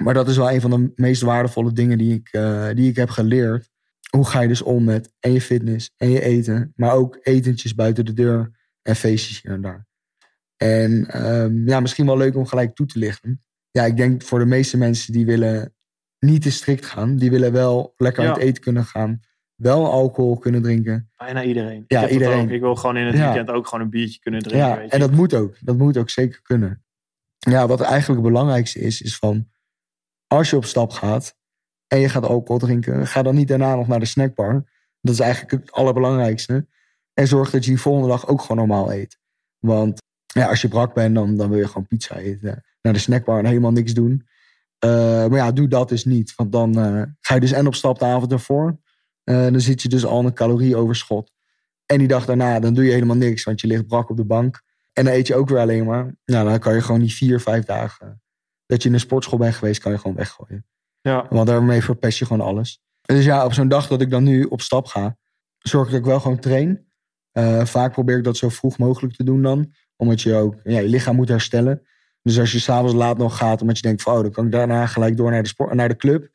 Maar 0.01 0.13
dat 0.13 0.27
is 0.27 0.37
wel 0.37 0.51
een 0.51 0.61
van 0.61 0.69
de 0.69 0.91
meest 0.95 1.21
waardevolle 1.21 1.73
dingen 1.73 1.97
die 1.97 2.13
ik, 2.13 2.29
eh, 2.31 2.69
die 2.73 2.89
ik 2.89 2.95
heb 2.95 3.09
geleerd. 3.09 3.69
Hoe 4.09 4.25
ga 4.25 4.41
je 4.41 4.47
dus 4.47 4.61
om 4.61 4.83
met 4.83 5.13
en 5.19 5.31
je 5.33 5.41
fitness 5.41 5.91
en 5.97 6.09
je 6.09 6.21
eten, 6.21 6.73
maar 6.75 6.93
ook 6.93 7.17
etentjes 7.21 7.75
buiten 7.75 8.05
de 8.05 8.13
deur 8.13 8.51
en 8.81 8.95
feestjes 8.95 9.41
hier 9.41 9.51
en 9.51 9.61
daar. 9.61 9.87
En 10.57 11.05
ehm, 11.07 11.67
ja, 11.67 11.79
misschien 11.79 12.05
wel 12.05 12.17
leuk 12.17 12.35
om 12.35 12.45
gelijk 12.45 12.75
toe 12.75 12.85
te 12.85 12.99
lichten. 12.99 13.41
Ja, 13.71 13.85
ik 13.85 13.97
denk 13.97 14.21
voor 14.23 14.39
de 14.39 14.45
meeste 14.45 14.77
mensen 14.77 15.13
die 15.13 15.25
willen 15.25 15.73
niet 16.19 16.41
te 16.41 16.51
strikt 16.51 16.85
gaan. 16.85 17.15
Die 17.17 17.29
willen 17.29 17.51
wel 17.51 17.93
lekker 17.97 18.23
Ja. 18.23 18.29
uit 18.29 18.37
eten 18.37 18.61
kunnen 18.61 18.85
gaan. 18.85 19.19
Wel 19.55 19.91
alcohol 19.91 20.37
kunnen 20.37 20.61
drinken. 20.61 21.09
Bijna 21.17 21.43
iedereen. 21.43 21.83
Ja, 21.87 22.03
ik 22.03 22.09
iedereen. 22.09 22.49
Ik 22.49 22.61
wil 22.61 22.75
gewoon 22.75 22.97
in 22.97 23.05
het 23.05 23.15
Ja. 23.15 23.25
weekend 23.25 23.49
ook 23.49 23.67
gewoon 23.67 23.83
een 23.83 23.89
biertje 23.89 24.19
kunnen 24.19 24.41
drinken. 24.41 24.67
Ja, 24.67 24.75
weet 24.77 24.85
je. 24.85 24.91
en 24.91 24.99
dat 24.99 25.11
moet 25.11 25.33
ook. 25.33 25.55
Dat 25.59 25.77
moet 25.77 25.97
ook 25.97 26.09
zeker 26.09 26.41
kunnen. 26.41 26.83
Ja, 27.37 27.67
wat 27.67 27.81
eigenlijk 27.81 28.21
het 28.21 28.31
belangrijkste 28.31 28.79
is, 28.79 29.01
is 29.01 29.17
van 29.17 29.47
als 30.27 30.49
je 30.49 30.55
op 30.55 30.65
stap 30.65 30.91
gaat 30.91 31.35
en 31.87 31.99
je 31.99 32.09
gaat 32.09 32.25
alcohol 32.25 32.59
drinken, 32.59 33.07
ga 33.07 33.21
dan 33.23 33.35
niet 33.35 33.47
daarna 33.47 33.75
nog 33.75 33.87
naar 33.87 33.99
de 33.99 34.05
snackbar. 34.05 34.53
Dat 35.01 35.13
is 35.13 35.19
eigenlijk 35.19 35.51
het 35.51 35.71
allerbelangrijkste. 35.71 36.67
En 37.13 37.27
zorg 37.27 37.49
dat 37.49 37.63
je 37.65 37.69
die 37.71 37.79
volgende 37.81 38.07
dag 38.07 38.27
ook 38.27 38.41
gewoon 38.41 38.57
normaal 38.57 38.93
eet. 38.93 39.17
Want 39.59 40.01
ja, 40.25 40.47
als 40.49 40.61
je 40.61 40.67
brak 40.67 40.93
bent, 40.93 41.15
dan, 41.15 41.37
dan 41.37 41.49
wil 41.49 41.57
je 41.59 41.67
gewoon 41.67 41.87
pizza 41.87 42.15
eten. 42.17 42.63
Naar 42.81 42.93
de 42.93 42.99
snackbar 42.99 43.39
en 43.39 43.45
helemaal 43.45 43.71
niks 43.71 43.93
doen. 43.93 44.27
Eh, 44.79 44.89
maar 45.27 45.35
ja, 45.35 45.51
doe 45.51 45.67
dat 45.67 45.89
dus 45.89 46.05
niet. 46.05 46.33
Want 46.35 46.51
dan 46.51 46.79
eh, 46.79 47.01
ga 47.19 47.33
je 47.33 47.39
dus 47.39 47.51
en 47.51 47.67
op 47.67 47.75
stap 47.75 47.99
de 47.99 48.05
avond 48.05 48.31
ervoor. 48.31 48.79
Eh, 49.25 49.43
dan 49.43 49.61
zit 49.61 49.81
je 49.81 49.89
dus 49.89 50.05
al 50.05 50.19
in 50.19 50.25
een 50.25 50.33
calorieoverschot. 50.33 51.31
En 51.85 51.97
die 51.97 52.07
dag 52.07 52.25
daarna, 52.25 52.59
dan 52.59 52.73
doe 52.73 52.85
je 52.85 52.91
helemaal 52.91 53.15
niks. 53.15 53.43
Want 53.43 53.61
je 53.61 53.67
ligt 53.67 53.87
brak 53.87 54.09
op 54.09 54.17
de 54.17 54.25
bank. 54.25 54.61
En 54.93 55.05
dan 55.05 55.13
eet 55.13 55.27
je 55.27 55.35
ook 55.35 55.49
weer 55.49 55.59
alleen 55.59 55.85
maar. 55.85 56.15
Nou, 56.25 56.49
dan 56.49 56.59
kan 56.59 56.73
je 56.73 56.81
gewoon 56.81 57.01
die 57.01 57.13
vier, 57.13 57.39
vijf 57.39 57.65
dagen 57.65 58.21
dat 58.65 58.81
je 58.81 58.87
in 58.87 58.95
de 58.95 59.01
sportschool 59.01 59.39
bent 59.39 59.55
geweest, 59.55 59.81
kan 59.81 59.91
je 59.91 59.97
gewoon 59.97 60.15
weggooien. 60.15 60.65
Ja. 61.01 61.25
Want 61.29 61.47
daarmee 61.47 61.81
verpest 61.81 62.19
je 62.19 62.25
gewoon 62.25 62.47
alles. 62.47 62.81
Dus 63.01 63.25
ja, 63.25 63.45
op 63.45 63.53
zo'n 63.53 63.67
dag 63.67 63.87
dat 63.87 64.01
ik 64.01 64.09
dan 64.09 64.23
nu 64.23 64.43
op 64.43 64.61
stap 64.61 64.85
ga, 64.85 65.17
zorg 65.59 65.85
ik 65.85 65.91
dat 65.91 65.99
ik 65.99 66.05
wel 66.05 66.19
gewoon 66.19 66.39
train. 66.39 66.85
Eh, 67.31 67.65
vaak 67.65 67.91
probeer 67.91 68.17
ik 68.17 68.23
dat 68.23 68.37
zo 68.37 68.49
vroeg 68.49 68.77
mogelijk 68.77 69.15
te 69.15 69.23
doen 69.23 69.41
dan. 69.41 69.73
Omdat 69.95 70.21
je 70.21 70.35
ook 70.35 70.55
ja, 70.63 70.79
je 70.79 70.87
lichaam 70.87 71.15
moet 71.15 71.29
herstellen. 71.29 71.81
Dus 72.21 72.39
als 72.39 72.51
je 72.51 72.59
s'avonds 72.59 72.93
laat 72.93 73.17
nog 73.17 73.37
gaat, 73.37 73.61
omdat 73.61 73.75
je 73.77 73.81
denkt 73.81 74.01
van 74.01 74.15
oh, 74.15 74.21
dan 74.21 74.31
kan 74.31 74.45
ik 74.45 74.51
daarna 74.51 74.85
gelijk 74.85 75.17
door 75.17 75.31
naar 75.31 75.43
de, 75.43 75.49
sport, 75.49 75.73
naar 75.73 75.87
de 75.87 75.95
club. 75.95 76.29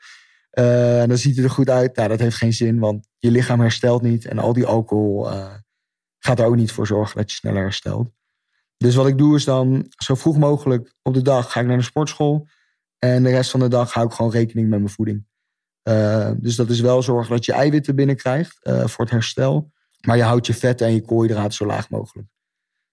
Eh, 0.61 1.09
dan 1.09 1.18
ziet 1.18 1.37
het 1.37 1.44
er 1.44 1.51
goed 1.51 1.70
uit. 1.70 1.96
Nou, 1.96 2.09
dat 2.09 2.18
heeft 2.18 2.37
geen 2.37 2.53
zin, 2.53 2.79
want 2.79 3.09
je 3.18 3.31
lichaam 3.31 3.61
herstelt 3.61 4.03
niet. 4.03 4.27
En 4.27 4.38
al 4.38 4.53
die 4.53 4.66
alcohol 4.66 5.31
eh, 5.31 5.55
gaat 6.18 6.38
er 6.38 6.46
ook 6.46 6.57
niet 6.57 6.73
voor 6.73 6.87
zorgen 6.87 7.16
dat 7.16 7.31
je 7.31 7.37
sneller 7.37 7.62
herstelt. 7.62 8.11
Dus 8.77 8.94
wat 8.94 9.07
ik 9.07 9.18
doe 9.18 9.37
is 9.37 9.44
dan 9.44 9.87
zo 9.96 10.14
vroeg 10.14 10.38
mogelijk 10.38 10.94
op 11.03 11.14
de 11.14 11.23
dag 11.23 11.53
ga 11.53 11.61
ik 11.61 11.66
naar 11.66 11.77
de 11.77 11.83
sportschool. 11.83 12.46
En 12.99 13.23
de 13.23 13.31
rest 13.31 13.51
van 13.51 13.61
de 13.61 13.68
dag 13.68 13.92
hou 13.92 14.07
ik 14.07 14.12
gewoon 14.12 14.31
rekening 14.31 14.68
met 14.68 14.79
mijn 14.79 14.90
voeding. 14.90 15.27
Eh, 15.83 16.31
dus 16.37 16.57
dat 16.57 16.70
is 16.70 16.81
wel 16.81 17.03
zorgen 17.03 17.31
dat 17.35 17.44
je 17.44 17.53
eiwitten 17.53 17.94
binnenkrijgt 17.94 18.59
eh, 18.62 18.87
voor 18.87 19.05
het 19.05 19.14
herstel. 19.14 19.73
Maar 20.07 20.16
je 20.16 20.23
houdt 20.23 20.46
je 20.46 20.55
vetten 20.55 20.87
en 20.87 20.94
je 20.94 21.01
koolhydraten 21.01 21.53
zo 21.53 21.66
laag 21.66 21.90
mogelijk. 21.90 22.29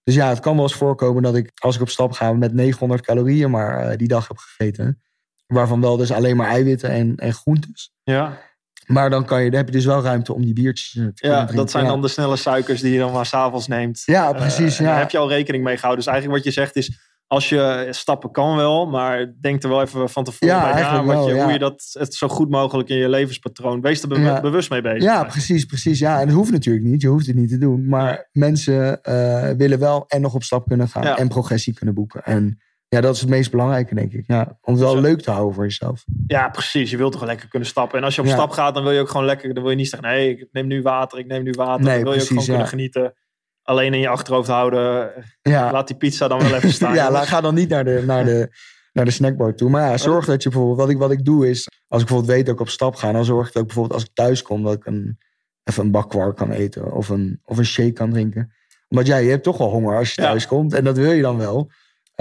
Dus 0.03 0.15
ja, 0.15 0.29
het 0.29 0.39
kan 0.39 0.53
wel 0.55 0.63
eens 0.63 0.75
voorkomen 0.75 1.23
dat 1.23 1.35
ik 1.35 1.51
als 1.55 1.75
ik 1.75 1.81
op 1.81 1.89
stap 1.89 2.11
ga 2.11 2.33
met 2.33 2.53
900 2.53 3.01
calorieën 3.01 3.51
maar 3.51 3.97
die 3.97 4.07
dag 4.07 4.27
heb 4.27 4.37
gegeten. 4.37 5.01
Waarvan 5.47 5.81
wel 5.81 5.97
dus 5.97 6.11
alleen 6.11 6.35
maar 6.35 6.47
eiwitten 6.49 6.89
en, 6.89 7.15
en 7.15 7.33
groentes. 7.33 7.93
Ja. 8.03 8.37
Maar 8.85 9.09
dan, 9.09 9.25
kan 9.25 9.43
je, 9.43 9.49
dan 9.49 9.57
heb 9.59 9.67
je 9.67 9.73
dus 9.75 9.85
wel 9.85 10.03
ruimte 10.03 10.33
om 10.33 10.41
die 10.41 10.53
biertjes 10.53 10.89
te 10.91 10.97
kunnen 10.99 11.13
ja, 11.19 11.35
drinken. 11.35 11.55
dat 11.55 11.71
zijn 11.71 11.83
Ja. 11.83 11.89
dan 11.89 12.01
de 12.01 12.07
snelle 12.07 12.35
suikers 12.35 12.81
die 12.81 12.93
je 12.93 12.99
dan 12.99 13.11
maar 13.11 13.25
s'avonds 13.25 13.67
neemt. 13.67 14.01
Ja, 14.05 14.31
precies, 14.33 14.73
Eh, 14.73 14.85
ja. 14.85 14.91
Daar 14.91 14.99
heb 14.99 15.09
je 15.09 15.17
al 15.17 15.29
rekening 15.29 15.63
mee 15.63 15.75
gehouden. 15.77 16.03
Dus 16.03 16.13
eigenlijk 16.13 16.43
wat 16.43 16.53
je 16.53 16.59
zegt 16.61 16.75
is, 16.75 16.99
als 17.27 17.49
je 17.49 17.87
stappen 17.89 18.31
kan 18.31 18.55
wel, 18.55 18.85
maar 18.85 19.33
denk 19.41 19.63
er 19.63 19.69
wel 19.69 19.81
even 19.81 20.09
van 20.09 20.23
tevoren 20.23 20.55
Ja, 20.55 20.71
bij 20.73 20.81
na. 20.81 21.03
Wat 21.03 21.25
je, 21.25 21.33
ja. 21.33 21.43
Hoe 21.43 21.51
je 21.53 21.59
dat 21.59 21.89
het 21.91 22.13
zo 22.15 22.27
goed 22.27 22.49
mogelijk 22.49 22.89
in 22.89 22.97
je 22.97 23.09
levenspatroon, 23.09 23.81
wees 23.81 24.01
er 24.01 24.07
be- 24.07 24.19
Ja. 24.19 24.41
bewust 24.41 24.69
mee 24.69 24.81
bezig. 24.81 25.03
Ja, 25.03 25.23
precies, 25.23 25.65
precies. 25.65 25.99
Ja, 25.99 26.19
en 26.19 26.25
dat 26.27 26.35
hoeft 26.35 26.51
natuurlijk 26.51 26.85
niet. 26.85 27.01
Je 27.01 27.07
hoeft 27.07 27.27
het 27.27 27.35
niet 27.35 27.49
te 27.49 27.57
doen. 27.57 27.87
Maar 27.87 28.29
mensen 28.31 29.01
eh, 29.03 29.49
willen 29.57 29.79
wel 29.79 30.03
en 30.07 30.21
nog 30.21 30.33
op 30.33 30.43
stap 30.43 30.67
kunnen 30.67 30.87
gaan 30.87 31.03
Ja. 31.03 31.17
en 31.17 31.27
progressie 31.27 31.73
kunnen 31.73 31.95
boeken. 31.95 32.23
En 32.23 32.61
ja, 32.89 33.01
dat 33.01 33.15
is 33.15 33.21
het 33.21 33.29
meest 33.29 33.51
belangrijke, 33.51 33.95
denk 33.95 34.13
ik. 34.13 34.23
Ja, 34.27 34.57
om 34.61 34.73
het 34.73 34.81
wel 34.83 34.91
Zo. 34.91 35.01
leuk 35.01 35.21
te 35.21 35.31
houden 35.31 35.53
voor 35.53 35.63
jezelf. 35.63 36.03
Ja, 36.27 36.49
precies. 36.49 36.89
Je 36.91 36.97
wilt 36.97 37.11
toch 37.11 37.23
lekker 37.25 37.47
kunnen 37.47 37.67
stappen. 37.67 37.97
En 37.97 38.03
als 38.03 38.15
je 38.15 38.21
op 38.21 38.27
Ja. 38.27 38.33
stap 38.33 38.49
gaat, 38.49 38.73
dan 38.73 38.83
wil 38.83 38.91
je 38.91 38.99
ook 38.99 39.09
gewoon 39.09 39.25
lekker. 39.25 39.53
Dan 39.53 39.63
wil 39.63 39.71
je 39.71 39.77
niet 39.77 39.89
zeggen, 39.89 40.09
nee, 40.09 40.29
ik 40.29 40.47
neem 40.51 40.67
nu 40.67 40.81
water, 40.81 41.19
ik 41.19 41.27
neem 41.27 41.43
nu 41.43 41.51
water. 41.51 41.85
Nee, 41.85 41.93
dan 41.95 42.03
wil 42.03 42.13
je 42.13 42.19
ook 42.21 42.27
gewoon 42.27 42.43
ja. 42.43 42.49
kunnen 42.49 42.67
genieten. 42.67 43.13
Alleen 43.61 43.93
in 43.93 43.99
je 43.99 44.07
achterhoofd 44.07 44.47
houden. 44.47 45.11
Ja, 45.41 45.71
Laat 45.71 45.87
die 45.87 45.97
pizza 45.97 46.27
dan 46.27 46.39
wel 46.39 46.53
even 46.55 46.71
staan. 46.79 46.93
ja 46.93 47.05
jongens. 47.05 47.27
ga 47.29 47.41
dan 47.41 47.53
niet 47.55 47.69
naar 47.69 47.83
de, 47.83 48.03
naar 48.05 48.25
de, 48.25 48.49
naar 48.93 49.05
de 49.05 49.11
snackbar 49.11 49.55
toe. 49.55 49.69
Maar 49.69 49.89
ja, 49.89 49.97
zorg 49.97 50.25
dat 50.25 50.43
je 50.43 50.49
bijvoorbeeld, 50.49 50.79
wat 50.79 50.89
ik, 50.89 50.97
wat 50.97 51.11
ik 51.11 51.25
doe 51.25 51.49
is, 51.49 51.67
als 51.87 52.01
ik 52.01 52.07
bijvoorbeeld 52.07 52.35
weet 52.37 52.45
dat 52.45 52.55
ik 52.55 52.61
op 52.61 52.69
stap 52.69 52.95
ga, 52.95 53.11
dan 53.11 53.25
zorg 53.25 53.47
ik 53.47 53.55
ik 53.55 53.65
bijvoorbeeld 53.65 53.93
als 53.93 54.03
ik 54.03 54.09
thuis 54.13 54.41
kom, 54.41 54.63
dat 54.63 54.73
ik 54.73 54.85
een, 54.85 55.17
even 55.63 55.83
een 55.83 55.91
bakkwark 55.91 56.35
kan 56.35 56.51
eten 56.51 56.91
of 56.91 57.09
een, 57.09 57.39
of 57.43 57.57
een 57.57 57.65
shake 57.65 57.91
kan 57.91 58.09
drinken. 58.11 58.51
Omdat 58.87 59.07
ja, 59.07 59.17
je 59.17 59.29
hebt 59.29 59.43
toch 59.43 59.57
wel 59.57 59.69
honger 59.69 59.97
als 59.97 60.13
je 60.15 60.21
thuis 60.21 60.47
komt 60.47 60.73
en 60.73 60.83
dat 60.83 60.97
wil 60.97 61.11
je 61.11 61.21
dan 61.21 61.37
wel. 61.37 61.71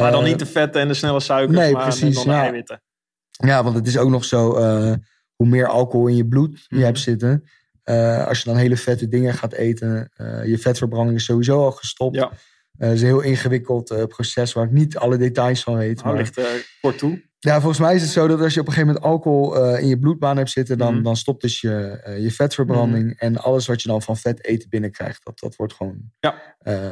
Maar 0.02 0.10
dan 0.10 0.22
Eh, 0.24 0.28
niet 0.28 0.38
de 0.38 0.46
vetten 0.46 0.80
en 0.80 0.88
de 0.88 0.94
snelle 0.94 1.20
suikers, 1.20 1.58
nee, 1.58 1.72
maar 1.72 1.82
precies, 1.82 2.14
dan 2.14 2.24
de 2.24 2.30
ja. 2.30 2.42
eiwitten. 2.42 2.82
Ja, 3.30 3.62
want 3.64 3.76
het 3.76 3.86
is 3.86 3.98
ook 3.98 4.10
nog 4.10 4.24
zo, 4.24 4.54
eh, 4.56 4.92
hoe 5.34 5.46
meer 5.46 5.66
alcohol 5.68 6.06
in 6.06 6.16
je 6.16 6.26
bloed 6.26 6.64
je 6.68 6.76
Mhm. 6.76 6.84
hebt 6.84 6.98
zitten, 6.98 7.44
eh, 7.82 8.26
als 8.26 8.38
je 8.38 8.44
dan 8.48 8.56
hele 8.58 8.76
vette 8.76 9.08
dingen 9.08 9.34
gaat 9.34 9.52
eten, 9.52 10.10
eh, 10.16 10.44
je 10.46 10.58
vetverbranding 10.58 11.16
is 11.18 11.24
sowieso 11.24 11.60
al 11.64 11.72
gestopt. 11.72 12.16
Ja. 12.16 12.30
Eh, 12.78 12.86
het 12.88 12.96
is 12.96 13.00
een 13.00 13.06
heel 13.06 13.20
ingewikkeld 13.20 13.90
eh, 13.90 14.04
proces 14.04 14.52
waar 14.52 14.64
ik 14.64 14.70
niet 14.70 14.96
alle 14.96 15.16
details 15.16 15.62
van 15.62 15.76
weet. 15.76 15.96
Nou, 15.96 16.08
maar- 16.08 16.16
ligt 16.16 16.36
eh, 16.38 16.44
kort 16.80 16.98
toe. 16.98 17.24
Ja, 17.38 17.54
volgens 17.60 17.78
mij 17.80 17.94
is 17.94 18.02
het 18.02 18.10
zo 18.10 18.26
dat 18.26 18.40
als 18.40 18.54
je 18.54 18.60
op 18.60 18.66
een 18.66 18.72
gegeven 18.72 18.94
moment 18.94 19.12
alcohol 19.12 19.56
eh, 19.56 19.80
in 19.82 19.88
je 19.88 19.98
bloedbaan 19.98 20.36
hebt 20.36 20.50
zitten, 20.50 20.78
dan, 20.78 20.94
Mhm. 20.94 21.02
dan 21.02 21.16
stopt 21.16 21.42
dus 21.42 21.60
je, 21.60 22.00
eh, 22.04 22.22
je 22.22 22.30
vetverbranding. 22.32 23.18
En 23.18 23.36
alles 23.36 23.66
wat 23.66 23.82
je 23.82 23.88
dan 23.88 24.02
van 24.02 24.16
vet 24.16 24.44
eten 24.44 24.68
binnenkrijgt, 24.68 25.24
dat, 25.24 25.38
dat 25.38 25.56
wordt 25.56 25.72
gewoon. 25.74 25.96
Ja. 26.20 26.56
eh, 26.58 26.88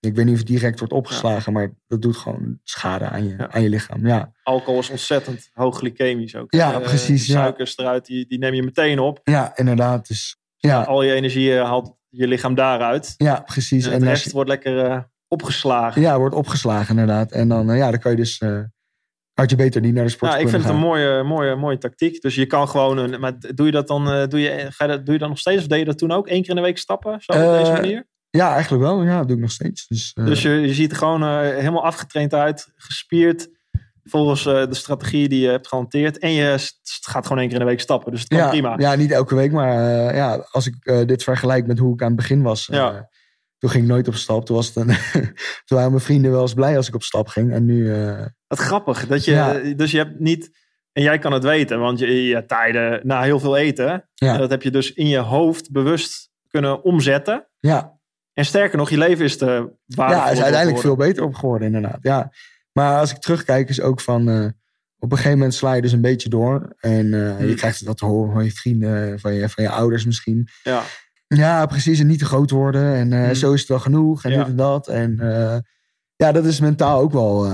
ik 0.00 0.14
weet 0.14 0.24
niet 0.24 0.32
of 0.34 0.38
het 0.40 0.48
direct 0.48 0.78
wordt 0.78 0.94
opgeslagen, 0.94 1.52
maar 1.52 1.70
dat 1.86 2.02
doet 2.02 2.16
gewoon 2.16 2.58
schade 2.62 3.04
aan 3.04 3.24
je, 3.28 3.34
Ja. 3.38 3.50
aan 3.50 3.62
je 3.62 3.68
lichaam. 3.68 4.06
Ja, 4.06 4.32
Alcohol 4.42 4.80
is 4.80 4.90
ontzettend 4.90 5.50
hoog 5.52 5.78
glycemisch 5.78 6.36
ook. 6.36 6.52
Ja, 6.54 6.72
Eh, 6.72 6.80
precies, 6.80 7.26
ja. 7.26 7.32
suikers 7.42 7.78
eruit, 7.78 8.06
die, 8.06 8.26
die 8.26 8.38
neem 8.38 8.54
je 8.54 8.62
meteen 8.62 8.98
op. 8.98 9.20
ja 9.24 9.56
inderdaad. 9.56 10.08
Dus, 10.08 10.36
ja, 10.56 10.82
Al 10.82 11.02
je 11.02 11.12
energie 11.12 11.56
eh, 11.58 11.64
haalt 11.64 11.96
je 12.08 12.26
lichaam 12.26 12.54
daaruit. 12.54 13.14
ja, 13.16 13.40
precies. 13.40 13.86
En 13.86 13.92
als 13.94 14.02
rest 14.02 14.24
je- 14.24 14.30
wordt 14.30 14.48
lekker 14.48 14.84
eh, 14.84 15.00
opgeslagen. 15.28 16.00
ja, 16.02 16.18
wordt 16.18 16.34
opgeslagen 16.34 16.90
inderdaad. 16.98 17.32
En 17.32 17.48
dan, 17.48 17.76
ja, 17.76 17.90
dan 17.90 18.00
kan 18.00 18.10
je 18.10 18.16
dus. 18.16 18.40
had 19.34 19.50
je 19.50 19.56
beter 19.56 19.80
niet 19.80 19.94
naar 19.94 20.04
de 20.04 20.10
sport 20.10 20.30
Nou, 20.30 20.42
ik 20.42 20.48
vind 20.48 20.62
het 20.62 20.72
een 20.72 20.78
mooie, 20.78 21.22
mooie, 21.22 21.54
mooie 21.54 21.78
tactiek. 21.78 22.20
Dus 22.22 22.34
je 22.34 22.46
kan 22.46 22.68
gewoon. 22.68 22.98
Een, 22.98 23.20
maar 23.20 23.32
doe 23.54 23.66
je 23.66 23.72
dat 23.72 23.88
dan? 23.88 24.28
doe, 24.28 24.40
je, 24.40 24.66
ga 24.70 24.84
je 24.84 24.90
dat, 24.90 25.04
doe 25.04 25.14
je 25.14 25.20
dat 25.20 25.28
nog 25.28 25.38
steeds? 25.38 25.60
Of 25.62 25.66
deed 25.66 25.78
je 25.78 25.84
dat 25.84 25.98
toen 25.98 26.10
ook? 26.12 26.28
Eén 26.28 26.40
keer 26.40 26.50
in 26.50 26.56
de 26.56 26.62
week 26.62 26.78
stappen? 26.78 27.20
Zo 27.20 27.32
op 27.32 27.58
deze 27.58 27.72
manier? 27.72 28.06
Ja, 28.36 28.54
eigenlijk 28.54 28.82
wel. 28.82 29.02
Ja, 29.02 29.18
dat 29.18 29.26
doe 29.26 29.36
ik 29.36 29.42
nog 29.42 29.50
steeds. 29.50 29.86
Dus, 29.86 30.12
eh, 30.14 30.24
Dus 30.24 30.42
je, 30.42 30.50
je 30.50 30.74
ziet 30.74 30.90
er 30.90 30.96
gewoon 30.96 31.22
eh, 31.22 31.38
helemaal 31.38 31.84
afgetraind 31.84 32.34
uit, 32.34 32.72
gespierd. 32.76 33.48
Volgens 34.04 34.46
eh, 34.46 34.66
de 34.66 34.74
strategie 34.74 35.28
die 35.28 35.40
je 35.40 35.48
hebt 35.48 35.68
gehanteerd. 35.68 36.18
En 36.18 36.32
je 36.32 36.72
gaat 37.00 37.26
gewoon 37.26 37.38
één 37.38 37.48
keer 37.48 37.58
in 37.58 37.64
de 37.64 37.70
week 37.70 37.80
stappen. 37.80 38.10
Dus 38.10 38.20
het 38.20 38.28
kan 38.28 38.38
ja, 38.38 38.48
prima. 38.48 38.74
Ja, 38.78 38.94
niet 38.94 39.10
elke 39.10 39.34
week, 39.34 39.52
maar 39.52 40.14
ja, 40.14 40.46
als 40.50 40.66
ik 40.66 41.06
dit 41.06 41.22
vergelijk 41.22 41.66
met 41.66 41.78
hoe 41.78 41.94
ik 41.94 42.00
aan 42.00 42.06
het 42.06 42.16
begin 42.16 42.42
was. 42.42 42.66
Ja. 42.70 43.08
toen 43.58 43.70
ging 43.70 43.82
ik 43.84 43.90
nooit 43.90 44.08
op 44.08 44.14
stap. 44.14 44.46
Toen, 44.46 44.56
was 44.56 44.66
het 44.66 44.76
een, 44.76 44.86
toen 45.64 45.76
waren 45.76 45.90
mijn 45.90 46.02
vrienden 46.02 46.30
wel 46.30 46.40
eens 46.40 46.54
blij 46.54 46.76
als 46.76 46.88
ik 46.88 46.94
op 46.94 47.02
stap 47.02 47.28
ging. 47.28 47.52
En 47.52 47.64
nu, 47.64 47.92
Wat 48.46 48.58
grappig. 48.58 49.06
Dat 49.06 49.24
je, 49.24 49.30
Ja. 49.30 49.52
Dus 49.76 49.90
je 49.90 49.98
hebt 49.98 50.20
niet. 50.20 50.64
En 50.92 51.02
jij 51.02 51.18
kan 51.18 51.32
het 51.32 51.44
weten, 51.44 51.80
want 51.80 51.98
je, 51.98 52.26
je 52.26 52.46
tijden 52.46 53.00
na 53.02 53.22
heel 53.22 53.40
veel 53.40 53.56
eten. 53.56 54.08
Ja. 54.14 54.32
En 54.32 54.38
dat 54.38 54.50
heb 54.50 54.62
je 54.62 54.70
dus 54.70 54.92
in 54.92 55.08
je 55.08 55.18
hoofd 55.18 55.70
bewust 55.72 56.30
kunnen 56.48 56.82
omzetten. 56.82 57.48
ja, 57.58 57.95
En 58.36 58.44
sterker 58.44 58.78
nog, 58.78 58.90
je 58.90 58.98
leven 58.98 59.24
is 59.24 59.36
te 59.36 59.46
waardevol. 59.86 60.24
ja, 60.24 60.30
is 60.30 60.40
uiteindelijk 60.40 60.80
veel 60.82 60.96
beter 60.96 61.24
op 61.24 61.34
geworden, 61.34 61.66
inderdaad. 61.66 61.98
Ja. 62.02 62.32
Maar 62.72 62.98
als 62.98 63.10
ik 63.10 63.18
terugkijk, 63.18 63.68
is 63.68 63.80
ook 63.80 64.00
van. 64.00 64.28
eh, 64.30 64.46
op 64.98 65.10
een 65.10 65.16
gegeven 65.16 65.38
moment 65.38 65.54
sla 65.54 65.72
je 65.72 65.82
dus 65.82 65.92
een 65.92 66.00
beetje 66.00 66.28
door. 66.28 66.74
En 66.78 67.14
eh, 67.14 67.36
Hmm. 67.36 67.46
je 67.48 67.54
krijgt 67.54 67.78
het 67.78 67.88
wat 67.88 67.96
te 67.98 68.04
horen 68.04 68.32
van 68.32 68.44
je 68.44 68.50
vrienden, 68.52 69.20
van 69.20 69.34
je, 69.34 69.48
van 69.48 69.64
je 69.64 69.70
ouders 69.70 70.04
misschien. 70.04 70.48
Ja. 70.62 70.82
Ja, 71.26 71.66
precies. 71.66 72.00
En 72.00 72.06
niet 72.06 72.18
te 72.18 72.24
groot 72.24 72.50
worden. 72.50 72.94
En 72.94 73.12
eh, 73.12 73.24
Hmm. 73.24 73.34
zo 73.34 73.52
is 73.52 73.60
het 73.60 73.68
wel 73.68 73.78
genoeg. 73.78 74.24
En 74.24 74.30
Ja. 74.30 74.38
dit 74.38 74.46
en 74.46 74.56
dat. 74.56 74.88
En 74.88 75.16
ja, 76.16 76.32
dat 76.32 76.44
is 76.44 76.60
mentaal 76.60 77.00
ook 77.00 77.12
wel. 77.12 77.46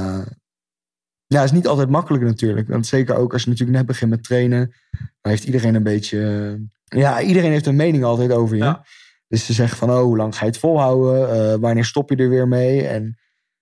ja, 1.26 1.42
is 1.42 1.52
niet 1.52 1.66
altijd 1.66 1.88
makkelijk 1.88 2.24
natuurlijk. 2.24 2.68
Want 2.68 2.86
zeker 2.86 3.14
ook 3.16 3.32
als 3.32 3.42
je 3.42 3.48
natuurlijk 3.48 3.76
net 3.78 3.86
begint 3.86 4.10
met 4.10 4.24
trainen. 4.24 4.74
Dan 5.20 5.32
heeft 5.32 5.44
iedereen 5.44 5.74
een 5.74 5.82
beetje. 5.82 6.58
ja, 6.84 7.20
iedereen 7.20 7.50
heeft 7.50 7.66
een 7.66 7.76
mening 7.76 8.04
altijd 8.04 8.32
over 8.32 8.56
je. 8.56 8.62
Ja. 8.62 8.84
Dus 9.32 9.46
ze 9.46 9.52
zeggen 9.52 9.78
van, 9.78 9.90
oh, 9.90 10.00
hoe 10.00 10.16
lang 10.16 10.34
ga 10.34 10.44
je 10.44 10.50
het 10.50 10.58
volhouden? 10.60 11.30
Eh, 11.30 11.54
wanneer 11.60 11.84
stop 11.84 12.10
je 12.10 12.16
er 12.16 12.28
weer 12.28 12.48
mee? 12.48 12.86
En 12.86 13.18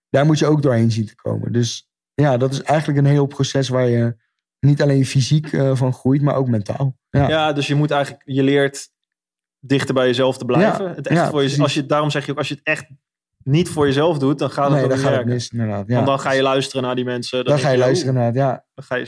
daar 0.09 0.27
moet 0.27 0.39
je 0.39 0.47
ook 0.47 0.63
doorheen 0.63 0.91
zien 0.91 1.07
te 1.07 1.15
komen. 1.15 1.53
Dus 1.53 1.91
ja, 2.15 2.37
dat 2.37 2.53
is 2.53 2.63
eigenlijk 2.63 2.99
een 2.99 3.07
heel 3.07 3.27
proces 3.27 3.69
waar 3.69 3.89
je 3.89 4.17
niet 4.61 4.83
alleen 4.83 5.07
fysiek 5.07 5.53
eh, 5.53 5.77
van 5.77 5.93
groeit, 5.93 6.23
maar 6.23 6.35
ook 6.35 6.49
mentaal. 6.49 6.97
Ja, 7.11 7.29
Ja, 7.29 7.53
dus 7.53 7.67
je 7.67 7.75
moet 7.75 7.91
eigenlijk, 7.91 8.23
je 8.27 8.43
leert 8.43 8.89
dichter 9.59 9.95
bij 9.95 10.07
jezelf 10.07 10.39
te 10.39 10.45
blijven. 10.45 10.85
Ja, 10.85 10.95
het 10.95 11.07
echt 11.07 11.21
ja, 11.21 11.31
voor 11.31 11.43
je, 11.43 11.63
als 11.63 11.75
je, 11.75 11.87
daarom 11.87 12.11
zeg 12.11 12.27
je 12.27 12.33
ook, 12.33 12.39
als 12.39 12.49
je 12.49 12.55
het 12.55 12.65
echt 12.65 12.87
niet 13.45 13.69
voor 13.69 13.87
jezelf 13.87 14.19
doet, 14.19 14.39
dan 14.39 14.51
gaat 14.51 14.71
het 14.71 14.73
nee, 14.73 14.81
dan 14.89 14.91
niet 14.91 15.01
het 15.07 15.11
werken. 15.11 15.33
mis 15.33 15.51
inderdaad. 15.51 15.89
Ja. 15.89 15.95
Want 15.95 16.07
dan 16.07 16.21
ga 16.21 16.31
je 16.31 16.43
luisteren 16.43 16.83
naar 16.83 16.95
die 16.95 17.05
mensen. 17.05 17.45
dan 17.45 17.59
ga 17.59 17.71
je 17.71 17.79
luisteren 17.79 18.15
naar 18.15 18.27
het, 18.27 18.35
ja. 18.35 18.65
Dan 18.75 18.85
ga 18.85 18.95
je, 18.95 19.07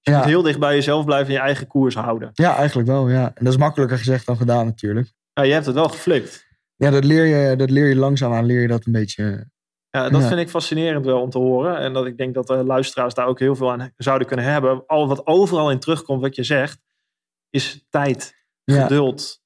Ja. 0.00 0.16
moet 0.16 0.26
heel 0.26 0.42
dicht 0.42 0.58
bij 0.58 0.74
jezelf 0.74 1.04
blijven 1.04 1.26
en 1.26 1.32
je 1.32 1.38
eigen 1.38 1.66
koers 1.66 1.94
houden. 1.94 2.30
Ja, 2.32 2.56
eigenlijk 2.56 2.88
wel, 2.88 3.08
ja. 3.08 3.24
En 3.24 3.44
dat 3.44 3.52
is 3.52 3.58
makkelijker 3.58 3.98
gezegd 3.98 4.26
dan 4.26 4.36
gedaan 4.36 4.66
natuurlijk. 4.66 5.12
Ja, 5.34 5.42
je 5.42 5.52
hebt 5.52 5.66
het 5.66 5.74
wel 5.74 5.88
geflikt. 5.88 6.46
Ja, 6.76 6.90
dat 6.90 7.04
leer 7.04 7.24
je, 7.24 7.56
dat 7.56 7.70
leer 7.70 7.86
je 7.88 7.96
langzaamaan, 7.96 8.44
leer 8.44 8.60
je 8.60 8.68
dat 8.68 8.86
een 8.86 8.92
beetje. 8.92 9.50
Ja, 9.90 10.08
dat 10.10 10.20
Ja. 10.22 10.28
vind 10.28 10.40
ik 10.40 10.48
fascinerend 10.48 11.04
wel 11.04 11.20
om 11.20 11.30
te 11.30 11.38
horen. 11.38 11.78
En 11.78 11.92
dat 11.92 12.06
ik 12.06 12.16
denk 12.16 12.34
dat 12.34 12.46
de 12.46 12.64
luisteraars 12.64 13.14
daar 13.14 13.26
ook 13.26 13.38
heel 13.38 13.56
veel 13.56 13.72
aan 13.72 13.92
zouden 13.96 14.26
kunnen 14.26 14.44
hebben. 14.46 14.86
Al 14.86 15.08
wat 15.08 15.26
overal 15.26 15.70
in 15.70 15.78
terugkomt, 15.78 16.20
wat 16.20 16.36
je 16.36 16.42
zegt, 16.42 16.80
is 17.50 17.86
tijd, 17.90 18.34
Ja, 18.64 18.82
geduld. 18.82 19.40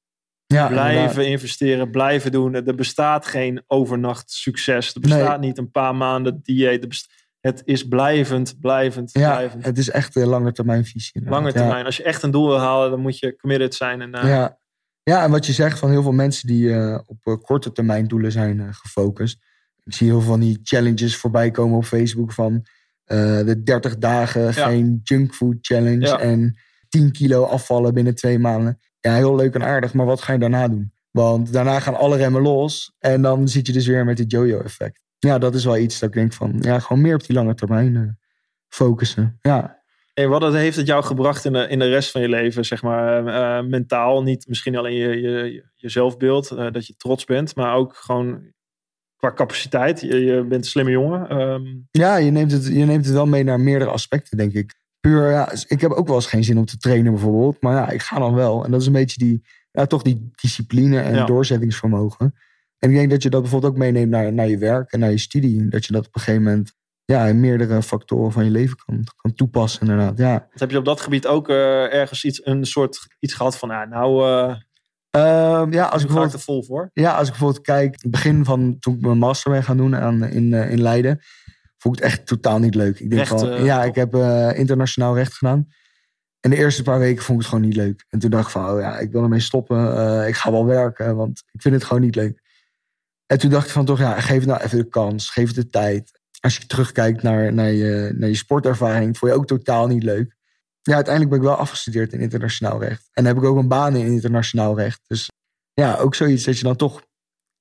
ja 0.46 0.66
blijven 0.68 1.00
inderdaad. 1.00 1.24
investeren, 1.24 1.90
blijven 1.90 2.32
doen. 2.32 2.54
Er 2.54 2.74
bestaat 2.74 3.26
geen 3.26 3.62
overnacht 3.66 4.30
succes. 4.30 4.94
Er 4.94 5.00
bestaat 5.00 5.40
niet 5.40 5.58
een 5.58 5.70
paar 5.70 5.94
maanden 5.94 6.40
dieet. 6.42 7.06
Het 7.40 7.62
is 7.64 7.88
blijvend, 7.88 8.56
blijvend, 8.60 9.12
Ja, 9.12 9.30
blijvend. 9.36 9.64
het 9.64 9.78
is 9.78 9.90
echt 9.90 10.16
een 10.16 10.26
lange 10.26 10.52
termijn 10.52 10.84
visie. 10.84 11.22
Lange 11.24 11.52
termijn. 11.52 11.84
Als 11.84 11.96
je 11.96 12.02
echt 12.02 12.22
een 12.22 12.30
doel 12.30 12.46
wil 12.46 12.58
halen, 12.58 12.90
dan 12.90 13.00
moet 13.00 13.18
je 13.18 13.36
committed 13.36 13.74
zijn. 13.74 14.00
En, 14.00 14.14
eh, 14.14 14.28
Ja. 14.28 14.58
Ja, 15.08 15.24
en 15.24 15.30
wat 15.30 15.46
je 15.46 15.52
zegt 15.52 15.78
van 15.78 15.90
heel 15.90 16.02
veel 16.02 16.12
mensen 16.12 16.46
die 16.46 16.74
eh, 16.74 16.98
op 17.06 17.18
eh, 17.22 17.34
korte 17.42 17.72
termijn 17.72 18.08
doelen 18.08 18.32
zijn 18.32 18.60
eh, 18.60 18.66
gefocust. 18.70 19.38
Ik 19.84 19.94
zie 19.94 20.06
heel 20.06 20.20
veel 20.20 20.30
van 20.30 20.40
die 20.40 20.60
challenges 20.62 21.16
voorbij 21.16 21.50
komen 21.50 21.76
op 21.76 21.84
Facebook 21.84 22.32
van 22.32 22.66
de 23.04 23.60
30 23.64 23.98
dagen 23.98 24.54
geen 24.54 25.00
junkfood 25.02 25.56
challenge 25.60 26.06
Ja. 26.06 26.18
en 26.20 26.58
10 26.88 27.12
kilo 27.12 27.44
afvallen 27.44 27.94
binnen 27.94 28.14
twee 28.14 28.38
maanden. 28.38 28.78
Ja, 29.00 29.14
heel 29.14 29.36
leuk 29.36 29.54
en 29.54 29.62
aardig, 29.62 29.94
maar 29.94 30.06
wat 30.06 30.22
ga 30.22 30.32
je 30.32 30.38
daarna 30.38 30.68
doen? 30.68 30.92
Want 31.10 31.52
daarna 31.52 31.80
gaan 31.80 31.94
alle 31.96 32.16
remmen 32.16 32.42
los 32.42 32.94
en 32.98 33.22
dan 33.22 33.48
zit 33.48 33.66
je 33.66 33.72
dus 33.72 33.86
weer 33.86 34.04
met 34.04 34.18
het 34.18 34.30
jojo 34.30 34.60
effect. 34.60 35.00
Ja, 35.18 35.38
dat 35.38 35.54
is 35.54 35.64
wel 35.64 35.76
iets 35.76 35.98
dat 35.98 36.08
ik 36.08 36.14
denk 36.14 36.32
van, 36.32 36.56
ja, 36.60 36.78
gewoon 36.78 37.02
meer 37.02 37.14
op 37.14 37.26
die 37.26 37.36
lange 37.36 37.54
termijn 37.54 38.18
focussen. 38.68 39.38
Ja, 39.40 39.77
Wat 40.26 40.52
heeft 40.52 40.76
het 40.76 40.86
jou 40.86 41.04
gebracht 41.04 41.44
in 41.44 41.52
de, 41.52 41.68
in 41.68 41.78
de 41.78 41.88
rest 41.88 42.10
van 42.10 42.20
je 42.20 42.28
leven, 42.28 42.64
zeg 42.64 42.82
maar, 42.82 43.26
eh, 43.26 43.58
eh, 43.58 43.64
mentaal? 43.66 44.22
Niet 44.22 44.46
misschien 44.48 44.76
alleen 44.76 44.94
je, 44.94 45.20
je, 45.20 45.64
je 45.74 45.88
zelfbeeld, 45.88 46.50
eh, 46.50 46.70
dat 46.72 46.86
je 46.86 46.96
trots 46.96 47.24
bent, 47.24 47.56
maar 47.56 47.74
ook 47.74 47.94
gewoon 47.96 48.40
qua 49.16 49.32
capaciteit. 49.32 50.00
Je, 50.00 50.24
je 50.24 50.44
bent 50.44 50.64
een 50.64 50.70
slimme 50.70 50.90
jongen. 50.90 51.28
Ehm, 51.28 51.62
Ja, 51.90 52.16
je 52.16 52.30
neemt, 52.30 52.52
het, 52.52 52.66
je 52.66 52.84
neemt 52.84 53.04
het 53.04 53.14
wel 53.14 53.26
mee 53.26 53.44
naar 53.44 53.60
meerdere 53.60 53.90
aspecten, 53.90 54.36
denk 54.36 54.52
ik. 54.52 54.74
Puur, 55.00 55.30
ja, 55.30 55.52
ik 55.66 55.80
heb 55.80 55.90
ook 55.90 56.06
wel 56.06 56.16
eens 56.16 56.26
geen 56.26 56.44
zin 56.44 56.58
om 56.58 56.64
te 56.64 56.76
trainen 56.78 57.12
bijvoorbeeld. 57.12 57.62
Maar 57.62 57.74
ja, 57.74 57.88
ik 57.90 58.02
ga 58.02 58.18
dan 58.18 58.34
wel. 58.34 58.64
En 58.64 58.70
dat 58.70 58.80
is 58.80 58.86
een 58.86 58.92
beetje 58.92 59.18
die, 59.24 59.42
ja, 59.70 59.86
toch 59.86 60.02
die 60.02 60.30
discipline 60.40 61.00
en 61.00 61.14
Ja. 61.14 61.24
doorzettingsvermogen. 61.26 62.34
En 62.78 62.90
ik 62.90 62.96
denk 62.96 63.10
dat 63.10 63.22
je 63.22 63.30
dat 63.30 63.40
bijvoorbeeld 63.42 63.72
ook 63.72 63.78
meeneemt 63.78 64.10
naar, 64.10 64.32
naar 64.32 64.48
je 64.48 64.58
werk 64.58 64.92
en 64.92 65.00
naar 65.00 65.10
je 65.10 65.18
studie. 65.18 65.68
Dat 65.68 65.86
je 65.86 65.92
dat 65.92 66.06
op 66.06 66.14
een 66.14 66.20
gegeven 66.20 66.42
moment 66.42 66.76
ja, 67.12 67.26
in 67.26 67.40
meerdere 67.40 67.82
factoren 67.82 68.32
van 68.32 68.44
je 68.44 68.50
leven 68.50 68.76
kan, 68.84 69.04
kan 69.16 69.34
toepassen, 69.34 69.80
inderdaad. 69.80 70.18
Ja. 70.18 70.48
heb 70.54 70.70
je 70.70 70.78
op 70.78 70.84
dat 70.84 71.00
gebied 71.00 71.26
ook 71.26 71.48
eh, 71.48 71.94
ergens 71.94 72.24
iets, 72.24 72.46
een 72.46 72.64
soort 72.64 73.06
iets 73.18 73.34
gehad 73.34 73.58
van, 73.58 73.70
ah, 73.70 73.90
nou, 73.90 74.28
eh 74.28 74.56
Ehm, 75.10 75.72
ja, 75.72 75.84
als 75.84 75.94
ik 75.94 76.00
ik 76.00 76.06
bijvoorbeeld 76.06 76.32
er 76.32 76.40
vol 76.40 76.62
voor? 76.62 76.90
Ja, 76.92 77.12
als 77.12 77.26
ik 77.26 77.32
bijvoorbeeld 77.32 77.64
kijk, 77.64 78.02
het 78.02 78.10
begin 78.10 78.44
van 78.44 78.78
toen 78.78 78.94
ik 78.94 79.00
mijn 79.00 79.18
master 79.18 79.50
ben 79.50 79.62
gaan 79.62 79.76
doen 79.76 79.96
aan, 79.96 80.24
in, 80.24 80.54
eh, 80.54 80.70
in 80.70 80.80
Leiden, 80.80 81.20
vond 81.76 81.96
ik 81.96 82.02
het 82.02 82.12
echt 82.12 82.26
totaal 82.26 82.58
niet 82.58 82.74
leuk. 82.74 83.00
Ik 83.00 83.10
denk 83.10 83.28
Recht, 83.28 83.40
van, 83.40 83.64
ja, 83.64 83.84
ik 83.84 83.94
heb 83.94 84.14
internationaal 84.56 85.14
recht 85.14 85.34
gedaan. 85.34 85.68
En 86.40 86.50
de 86.50 86.56
eerste 86.56 86.82
paar 86.82 86.98
weken 86.98 87.24
vond 87.24 87.38
ik 87.38 87.44
het 87.44 87.54
gewoon 87.54 87.68
niet 87.68 87.76
leuk. 87.76 88.04
En 88.08 88.18
toen 88.18 88.30
dacht 88.30 88.44
ik 88.44 88.50
van, 88.50 88.70
oh 88.70 88.80
ja, 88.80 88.98
ik 88.98 89.12
wil 89.12 89.22
ermee 89.22 89.40
stoppen. 89.40 90.26
Ik 90.26 90.34
ga 90.34 90.50
wel 90.50 90.66
werken, 90.66 91.16
want 91.16 91.42
ik 91.52 91.62
vind 91.62 91.74
het 91.74 91.84
gewoon 91.84 92.02
niet 92.02 92.14
leuk. 92.14 92.42
En 93.26 93.38
toen 93.38 93.50
dacht 93.50 93.66
ik 93.66 93.72
van 93.72 93.84
toch, 93.84 93.98
ja, 93.98 94.20
geef 94.20 94.38
het 94.38 94.46
nou 94.46 94.62
even 94.62 94.78
de 94.78 94.88
kans. 94.88 95.30
Geef 95.30 95.46
het 95.46 95.54
de 95.54 95.68
tijd. 95.68 96.17
Als 96.40 96.56
je 96.56 96.66
terugkijkt 96.66 97.22
naar, 97.22 97.52
naar, 97.52 97.70
je, 97.70 98.14
naar 98.16 98.28
je 98.28 98.36
sportervaring, 98.36 99.18
vond 99.18 99.32
je 99.32 99.38
ook 99.38 99.46
totaal 99.46 99.86
niet 99.86 100.02
leuk. 100.02 100.36
Ja, 100.82 100.94
uiteindelijk 100.94 101.34
ben 101.34 101.42
ik 101.42 101.48
wel 101.48 101.62
afgestudeerd 101.64 102.12
in 102.12 102.20
internationaal 102.20 102.80
recht. 102.80 103.08
En 103.12 103.24
dan 103.24 103.34
heb 103.34 103.42
ik 103.42 103.48
ook 103.48 103.56
een 103.56 103.68
baan 103.68 103.96
in 103.96 104.06
internationaal 104.06 104.78
recht. 104.78 105.00
Dus 105.06 105.30
ja, 105.72 105.96
ook 105.96 106.14
zoiets 106.14 106.44
dat 106.44 106.58
je 106.58 106.64
dan 106.64 106.76
toch 106.76 107.02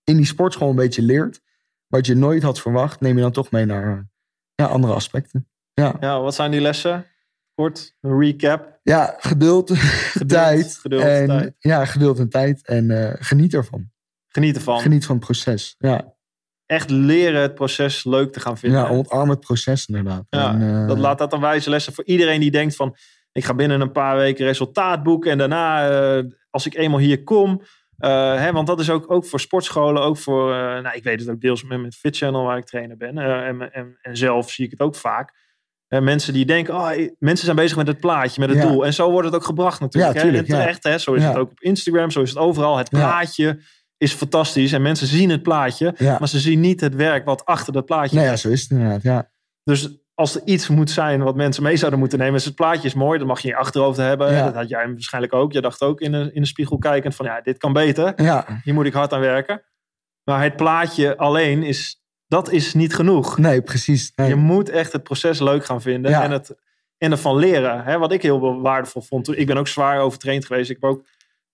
in 0.03 0.15
die 0.15 0.25
sportschool 0.25 0.69
een 0.69 0.75
beetje 0.75 1.01
leert. 1.01 1.41
Wat 1.88 2.05
je 2.05 2.15
nooit 2.15 2.43
had 2.43 2.61
verwacht, 2.61 2.99
neem 2.99 3.15
je 3.15 3.21
dan 3.21 3.32
toch 3.32 3.51
mee 3.51 3.65
naar 3.65 4.09
ja, 4.55 4.65
andere 4.65 4.93
aspecten. 4.93 5.49
Ja, 5.73 5.95
Ja, 5.99 6.21
wat 6.21 6.36
zijn 6.36 6.51
die 6.51 6.61
lessen? 6.61 7.05
Kort, 7.53 7.95
een 8.01 8.19
recap. 8.19 8.80
ja 8.84 9.15
geduld, 9.17 9.67
tijd. 10.28 10.78
geduld, 10.78 11.03
en, 11.03 11.28
tijd. 11.28 11.55
Ja, 11.59 11.86
geduld 11.86 12.19
en 12.19 12.30
tijd. 12.30 12.65
En 12.65 12.91
eh, 12.91 13.13
geniet 13.19 13.53
ervan. 13.53 13.91
Geniet 14.28 14.55
ervan. 14.55 14.80
Geniet 14.80 15.05
van 15.05 15.15
het 15.15 15.25
proces. 15.25 15.75
Ja, 15.78 16.16
echt 16.68 16.89
leren 16.89 17.41
het 17.41 17.53
proces 17.53 18.03
leuk 18.03 18.34
te 18.34 18.39
gaan 18.39 18.57
vinden. 18.57 18.80
Ja, 18.80 18.89
ontarm 18.89 19.30
het 19.30 19.39
proces 19.39 19.86
inderdaad. 19.88 20.26
Ja, 20.30 20.53
En, 20.53 20.82
eh, 20.82 20.88
dat 20.88 20.97
laat 20.97 21.18
dat 21.18 21.34
een 21.34 21.39
wijze 21.39 21.70
lessen 21.70 21.93
voor 21.93 22.05
iedereen 22.05 22.39
die 22.39 22.51
denkt 22.51 22.76
van... 22.76 22.95
ik 23.32 23.45
ga 23.45 23.53
binnen 23.53 23.82
een 23.82 23.91
paar 23.91 24.18
weken 24.18 24.45
resultaat 24.45 25.03
boeken... 25.03 25.32
en 25.32 25.38
daarna, 25.38 25.89
eh, 25.89 26.24
als 26.49 26.65
ik 26.65 26.76
eenmaal 26.76 26.99
hier 26.99 27.24
kom... 27.24 27.61
eh, 27.97 28.36
hè, 28.36 28.51
want 28.51 28.68
dat 28.68 28.80
is 28.80 28.89
ook, 28.89 29.11
ook 29.11 29.26
voor 29.26 29.39
sportscholen, 29.39 30.01
ook 30.01 30.18
voor... 30.18 30.49
nou, 30.55 30.95
ik 30.95 31.03
weet 31.03 31.20
het 31.20 31.30
ook 31.30 31.41
deels 31.41 31.63
met, 31.63 31.82
met 31.82 31.95
Fit 31.95 32.18
Channel 32.18 32.43
waar 32.43 32.57
ik 32.57 32.65
trainer 32.65 32.97
ben. 32.97 33.18
en, 33.18 33.74
en, 33.74 33.97
en 34.01 34.18
zelf 34.18 34.51
zie 34.51 34.65
ik 34.65 34.72
het 34.72 34.82
ook 34.82 34.95
vaak. 34.95 35.45
Mensen 35.88 36.34
die 36.34 36.45
denken, 36.45 36.76
oh, 36.76 36.89
mensen 37.20 37.45
zijn 37.45 37.55
bezig 37.55 37.78
met 37.78 37.88
het 37.88 37.99
plaatje, 37.99 38.39
met 38.39 38.49
het 38.49 38.57
Ja. 38.57 38.68
doel. 38.68 38.86
En 38.86 38.93
zo 38.93 39.11
wordt 39.11 39.26
het 39.26 39.36
ook 39.36 39.43
gebracht 39.43 39.80
natuurlijk. 39.80 40.13
Ja, 40.13 40.20
hè? 40.20 40.26
tuurlijk, 40.26 40.47
en 40.47 40.55
ja. 40.55 40.61
terecht, 40.61 40.84
hè? 40.84 40.97
zo 40.97 41.13
is 41.13 41.24
het 41.24 41.36
ook 41.36 41.51
op 41.51 41.59
Instagram, 41.59 42.11
zo 42.11 42.22
is 42.22 42.30
het 42.30 42.38
overal. 42.38 42.78
Het 42.78 42.89
plaatje 42.89 43.59
is 43.98 44.14
fantastisch 44.14 44.72
en 44.72 44.82
mensen 44.82 45.08
zien 45.08 45.30
het 45.30 45.43
plaatje... 45.43 45.93
ja. 45.98 46.16
maar 46.20 46.28
ze 46.28 46.39
zien 46.39 46.60
niet 46.60 46.82
het 46.82 46.95
werk 46.95 47.26
wat 47.26 47.45
achter 47.45 47.74
dat 47.74 47.86
plaatje 47.86 48.16
Nee, 48.18 48.26
ja, 48.26 48.36
zo 48.36 48.50
is 48.50 48.62
het 48.62 48.72
inderdaad. 48.72 49.02
Ja, 49.02 49.30
dus 49.64 49.98
als 50.14 50.36
er 50.36 50.41
iets 50.45 50.68
moet 50.68 50.89
zijn 50.89 51.24
wat 51.24 51.36
mensen 51.36 51.64
mee 51.64 51.78
zouden 51.78 52.00
moeten 52.00 52.20
nemen, 52.20 52.36
is 52.36 52.45
het 52.45 52.56
plaatje 52.56 52.88
is 52.88 52.93
mooi. 52.93 53.18
Dat 53.20 53.28
mag 53.28 53.39
je 53.39 53.48
in 53.48 53.54
je 53.54 53.60
achterhoofd 53.60 53.98
hebben. 53.98 54.34
Ja. 54.34 54.45
Dat 54.45 54.54
had 54.54 54.70
jij 54.70 54.88
waarschijnlijk 54.88 55.34
ook. 55.34 55.52
Je 55.52 55.62
dacht 55.62 55.82
ook 55.82 56.02
in 56.02 56.12
de, 56.12 56.30
in 56.34 56.41
de 56.41 56.48
spiegel 56.48 56.78
kijkend 56.78 57.16
van 57.16 57.26
ja, 57.26 57.41
dit 57.41 57.58
kan 57.58 57.74
beter. 57.74 58.14
ja. 58.24 58.62
Hier 58.64 58.74
moet 58.74 58.86
ik 58.86 58.93
hard 58.93 59.14
aan 59.14 59.20
werken. 59.20 59.62
Maar 60.24 60.43
het 60.43 60.56
plaatje 60.56 61.18
alleen 61.18 61.64
is, 61.64 62.04
dat 62.28 62.52
is 62.52 62.74
niet 62.74 62.95
genoeg. 62.95 63.38
nee, 63.38 63.62
precies. 63.62 64.12
Nee. 64.16 64.28
Je 64.28 64.36
moet 64.36 64.70
echt 64.70 64.91
het 64.91 65.04
proces 65.04 65.39
leuk 65.39 65.66
gaan 65.66 65.82
vinden 65.82 66.12
Ja. 66.12 66.24
en, 66.24 66.32
het, 66.32 66.56
en 66.98 67.12
ervan 67.12 67.36
leren. 67.38 67.84
Hè, 67.84 67.98
wat 67.98 68.12
ik 68.12 68.22
heel 68.22 68.62
waardevol 68.62 69.02
vond. 69.02 69.38
Ik 69.38 69.48
ben 69.48 69.58
ook 69.58 69.68
zwaar 69.68 70.00
overtraind 70.00 70.45
geweest. 70.45 70.70
Ik 70.70 70.78
heb 70.82 70.89
ook 70.89 71.06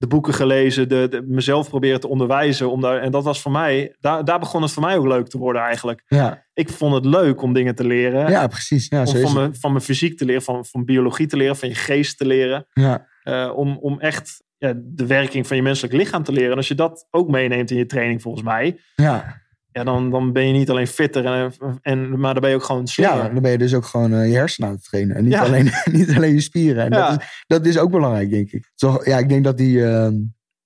de 0.04 0.10
boeken 0.10 0.34
gelezen, 0.34 0.90
de, 0.90 1.08
de- 1.10 1.22
mezelf 1.28 1.70
proberen 1.70 2.00
te 2.00 2.08
onderwijzen. 2.08 2.72
Om 2.72 2.82
daar, 2.82 2.98
en 3.02 3.12
dat 3.12 3.24
was 3.24 3.42
voor 3.42 3.52
mij, 3.52 3.96
daar, 4.00 4.26
daar 4.26 4.40
begon 4.40 4.62
het 4.62 4.72
voor 4.72 4.84
mij 4.84 4.98
ook 4.98 5.08
leuk 5.08 5.28
te 5.28 5.38
worden 5.38 5.62
eigenlijk. 5.62 6.04
Ja, 6.08 6.46
Ik 6.54 6.70
vond 6.70 6.94
het 6.96 7.06
leuk 7.06 7.42
om 7.42 7.54
dingen 7.54 7.76
te 7.76 7.84
leren. 7.88 8.30
ja, 8.30 8.48
precies. 8.48 8.88
Ja, 8.88 9.00
om 9.00 9.06
van 9.22 9.34
mijn, 9.34 9.56
van 9.56 9.72
mijn 9.72 9.84
fysiek 9.84 10.18
te 10.18 10.26
leren, 10.26 10.42
van, 10.42 10.66
van 10.66 10.86
biologie 10.86 11.28
te 11.28 11.38
leren, 11.38 11.56
van 11.56 11.70
je 11.70 11.76
geest 11.76 12.18
te 12.18 12.26
leren. 12.26 12.66
Ja, 12.74 13.08
Eh, 13.24 13.52
om, 13.56 13.78
om 13.82 14.00
echt 14.00 14.44
ja, 14.58 14.74
de 14.78 15.06
werking 15.06 15.48
van 15.48 15.58
je 15.58 15.64
menselijk 15.64 15.94
lichaam 15.94 16.24
te 16.24 16.32
leren. 16.32 16.52
En 16.52 16.58
als 16.58 16.68
je 16.68 16.76
dat 16.76 17.08
ook 17.12 17.30
meeneemt 17.30 17.72
in 17.72 17.78
je 17.78 17.86
training, 17.86 18.22
volgens 18.22 18.44
mij, 18.44 18.80
ja. 18.96 19.42
Ja, 19.74 19.84
dan, 19.84 20.10
dan 20.12 20.32
ben 20.32 20.48
je 20.48 20.54
niet 20.54 20.70
alleen 20.70 20.88
fitter, 20.88 21.26
en, 21.26 21.54
en, 21.82 22.20
maar 22.20 22.34
dan 22.34 22.42
ben 22.42 22.50
je 22.52 22.56
ook 22.56 22.64
gewoon 22.64 22.88
slimmer. 22.88 23.18
ja, 23.18 23.30
dan 23.30 23.42
ben 23.42 23.52
je 23.52 23.58
dus 23.58 23.74
ook 23.74 23.86
gewoon 23.86 24.14
eh, 24.14 24.30
je 24.32 24.36
hersenen 24.36 24.70
aan 24.70 24.76
het 24.76 24.84
trainen. 24.84 25.16
En 25.16 25.24
niet, 25.24 25.34
Ja. 25.34 25.42
alleen, 25.46 25.72
niet 25.92 26.16
alleen 26.16 26.34
je 26.34 26.42
spieren. 26.42 26.84
En 26.84 26.92
Ja. 26.92 27.10
dat, 27.10 27.22
is, 27.22 27.44
dat 27.48 27.66
is 27.66 27.78
ook 27.78 27.92
belangrijk, 27.92 28.30
denk 28.30 28.52
ik. 28.52 28.72
Toch, 28.76 29.06
ja, 29.06 29.18
ik 29.18 29.30
denk 29.30 29.44
dat 29.44 29.58
die... 29.58 29.86
ehm, 29.86 30.16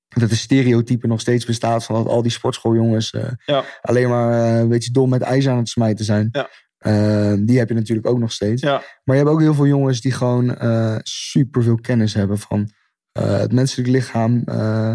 dat 0.08 0.30
de 0.30 0.36
stereotype 0.36 1.08
nog 1.08 1.20
steeds 1.20 1.46
bestaat 1.46 1.84
van 1.86 1.96
dat 1.96 2.08
al 2.14 2.22
die 2.22 2.32
sportschooljongens 2.32 3.12
eh, 3.12 3.24
Ja. 3.46 3.64
alleen 3.82 4.10
maar 4.10 4.32
eh, 4.54 4.60
een 4.60 4.68
beetje 4.70 4.92
dom 4.92 5.10
met 5.10 5.22
ijs 5.22 5.48
aan 5.48 5.58
het 5.58 5.70
smijten 5.70 6.06
zijn. 6.06 6.30
Ja. 6.32 6.50
Ehm, 6.78 7.46
die 7.46 7.58
heb 7.58 7.70
je 7.70 7.76
natuurlijk 7.76 8.08
ook 8.08 8.20
nog 8.20 8.32
steeds. 8.32 8.62
Ja. 8.62 8.82
Maar 9.04 9.16
je 9.16 9.22
hebt 9.22 9.34
ook 9.34 9.42
heel 9.42 9.54
veel 9.54 9.68
jongens 9.68 10.02
die 10.02 10.12
gewoon 10.12 10.58
eh 10.58 10.96
super 11.04 11.64
veel 11.64 11.76
kennis 11.76 12.14
hebben 12.14 12.38
van 12.38 12.70
het 13.20 13.52
menselijk 13.54 13.90
lichaam, 13.90 14.42
eh, 14.46 14.94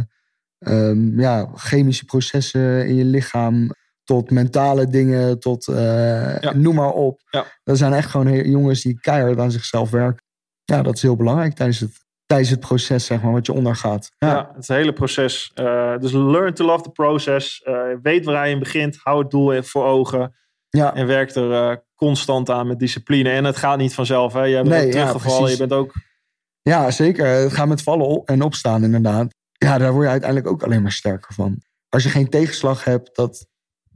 ehm, 0.59 1.21
ja, 1.21 1.49
chemische 1.55 2.05
processen 2.05 2.87
in 2.87 2.95
je 2.95 3.05
lichaam, 3.05 3.71
tot 4.13 4.31
mentale 4.31 4.87
dingen, 4.87 5.39
tot 5.41 5.69
eh, 5.69 6.41
Ja. 6.41 6.53
noem 6.55 6.75
maar 6.75 6.91
op. 6.93 7.21
Ja. 7.31 7.45
Dat 7.65 7.79
zijn 7.79 7.93
echt 7.93 8.11
gewoon 8.11 8.35
jongens 8.51 8.83
die 8.83 9.01
keihard 9.01 9.39
aan 9.39 9.51
zichzelf 9.51 9.91
werken. 9.91 10.25
Ja, 10.65 10.83
dat 10.83 10.95
is 10.95 11.03
heel 11.03 11.17
belangrijk 11.17 11.55
tijdens 11.55 11.81
het, 11.81 11.91
tijdens 12.27 12.51
het 12.51 12.61
proces, 12.61 13.07
zeg 13.07 13.23
maar, 13.23 13.33
wat 13.33 13.47
je 13.47 13.53
ondergaat. 13.53 14.11
Ja. 14.19 14.29
Ja, 14.29 14.51
het 14.55 14.69
hele 14.69 14.93
proces. 14.93 15.51
Eh, 15.55 15.99
dus 15.99 16.13
learn 16.13 16.55
to 16.55 16.65
love 16.65 16.83
the 16.83 16.91
process. 16.91 17.63
Eh, 17.63 17.75
weet 18.03 18.25
waar 18.25 18.47
je 18.49 18.53
in 18.53 18.59
begint. 18.59 18.99
Hou 19.03 19.19
het 19.23 19.31
doel 19.31 19.63
voor 19.63 19.85
ogen. 19.85 20.35
ja. 20.69 20.95
En 20.95 21.07
werk 21.07 21.35
er 21.35 21.85
constant 21.95 22.51
aan 22.51 22.67
met 22.67 22.79
discipline. 22.79 23.31
En 23.31 23.45
het 23.45 23.57
gaat 23.57 23.79
niet 23.79 23.95
vanzelf. 23.95 24.33
Hè? 24.33 24.43
Je 24.45 24.55
bent 24.57 24.69
Nee, 24.69 24.87
ook 24.87 24.91
teruggevallen. 24.93 25.51
je 25.51 25.57
bent 25.57 25.73
ook... 25.73 25.93
ja 26.63 26.91
zeker. 26.91 27.27
Het 27.27 27.53
gaat 27.53 27.69
met 27.69 27.83
vallen 27.83 28.07
op- 28.07 28.29
en 28.29 28.43
opstaan, 28.43 28.85
inderdaad. 28.85 29.35
Ja, 29.53 29.79
daar 29.79 29.93
word 29.93 30.05
je 30.05 30.11
uiteindelijk 30.11 30.51
ook 30.51 30.63
alleen 30.63 30.83
maar 30.83 30.93
sterker 30.93 31.35
van. 31.35 31.63
Als 31.89 32.03
je 32.03 32.09
geen 32.09 32.29
tegenslag 32.29 32.85
hebt, 32.85 33.17
dat, 33.17 33.47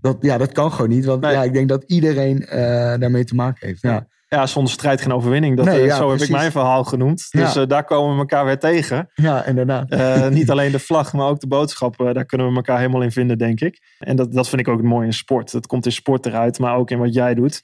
dat, 0.00 0.16
ja, 0.20 0.38
dat 0.38 0.52
kan 0.52 0.72
gewoon 0.72 0.88
niet. 0.90 1.04
Want 1.04 1.20
Nee. 1.20 1.32
ja, 1.32 1.42
ik 1.42 1.52
denk 1.52 1.68
dat 1.68 1.84
iedereen 1.86 2.46
eh, 2.46 2.58
daarmee 2.98 3.24
te 3.24 3.34
maken 3.34 3.66
heeft. 3.66 3.82
Ja, 3.82 4.06
Ja, 4.28 4.46
zonder 4.46 4.72
strijd 4.72 5.00
geen 5.00 5.12
overwinning. 5.12 5.56
Dat, 5.56 5.66
Nee, 5.66 5.80
eh, 5.80 5.86
ja, 5.86 5.96
zo 5.96 6.10
heb 6.10 6.20
ik 6.20 6.30
mijn 6.30 6.50
verhaal 6.50 6.84
genoemd. 6.84 7.26
Dus 7.30 7.54
Ja. 7.54 7.60
eh, 7.60 7.68
daar 7.68 7.84
komen 7.84 8.12
we 8.14 8.18
elkaar 8.20 8.44
weer 8.44 8.58
tegen. 8.58 9.10
ja 9.14 9.44
inderdaad. 9.44 9.90
Eh, 9.90 10.28
niet 10.38 10.50
alleen 10.50 10.72
de 10.72 10.78
vlag, 10.78 11.12
maar 11.12 11.26
ook 11.28 11.40
de 11.40 11.46
boodschap. 11.46 12.00
eh, 12.00 12.12
daar 12.14 12.24
kunnen 12.24 12.48
we 12.50 12.54
elkaar 12.56 12.78
helemaal 12.78 13.02
in 13.02 13.12
vinden, 13.12 13.38
denk 13.38 13.60
ik. 13.60 13.80
En 13.98 14.16
dat, 14.16 14.32
dat 14.32 14.48
vind 14.48 14.60
ik 14.60 14.68
ook 14.68 14.76
het 14.78 14.86
mooie 14.86 15.06
in 15.06 15.12
sport. 15.12 15.52
Dat 15.52 15.66
komt 15.66 15.86
in 15.86 15.92
sport 15.92 16.26
eruit, 16.26 16.58
maar 16.58 16.76
ook 16.76 16.90
in 16.90 16.98
wat 16.98 17.14
jij 17.14 17.34
doet. 17.34 17.62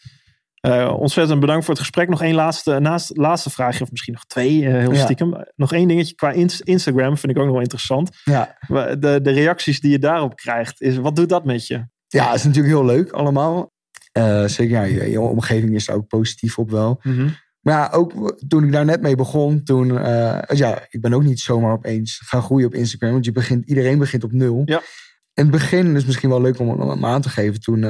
Ontzettend 0.96 1.40
bedankt 1.40 1.64
voor 1.64 1.74
het 1.74 1.82
gesprek. 1.82 2.08
Nog 2.08 2.22
één 2.22 2.34
laatste, 2.34 2.78
naast, 2.78 3.16
laatste 3.16 3.50
vraagje, 3.50 3.82
of 3.84 3.90
misschien 3.90 4.12
nog 4.12 4.24
twee, 4.24 4.64
heel 4.68 4.92
Ja. 4.92 5.00
stiekem. 5.02 5.44
Nog 5.56 5.72
één 5.72 5.88
dingetje 5.88 6.14
qua 6.14 6.30
ins- 6.30 6.60
Instagram 6.60 7.16
vind 7.16 7.32
ik 7.32 7.38
ook 7.38 7.44
nog 7.44 7.52
wel 7.52 7.62
interessant. 7.62 8.10
Ja. 8.24 8.56
De, 8.68 9.18
de 9.22 9.30
reacties 9.30 9.80
die 9.80 9.90
je 9.90 9.98
daarop 9.98 10.36
krijgt, 10.36 10.80
is, 10.80 10.96
wat 10.96 11.16
doet 11.16 11.28
dat 11.28 11.44
met 11.44 11.66
je? 11.66 11.86
Ja, 12.12 12.26
het 12.26 12.38
is 12.38 12.44
natuurlijk 12.44 12.74
heel 12.74 12.84
leuk 12.84 13.10
allemaal. 13.10 13.72
Eh, 14.12 14.44
zeker, 14.44 14.72
ja, 14.72 14.82
je, 14.82 15.10
je 15.10 15.20
omgeving 15.20 15.74
is 15.74 15.84
daar 15.84 15.96
ook 15.96 16.06
positief 16.06 16.58
op 16.58 16.70
wel. 16.70 17.00
Maar 17.60 17.74
ja, 17.74 17.90
ook 17.92 18.36
toen 18.48 18.64
ik 18.64 18.72
daar 18.72 18.84
net 18.84 19.00
mee 19.00 19.16
begon, 19.16 19.62
toen, 19.62 19.98
eh, 19.98 20.56
ja, 20.56 20.86
ik 20.90 21.00
ben 21.00 21.12
ook 21.12 21.22
niet 21.22 21.40
zomaar 21.40 21.72
opeens 21.72 22.20
gaan 22.24 22.42
groeien 22.42 22.66
op 22.66 22.74
Instagram, 22.74 23.12
want 23.12 23.24
je 23.24 23.32
begint, 23.32 23.68
iedereen 23.68 23.98
begint 23.98 24.24
op 24.24 24.32
nul. 24.32 24.62
Ja. 24.64 24.78
In 25.34 25.42
het 25.42 25.50
begin 25.50 25.96
is 25.96 26.04
misschien 26.04 26.28
wel 26.28 26.40
leuk 26.40 26.58
om, 26.58 26.80
hem 26.80 27.04
aan 27.04 27.22
te 27.22 27.28
geven. 27.28 27.60
Toen, 27.60 27.80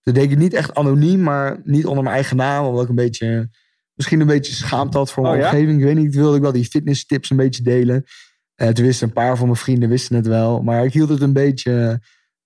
toen 0.00 0.14
deed 0.14 0.24
ik 0.24 0.30
het 0.30 0.38
niet 0.38 0.54
echt 0.54 0.74
anoniem, 0.74 1.22
maar 1.22 1.60
niet 1.64 1.86
onder 1.86 2.02
mijn 2.02 2.14
eigen 2.14 2.36
naam, 2.36 2.64
omdat 2.64 2.82
ik 2.82 2.88
een 2.88 2.94
beetje, 2.94 3.50
misschien 3.94 4.20
een 4.20 4.26
beetje 4.26 4.52
schaamte 4.52 4.98
had 4.98 5.10
voor 5.10 5.22
mijn 5.22 5.34
Oh 5.34 5.40
ja? 5.40 5.46
omgeving. 5.46 5.78
Ik 5.78 5.84
weet 5.84 5.96
niet, 5.96 6.14
wilde 6.14 6.36
ik 6.36 6.42
wel 6.42 6.52
die 6.52 6.64
fitness 6.64 7.06
tips 7.06 7.30
een 7.30 7.36
beetje 7.36 7.62
delen. 7.62 8.04
Eh 8.54 8.68
toen 8.68 8.84
wisten 8.84 9.06
een 9.06 9.14
paar 9.14 9.36
van 9.36 9.46
mijn 9.46 9.58
vrienden 9.58 9.88
wisten 9.88 10.16
het 10.16 10.26
wel, 10.26 10.62
maar 10.62 10.84
ik 10.84 10.92
hield 10.92 11.08
het 11.08 11.20
een 11.20 11.32
beetje, 11.32 12.00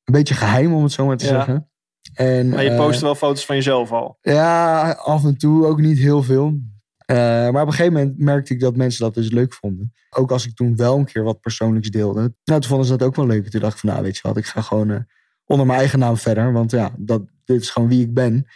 een 0.09 0.15
beetje 0.15 0.35
geheim, 0.35 0.75
om 0.75 0.83
het 0.83 0.93
zo 0.93 1.07
maar 1.07 1.17
te 1.17 1.25
Ja. 1.25 1.31
zeggen. 1.31 1.71
En, 2.15 2.49
Maar 2.49 2.65
je 2.65 2.71
eh, 2.71 2.77
post 2.77 3.01
wel 3.01 3.15
foto's 3.15 3.47
van 3.47 3.57
jezelf 3.57 3.93
al. 3.93 4.19
ja, 4.21 4.91
af 4.93 5.25
en 5.25 5.37
toe 5.39 5.67
ook 5.67 5.81
niet 5.81 5.99
heel 5.99 6.23
veel. 6.23 6.59
Eh, 6.99 7.17
maar 7.17 7.63
op 7.63 7.67
een 7.67 7.73
gegeven 7.73 7.93
moment 7.93 8.19
merkte 8.19 8.53
ik 8.55 8.61
dat 8.61 8.77
mensen 8.77 9.05
dat 9.05 9.15
dus 9.15 9.31
leuk 9.31 9.53
vonden. 9.55 9.93
Ook 10.11 10.31
als 10.31 10.47
ik 10.47 10.55
toen 10.55 10.77
wel 10.77 10.99
een 10.99 11.05
keer 11.05 11.23
wat 11.23 11.41
persoonlijks 11.41 11.89
deelde. 11.91 12.21
Nou, 12.21 12.61
toen 12.61 12.63
vonden 12.71 12.87
ze 12.87 12.97
dat 12.97 13.07
ook 13.09 13.17
wel 13.17 13.27
leuk. 13.27 13.49
Toen 13.51 13.61
dacht 13.61 13.73
ik 13.75 13.79
van, 13.79 13.89
nou 13.91 14.03
weet 14.03 14.17
je 14.17 14.23
wat, 14.23 14.37
ik 14.37 14.47
ga 14.47 14.61
gewoon 14.61 14.91
eh, 14.91 14.99
onder 15.45 15.67
mijn 15.67 15.79
eigen 15.79 15.99
naam 15.99 16.17
verder. 16.17 16.53
Want 16.53 16.71
ja, 16.71 16.91
dat, 16.99 17.23
dit 17.45 17.61
is 17.61 17.71
gewoon 17.71 17.89
wie 17.89 18.03
ik 18.03 18.15
ben. 18.15 18.47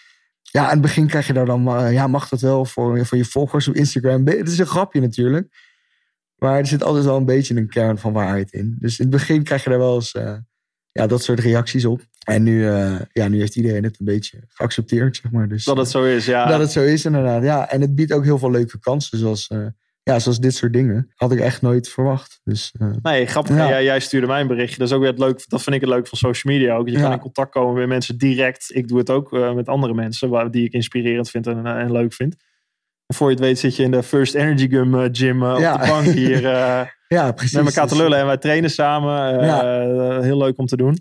Ja, 0.42 0.64
in 0.64 0.70
het 0.70 0.80
begin 0.80 1.06
krijg 1.06 1.26
je 1.26 1.32
daar 1.32 1.46
dan, 1.46 1.62
ja, 1.92 2.06
mag 2.06 2.28
dat 2.28 2.40
wel 2.40 2.64
voor, 2.64 3.06
voor 3.06 3.18
je 3.18 3.24
volgers 3.24 3.68
op 3.68 3.74
Instagram? 3.74 4.26
Het 4.26 4.48
is 4.48 4.58
een 4.58 4.66
grapje 4.66 5.00
natuurlijk. 5.00 5.70
Maar 6.36 6.58
er 6.58 6.66
zit 6.66 6.82
altijd 6.84 7.04
wel 7.04 7.16
een 7.16 7.24
beetje 7.24 7.56
een 7.56 7.68
kern 7.68 7.98
van 7.98 8.12
waarheid 8.12 8.52
in. 8.52 8.76
Dus 8.78 8.98
in 8.98 9.04
het 9.06 9.14
begin 9.14 9.42
krijg 9.42 9.64
je 9.64 9.70
daar 9.70 9.78
wel 9.78 9.94
eens 9.94 10.12
ja, 10.92 11.06
dat 11.06 11.22
soort 11.22 11.40
reacties 11.40 11.84
op. 11.84 12.00
En 12.24 12.42
nu, 12.42 12.68
eh, 12.68 12.94
ja, 13.12 13.28
nu 13.28 13.38
heeft 13.38 13.56
iedereen 13.56 13.84
het 13.84 13.96
een 14.00 14.06
beetje 14.06 14.38
geaccepteerd, 14.48 15.16
zeg 15.22 15.32
maar. 15.32 15.48
Dus, 15.48 15.64
Dat 15.64 15.76
het 15.76 15.88
zo 15.90 16.04
is, 16.04 16.26
ja. 16.26 16.46
dat 16.46 16.60
het 16.60 16.72
zo 16.72 16.82
is, 16.82 17.04
inderdaad. 17.04 17.42
Ja, 17.42 17.70
en 17.70 17.80
het 17.80 17.94
biedt 17.94 18.12
ook 18.12 18.24
heel 18.24 18.38
veel 18.38 18.50
leuke 18.50 18.78
kansen, 18.78 19.18
zoals, 19.18 19.48
eh, 19.48 19.66
ja, 20.02 20.18
zoals 20.18 20.40
dit 20.40 20.54
soort 20.54 20.72
dingen. 20.72 21.12
Had 21.14 21.32
ik 21.32 21.38
echt 21.40 21.62
nooit 21.62 21.88
verwacht. 21.88 22.40
Dus 22.44 22.74
eh, 22.78 22.88
Nee, 23.02 23.26
grappig. 23.26 23.56
Ja. 23.56 23.68
Jij, 23.68 23.84
jij 23.84 24.00
stuurde 24.00 24.26
mij 24.26 24.40
een 24.40 24.46
berichtje. 24.46 24.78
Dat 24.78 24.88
is 24.88 24.94
ook 24.94 25.00
weer 25.00 25.10
het 25.10 25.18
leuk. 25.18 25.44
Dat 25.48 25.62
vind 25.62 25.74
ik 25.74 25.80
het 25.80 25.90
leuk 25.90 26.06
van 26.06 26.18
social 26.18 26.54
media 26.54 26.74
ook. 26.76 26.88
Je 26.88 27.00
kan 27.00 27.12
in 27.12 27.18
contact 27.18 27.50
komen 27.52 27.74
met 27.74 27.88
mensen 27.88 28.18
direct. 28.18 28.70
Ik 28.74 28.88
doe 28.88 28.98
het 28.98 29.10
ook 29.10 29.32
eh, 29.32 29.54
met 29.54 29.68
andere 29.68 29.94
mensen 29.94 30.28
waar, 30.28 30.50
die 30.50 30.64
ik 30.64 30.72
inspirerend 30.72 31.30
vind 31.30 31.46
en, 31.46 31.66
eh, 31.66 31.80
en 31.80 31.92
leuk 31.92 32.12
vind. 32.12 32.36
En 33.06 33.14
voor 33.14 33.26
je 33.28 33.34
het 33.34 33.44
weet 33.44 33.58
zit 33.58 33.76
je 33.76 33.82
in 33.82 33.90
de 33.90 34.02
First 34.02 34.34
Energy 34.34 34.68
Gum 34.68 34.94
eh, 34.94 35.08
gym 35.12 35.42
eh, 35.42 35.56
Ja. 35.58 35.74
op 35.74 35.80
de 35.80 35.86
bank 35.86 36.06
hier 36.06 36.46
eh, 36.52 36.80
ja, 37.12 37.32
precies. 37.32 37.56
met 37.56 37.66
elkaar 37.66 37.86
te 37.86 37.94
Dus, 37.94 38.02
lullen. 38.02 38.18
En 38.18 38.26
wij 38.26 38.36
trainen 38.36 38.70
samen. 38.70 39.40
eh, 39.40 39.46
Ja. 39.46 40.20
heel 40.20 40.38
leuk 40.38 40.58
om 40.58 40.66
te 40.66 40.76
doen. 40.76 40.98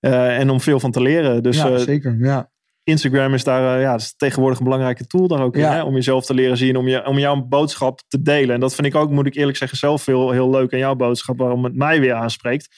Eh, 0.00 0.38
en 0.38 0.50
om 0.50 0.60
veel 0.60 0.80
van 0.80 0.90
te 0.90 1.02
leren. 1.02 1.42
Dus 1.42 1.56
ja, 1.56 1.70
eh, 1.70 1.76
zeker. 1.76 2.16
Ja, 2.20 2.50
Instagram 2.84 3.34
is 3.34 3.44
daar 3.44 3.76
eh, 3.76 3.82
ja, 3.82 3.94
is 3.94 4.16
tegenwoordig 4.16 4.58
een 4.58 4.64
belangrijke 4.64 5.06
tool 5.06 5.28
daar 5.28 5.42
ook 5.42 5.54
in. 5.54 5.60
Ja. 5.60 5.72
Hè? 5.72 5.82
Om 5.82 5.94
jezelf 5.94 6.24
te 6.24 6.34
leren 6.34 6.56
zien, 6.56 6.76
om, 6.76 6.88
je, 6.88 7.06
om 7.06 7.18
jouw 7.18 7.42
boodschap 7.46 8.00
te 8.08 8.22
delen. 8.22 8.54
En 8.54 8.60
dat 8.60 8.74
vind 8.74 8.86
ik 8.86 8.94
ook, 8.94 9.10
moet 9.10 9.26
ik 9.26 9.34
eerlijk 9.34 9.56
zeggen, 9.58 9.78
zelf 9.78 10.06
heel, 10.06 10.30
heel 10.30 10.50
leuk 10.50 10.72
aan 10.72 10.78
jouw 10.78 10.94
boodschap. 10.94 11.38
Waarom 11.38 11.64
het 11.64 11.74
mij 11.76 12.00
weer 12.00 12.14
aanspreekt. 12.14 12.68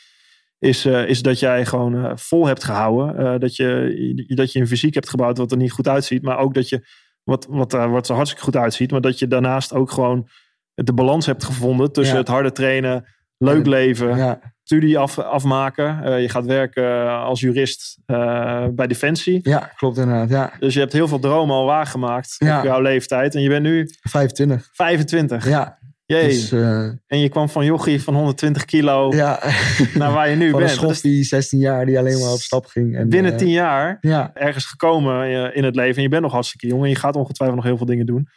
Is, 0.59 0.85
eh, 0.85 1.09
is 1.09 1.23
dat 1.23 1.39
jij 1.39 1.67
gewoon 1.67 2.05
eh, 2.05 2.13
vol 2.15 2.47
hebt 2.47 2.65
gehouden. 2.65 3.17
Eh, 3.17 3.39
dat, 3.39 3.57
je, 3.57 4.33
dat 4.35 4.53
je 4.53 4.61
een 4.61 4.67
fysiek 4.67 4.95
hebt 4.95 5.09
gebouwd 5.09 5.39
wat 5.39 5.51
er 5.51 5.57
niet 5.57 5.73
goed 5.73 5.89
uitziet. 5.89 6.23
Maar 6.23 6.39
ook 6.39 6.55
dat 6.55 6.69
je, 6.69 6.87
wat, 7.23 7.47
wat, 7.51 7.73
wat 7.73 8.09
er 8.09 8.15
hartstikke 8.15 8.45
goed 8.45 8.57
uitziet. 8.57 8.91
Maar 8.91 9.01
dat 9.01 9.19
je 9.19 9.27
daarnaast 9.29 9.73
ook 9.75 9.91
gewoon 9.91 10.29
de 10.75 10.93
balans 10.93 11.27
hebt 11.27 11.45
gevonden. 11.45 11.93
Tussen 11.93 12.15
Ja. 12.15 12.21
het 12.21 12.29
harde 12.29 12.53
trainen, 12.53 13.05
leuk 13.39 13.65
En- 13.65 13.69
leven 13.69 14.17
ja, 14.17 14.41
studie 14.63 14.99
af, 14.99 15.19
afmaken. 15.19 16.05
Eh, 16.05 16.21
je 16.21 16.29
gaat 16.29 16.45
werken 16.45 17.09
als 17.19 17.41
jurist 17.41 17.99
eh, 18.07 18.67
bij 18.73 18.87
Defensie. 18.87 19.41
ja, 19.43 19.71
klopt 19.77 19.99
inderdaad. 19.99 20.29
Ja, 20.29 20.53
Dus 20.59 20.75
je 20.75 20.81
hebt 20.81 20.93
heel 20.93 21.09
veel 21.09 21.19
dromen 21.19 21.57
al 21.57 21.65
waargemaakt 21.65 22.35
Ja. 22.39 22.59
op 22.59 22.65
jouw 22.65 22.81
leeftijd. 22.81 23.35
En 23.35 23.43
je 23.43 23.49
bent 23.49 23.63
nu 23.63 23.89
25. 24.01 24.69
25. 24.73 25.49
Ja, 25.49 25.79
Jee. 26.07 26.29
Dus 26.29 26.53
eh, 26.53 26.79
En 27.07 27.19
je 27.19 27.29
kwam 27.29 27.49
van 27.49 27.65
jochie 27.65 28.03
van 28.03 28.15
120 28.15 28.65
kilo 28.65 29.13
ja, 29.15 29.39
naar 29.95 30.13
waar 30.13 30.31
je 30.31 30.37
nu 30.37 30.51
van 30.51 30.61
een 30.61 30.67
bent. 30.67 30.71
Is 30.71 30.77
schoffie, 30.77 31.25
16 31.25 31.59
jaar, 31.59 31.87
die 31.87 31.99
alleen 31.99 32.19
maar 32.21 32.33
op 32.33 32.39
stap 32.41 32.67
ging. 32.67 32.97
En, 32.97 33.09
binnen 33.09 33.33
eh, 33.33 33.39
10 33.39 33.49
jaar 33.51 33.99
Ja, 34.01 34.31
ergens 34.35 34.65
gekomen 34.65 35.23
eh, 35.25 35.57
in 35.57 35.65
het 35.65 35.75
leven. 35.75 35.97
En 35.97 36.03
je 36.03 36.09
bent 36.09 36.23
nog 36.23 36.33
hartstikke 36.33 36.67
jong 36.67 36.83
en 36.83 36.89
je 36.89 36.97
gaat 36.97 37.17
ongetwijfeld 37.17 37.59
nog 37.61 37.69
heel 37.69 37.77
veel 37.77 37.87
dingen 37.87 38.07
doen. 38.07 38.29